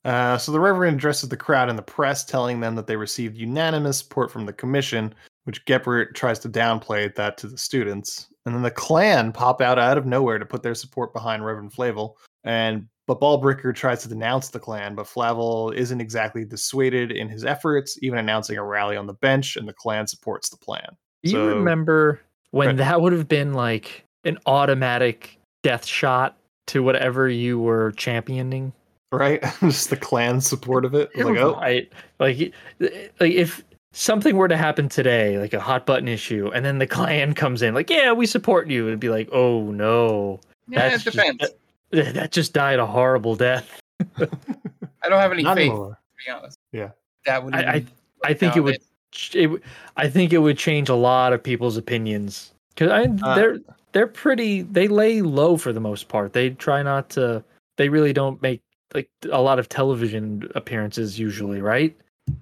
[0.04, 3.36] Uh, so the Reverend addresses the crowd and the press, telling them that they received
[3.36, 5.12] unanimous support from the commission,
[5.46, 8.28] which Gephardt tries to downplay that to the students.
[8.46, 11.74] And then the Klan pop out out of nowhere to put their support behind Reverend
[11.74, 12.18] Flavel.
[12.44, 17.46] And but Balbricker tries to denounce the Klan, but Flavel isn't exactly dissuaded in his
[17.46, 20.88] efforts, even announcing a rally on the bench, and the Klan supports the plan.
[21.24, 22.20] Do you So- remember
[22.52, 22.78] when Right.
[22.78, 26.36] that would have been like an automatic death shot
[26.68, 28.74] to whatever you were championing?
[29.12, 29.44] Right?
[29.62, 31.10] Just the Klan support of it.
[31.16, 31.92] Like, oh, right.
[32.20, 33.64] Like, like if
[33.96, 37.62] something were to happen today, like a hot button issue, and then the Klan comes
[37.62, 41.52] in, like, yeah, we support you, it'd be like, oh no, Yeah, it just, that,
[41.92, 43.80] that just died a horrible death.
[44.20, 46.00] I don't have any Not faith, anymore.
[46.18, 46.60] to be honest.
[46.72, 46.90] Yeah.
[47.26, 47.56] That would.
[47.56, 47.86] I, I,
[48.24, 48.80] I think it would.
[49.34, 49.62] It,
[49.96, 53.60] I think it would change a lot of people's opinions because I Uh, they're
[53.94, 54.62] they're pretty.
[54.62, 56.34] They lay low for the most part.
[56.34, 57.44] They try not to.
[57.78, 58.62] They really don't make
[58.94, 61.96] like a lot of television appearances usually, right?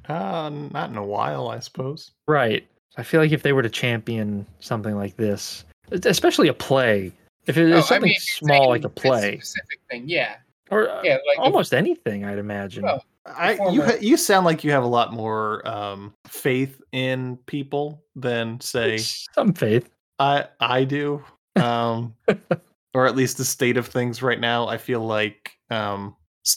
[0.10, 2.12] Uh, not in a while, I suppose.
[2.28, 2.68] Right.
[2.98, 7.12] I feel like if they were to champion something like this, especially a play,
[7.48, 10.36] if it is Oh, I something mean, small like a play specific thing, yeah.
[10.72, 12.84] or uh, Yeah, like if- almost anything, I'd imagine.
[12.84, 17.38] Well, I you ha- you sound like you have a lot more um, faith in
[17.46, 19.90] people than say Some faith.
[20.20, 21.24] I I do,
[21.56, 22.14] um,
[22.94, 24.68] or at least the state of things right now.
[24.68, 26.16] I feel like um,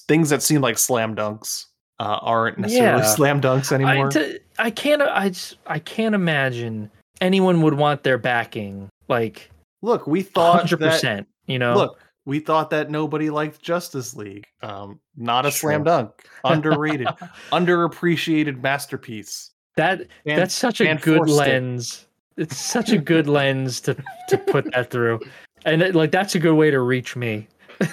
[0.08, 1.66] things that seem like slam dunks
[1.98, 3.08] uh, aren't necessarily Yeah.
[3.14, 4.08] slam dunks anymore.
[4.08, 5.02] I, t- I can't.
[5.02, 6.90] I just, I can't imagine
[7.20, 9.50] anyone would want their backing like
[9.82, 10.92] Look, we thought hundred that.
[10.92, 11.28] percent.
[11.46, 14.44] You know, Look, we thought that nobody liked Justice League.
[14.62, 16.10] Um, not a slam dunk.
[16.44, 17.06] Underrated,
[17.52, 19.50] underappreciated masterpiece.
[19.76, 21.36] that Fan- that's such a good forced it.
[21.36, 22.06] lens.
[22.36, 23.96] It's such a good lens to
[24.28, 25.20] to put that through,
[25.64, 27.46] and it, like that's a good way to reach me.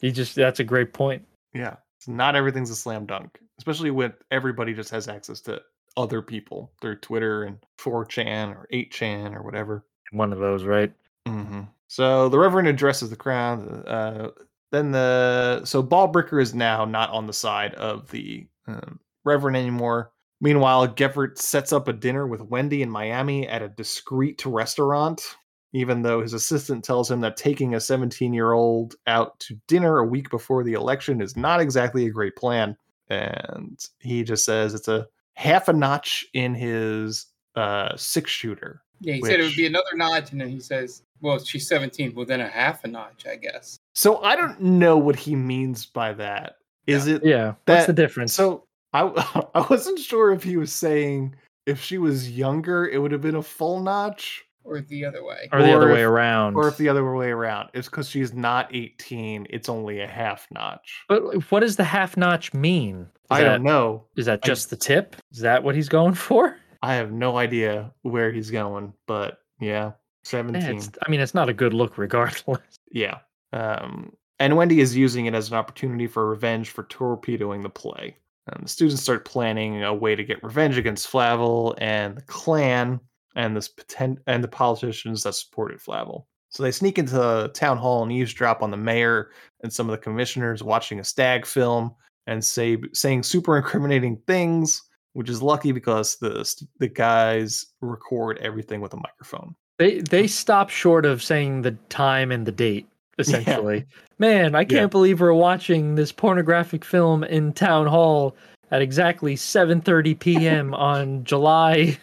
[0.00, 1.22] you just that's a great point.
[1.54, 1.76] Yeah,
[2.08, 5.60] not everything's a slam dunk, especially when everybody just has access to
[5.96, 9.84] other people through Twitter and 4chan or 8chan or whatever.
[10.10, 10.92] One of those, right?
[11.26, 13.86] hmm So the Reverend addresses the crowd.
[13.86, 14.30] Uh,
[14.70, 20.12] then the so Balbricker is now not on the side of the um, Reverend anymore.
[20.40, 25.36] Meanwhile, Gephardt sets up a dinner with Wendy in Miami at a discreet restaurant,
[25.72, 29.98] even though his assistant tells him that taking a 17 year old out to dinner
[29.98, 32.76] a week before the election is not exactly a great plan.
[33.08, 37.26] And he just says it's a half a notch in his
[37.56, 38.82] uh, six shooter.
[39.00, 42.14] Yeah, he said it would be another notch, and then he says, "Well, she's 17.
[42.14, 45.86] Well, then a half a notch, I guess." So I don't know what he means
[45.86, 46.54] by that.
[46.86, 47.54] Is it Yeah.
[47.66, 48.32] that What's the difference?
[48.32, 49.02] So I
[49.54, 51.34] I wasn't sure if he was saying
[51.66, 55.48] if she was younger it would have been a full notch Or the other way.
[55.52, 56.54] or the other or way around.
[56.56, 57.70] or if the other way around.
[57.74, 61.04] It's because she's not 18, it's only a half notch.
[61.08, 63.00] but what does the half notch mean?
[63.02, 64.04] Is I that, don't know.
[64.16, 65.16] Is that I- just the tip?
[65.32, 66.56] Is that what he's going for?
[66.82, 69.92] I have no idea where he's going, but yeah,
[70.24, 70.76] 17.
[70.76, 72.60] Yeah, I mean, it's not a good look, regardless.
[72.92, 73.18] Yeah.
[73.52, 78.16] Um, and Wendy is using it as an opportunity for revenge for torpedoing the play.
[78.48, 82.98] And the students start planning a way to get revenge against Flavel and the Klan
[83.36, 86.26] and this poten- and the politicians that supported Flavel.
[86.50, 89.30] So they sneak into the town hall and eavesdrop on the mayor
[89.62, 91.94] and some of the commissioners watching a stag film
[92.26, 94.82] and say saying super incriminating things,
[95.14, 96.44] which is lucky because the
[96.78, 99.54] the guys record everything with a microphone.
[99.78, 102.86] They they stop short of saying the time and the date.
[103.18, 103.84] Essentially,
[104.18, 104.86] man, I can't Yeah.
[104.86, 108.34] believe we're watching this pornographic film in town hall
[108.70, 110.74] at exactly 7:30 p.m.
[110.92, 111.98] on July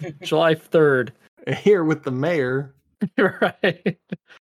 [0.22, 1.10] July 3rd.
[1.58, 2.74] Here with the mayor,
[3.18, 3.98] right,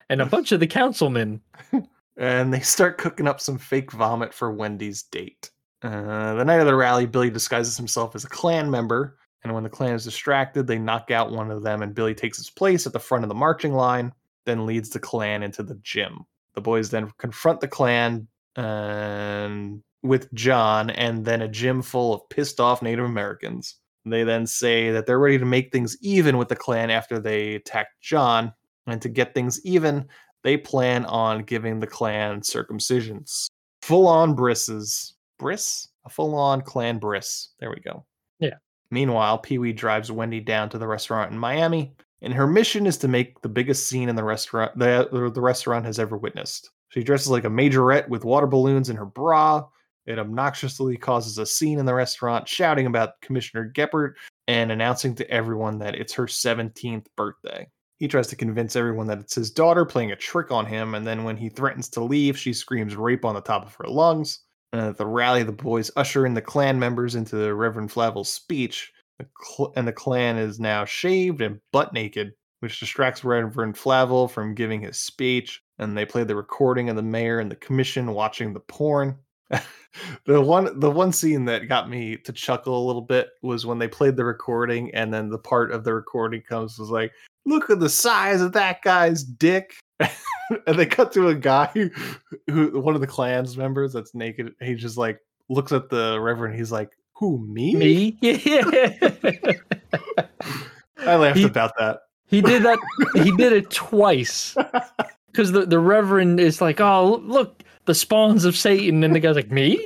[0.09, 1.41] and a bunch of the councilmen.
[2.17, 5.49] and they start cooking up some fake vomit for Wendy's date.
[5.81, 9.63] Uh, the night of the rally, Billy disguises himself as a Klan member, and when
[9.63, 12.85] the Klan is distracted, they knock out one of them, and Billy takes his place
[12.85, 14.13] at the front of the marching line,
[14.45, 16.19] then leads the Klan into the gym.
[16.53, 22.29] The boys then confront the Klan and with John, and then a gym full of
[22.29, 23.77] pissed off Native Americans.
[24.05, 27.55] They then say that they're ready to make things even with the Klan after they
[27.55, 28.53] attacked John,
[28.87, 30.07] And to get things even,
[30.43, 33.47] they plan on giving the Klan circumcisions.
[33.81, 35.13] Full on brises.
[35.37, 35.87] Bris?
[36.05, 37.49] A full on Klan bris.
[37.59, 38.05] There we go.
[38.39, 38.55] Yeah.
[38.89, 42.97] Meanwhile, Pee Wee drives Wendy down to the restaurant in Miami, and her mission is
[42.97, 46.71] to make the biggest scene in the restaurant the, the restaurant has ever witnessed.
[46.89, 49.63] She dresses like a majorette with water balloons in her bra.
[50.05, 54.13] It obnoxiously causes a scene in the restaurant, shouting about Commissioner Gephardt
[54.47, 57.67] and announcing to everyone that it's her 17th birthday.
[57.97, 61.05] He tries to convince everyone that it's his daughter playing a trick on him, and
[61.05, 64.39] then when he threatens to leave, she screams rape on the top of her lungs.
[64.73, 68.31] And at the rally, the boys usher in the Klan members into the Reverend Flavel's
[68.31, 68.91] speech,
[69.75, 74.81] and the Klan is now shaved and butt naked, which distracts Reverend Flavel from giving
[74.81, 75.61] his speech.
[75.77, 79.17] And they play the recording of the mayor and the commission watching the porn.
[80.25, 83.77] the one the one scene that got me to chuckle a little bit was when
[83.79, 87.11] they played the recording and then the part of the recording comes was like
[87.45, 91.89] look at the size of that guy's dick and they cut to a guy who,
[92.47, 95.19] who one of the clans members that's naked he just like
[95.49, 98.17] looks at the reverend he's like who me Me?
[98.21, 98.95] Yeah.
[100.99, 102.79] i laughed He- about that He did that.
[103.15, 104.55] he did it twice.
[105.27, 109.03] Because the, the Reverend is like, oh, look, the spawns of Satan.
[109.03, 109.85] And the guy's like, me?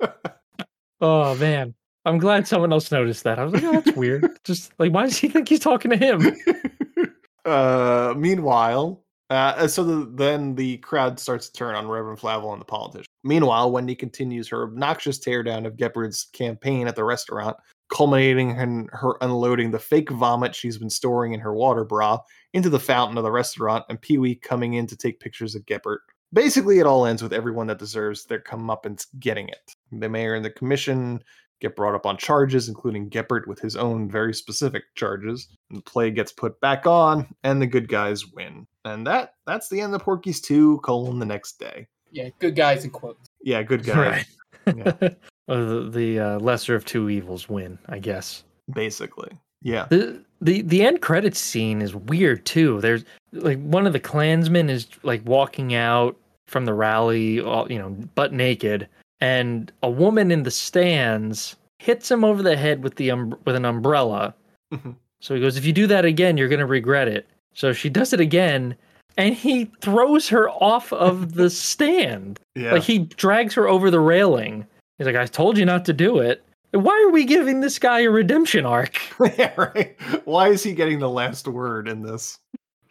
[1.00, 1.72] oh, man.
[2.04, 3.38] I'm glad someone else noticed that.
[3.38, 4.28] I was like, oh, that's weird.
[4.44, 6.36] Just like, why does he think he's talking to him?
[7.44, 12.60] uh meanwhile uh so the, then the crowd starts to turn on reverend flavel and
[12.62, 17.54] the politician meanwhile wendy continues her obnoxious teardown of Gephardt's campaign at the restaurant
[17.90, 22.18] culminating in her unloading the fake vomit she's been storing in her water bra
[22.54, 25.98] into the fountain of the restaurant and pee-wee coming in to take pictures of Gephardt
[26.34, 30.44] basically it all ends with everyone that deserves their comeuppance getting it the mayor and
[30.44, 31.22] the commission
[31.60, 35.48] get brought up on charges, including Gephardt with his own very specific charges.
[35.70, 38.66] And the play gets put back on, and the good guys win.
[38.84, 41.86] And that that's the end of Porky's 2, colon the next day.
[42.10, 43.30] Yeah, good guys in quotes.
[43.40, 44.26] Yeah, good guys.
[44.66, 44.92] Yeah,
[45.46, 48.44] Uh, the the uh, lesser of two evils win, I guess.
[48.72, 49.30] basically.
[49.60, 49.86] Yeah.
[49.90, 52.80] The the the end credits scene is weird too.
[52.80, 56.16] There's like one of the Klansmen is like walking out
[56.46, 58.88] from the rally, all you know, butt naked,
[59.20, 63.56] and a woman in the stands hits him over the head with the um, with
[63.56, 64.34] an umbrella.
[64.72, 64.96] Mhm.
[65.20, 68.12] So he goes, "If you do that again, you're gonna regret it." So she does
[68.12, 68.74] it again,
[69.16, 72.40] and he throws her off of the stand.
[72.54, 72.72] Yeah.
[72.72, 74.66] Like he drags her over the railing.
[74.98, 76.42] He's like, "I told you not to do it."
[76.72, 79.00] Why are we giving this guy a redemption arc?
[79.38, 79.96] yeah, right.
[80.24, 82.40] Why is he getting the last word in this?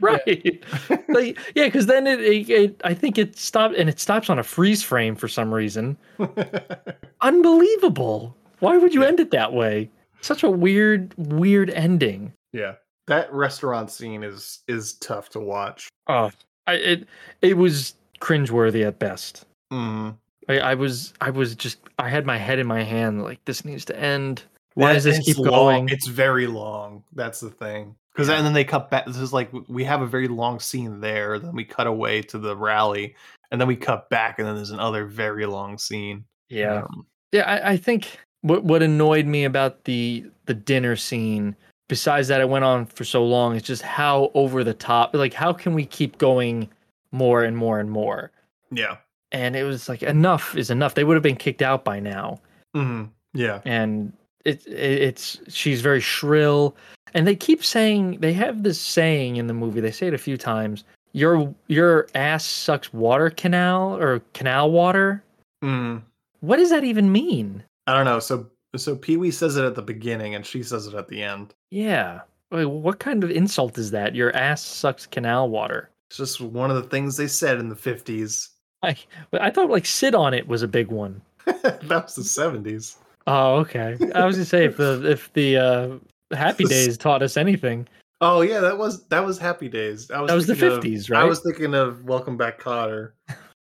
[0.03, 0.63] Right.
[1.55, 4.43] yeah, because then it, it, it, I think it stopped and it stops on a
[4.43, 5.97] freeze frame for some reason.
[7.21, 8.35] Unbelievable.
[8.59, 9.89] Why would you end it that way?
[10.21, 12.33] Such a weird, weird ending.
[12.51, 12.75] Yeah.
[13.07, 15.89] That restaurant scene is is tough to watch.
[16.07, 16.31] Oh,
[16.67, 17.07] I, it
[17.41, 19.45] it was cringeworthy at best.
[19.73, 20.15] Mm.
[20.47, 23.65] I, I was I was just I had my head in my hand like this
[23.65, 24.43] needs to end.
[24.75, 25.89] Why That- does this keep long- going?
[25.89, 27.03] It's very long.
[27.11, 27.95] That's the thing.
[28.13, 29.05] Because and then they cut back.
[29.05, 31.39] This is like we have a very long scene there.
[31.39, 33.15] Then we cut away to the rally,
[33.51, 36.23] and then we cut back, and then there's another very long scene.
[36.49, 36.83] Yeah.
[36.83, 41.55] Um, Yeah, I, I think what what annoyed me about the the dinner scene,
[41.87, 45.15] besides that it went on for so long, is just how over the top.
[45.15, 46.69] Like, how can we keep going
[47.11, 48.31] more and more and more?
[48.71, 48.97] yeah.
[49.31, 50.93] And it was like enough is enough.
[50.93, 52.39] They would have been kicked out by now.
[52.75, 53.61] hmm Yeah.
[53.65, 54.13] And
[54.45, 56.75] it, it it's she's very shrill,
[57.13, 59.81] and they keep saying they have this saying in the movie.
[59.81, 60.83] They say it a few times.
[61.13, 65.23] Your your ass sucks water canal or canal water.
[65.63, 66.01] Mm.
[66.41, 67.63] What does that even mean?
[67.87, 68.19] I don't know.
[68.19, 71.21] So so Pee Wee says it at the beginning, and she says it at the
[71.21, 71.53] end.
[71.69, 72.21] Yeah.
[72.51, 74.15] Wait, what kind of insult is that?
[74.15, 75.89] Your ass sucks canal water.
[76.09, 78.49] It's just one of the things they said in the fifties.
[78.81, 78.95] I
[79.33, 81.21] I thought like sit on it was a big one.
[81.45, 82.97] that was the seventies.
[83.27, 83.97] Oh, okay.
[84.15, 87.87] I was gonna say if the if the uh, Happy Days taught us anything.
[88.21, 90.09] Oh yeah, that was that was Happy Days.
[90.11, 93.11] I was That was the of- 50s, I was thinking of Welcome Back, Kotter.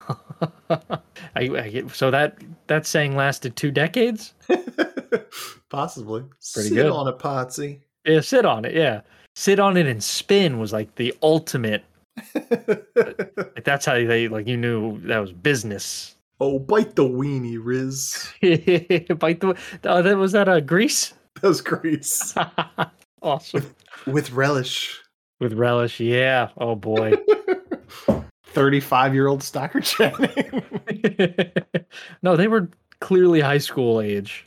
[0.69, 0.99] I,
[1.35, 4.33] I get- so that that saying lasted two decades.
[5.69, 6.21] Possibly.
[6.53, 6.91] Pretty Sit good.
[6.91, 7.79] on a Potsie.
[8.05, 8.73] Yeah, sit on it.
[8.73, 9.01] Yeah,
[9.35, 11.83] sit on it and spin was like the ultimate.
[12.35, 16.15] like that's how they like you knew that was business.
[16.43, 18.27] Oh, bite the weenie, Riz.
[19.19, 19.55] Bite the.
[19.83, 21.13] Oh, that was that a grease.
[21.41, 22.35] That was grease.
[23.21, 23.73] awesome.
[24.05, 24.99] With relish.
[25.39, 26.49] With relish, yeah.
[26.57, 27.13] Oh boy.
[28.47, 30.61] 35 year old Stockard Channing.
[32.21, 32.69] no, they were
[32.99, 34.45] clearly high school age.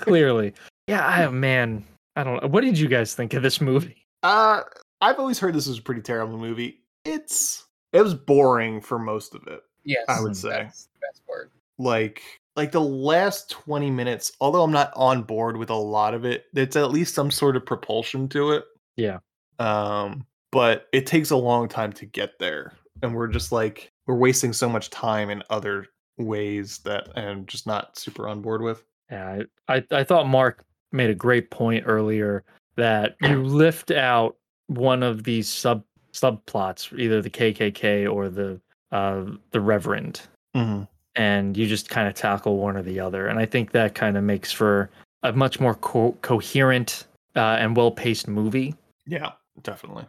[0.00, 0.54] clearly.
[0.88, 1.84] Yeah, I man,
[2.16, 2.48] I don't know.
[2.48, 4.06] What did you guys think of this movie?
[4.22, 4.62] uh,
[5.00, 6.80] I've always heard this was a pretty terrible movie.
[7.04, 9.60] it's it was boring for most of it.
[9.84, 10.48] Yes, I would say.
[10.50, 11.50] that's the best word.
[11.78, 12.22] Like
[12.54, 16.44] like the last 20 minutes, although I'm not on board with a lot of it,
[16.54, 18.64] it's at least some sort of propulsion to it.
[18.96, 19.18] Yeah.
[19.58, 22.74] Um, but it takes a long time to get there.
[23.02, 25.86] And we're just like we're wasting so much time in other
[26.18, 28.84] ways that I'm just not super on board with.
[29.10, 32.44] Yeah, I, I, I thought Mark made a great point earlier
[32.76, 38.60] that you lift out one of these sub subplots, either the KKK or the
[38.92, 40.20] uh, the Reverend,
[40.54, 40.86] Mhm.
[41.16, 43.26] And you just kind of tackle one or the other.
[43.26, 44.90] And I think that kind of makes for
[45.22, 47.06] a much more co- coherent
[47.36, 48.74] uh, and well paced movie.
[49.06, 49.32] Yeah,
[49.62, 50.06] definitely.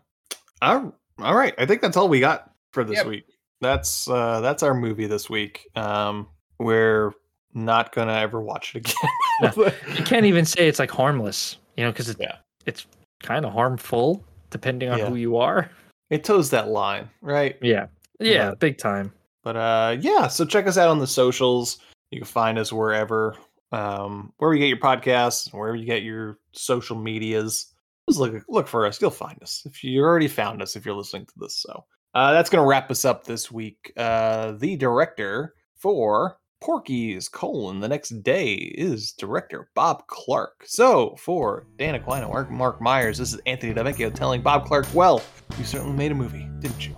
[0.62, 1.54] All, all right.
[1.58, 3.06] I think that's all we got for this Yep.
[3.08, 3.26] week.
[3.62, 5.68] That's uh that's our movie this week.
[5.76, 6.28] Um
[6.60, 7.14] we're
[7.54, 9.72] not gonna ever watch it again.
[9.98, 12.38] You can't even say it's like harmless, you know, because it, Yeah.
[12.66, 12.86] it's
[13.22, 15.08] kind of harmful depending on Yeah.
[15.08, 15.70] who you are.
[16.10, 17.58] it toes that line, right?
[17.62, 17.88] Yeah,
[18.20, 19.12] yeah, But- big time.
[19.44, 21.80] But uh yeah, so check us out on the socials.
[22.12, 23.36] You can find us wherever
[23.72, 27.74] um wherever you get your podcasts, wherever you get your social medias.
[28.10, 29.02] Just look look for us.
[29.02, 29.64] You'll find us.
[29.66, 31.56] If you already found us if you're listening to this.
[31.58, 33.92] So uh that's gonna wrap us up this week.
[33.98, 40.64] Uh the director for Porky's colon the next day is director Bob Clark.
[40.66, 45.22] So for Dan Aquino, Mark, Mark Myers, this is Anthony Davecchio telling Bob Clark, well,
[45.58, 46.96] you certainly made a movie, didn't you?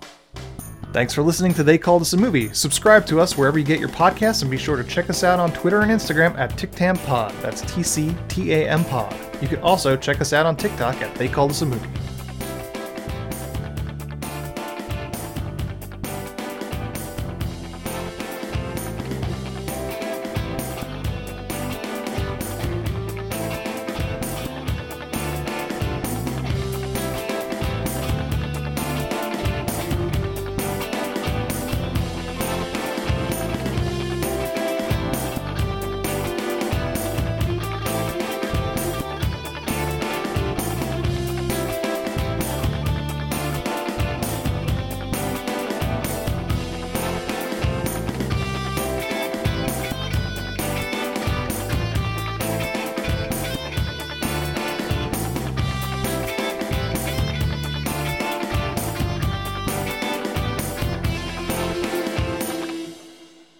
[0.96, 2.50] Thanks for listening to They Called This a Movie.
[2.54, 5.38] Subscribe to us wherever you get your podcasts and be sure to check us out
[5.38, 7.38] on Twitter and Instagram at TicTamPod.
[7.42, 9.14] That's T C T A M Pod.
[9.42, 11.86] You can also check us out on TikTok at They Called This a Movie.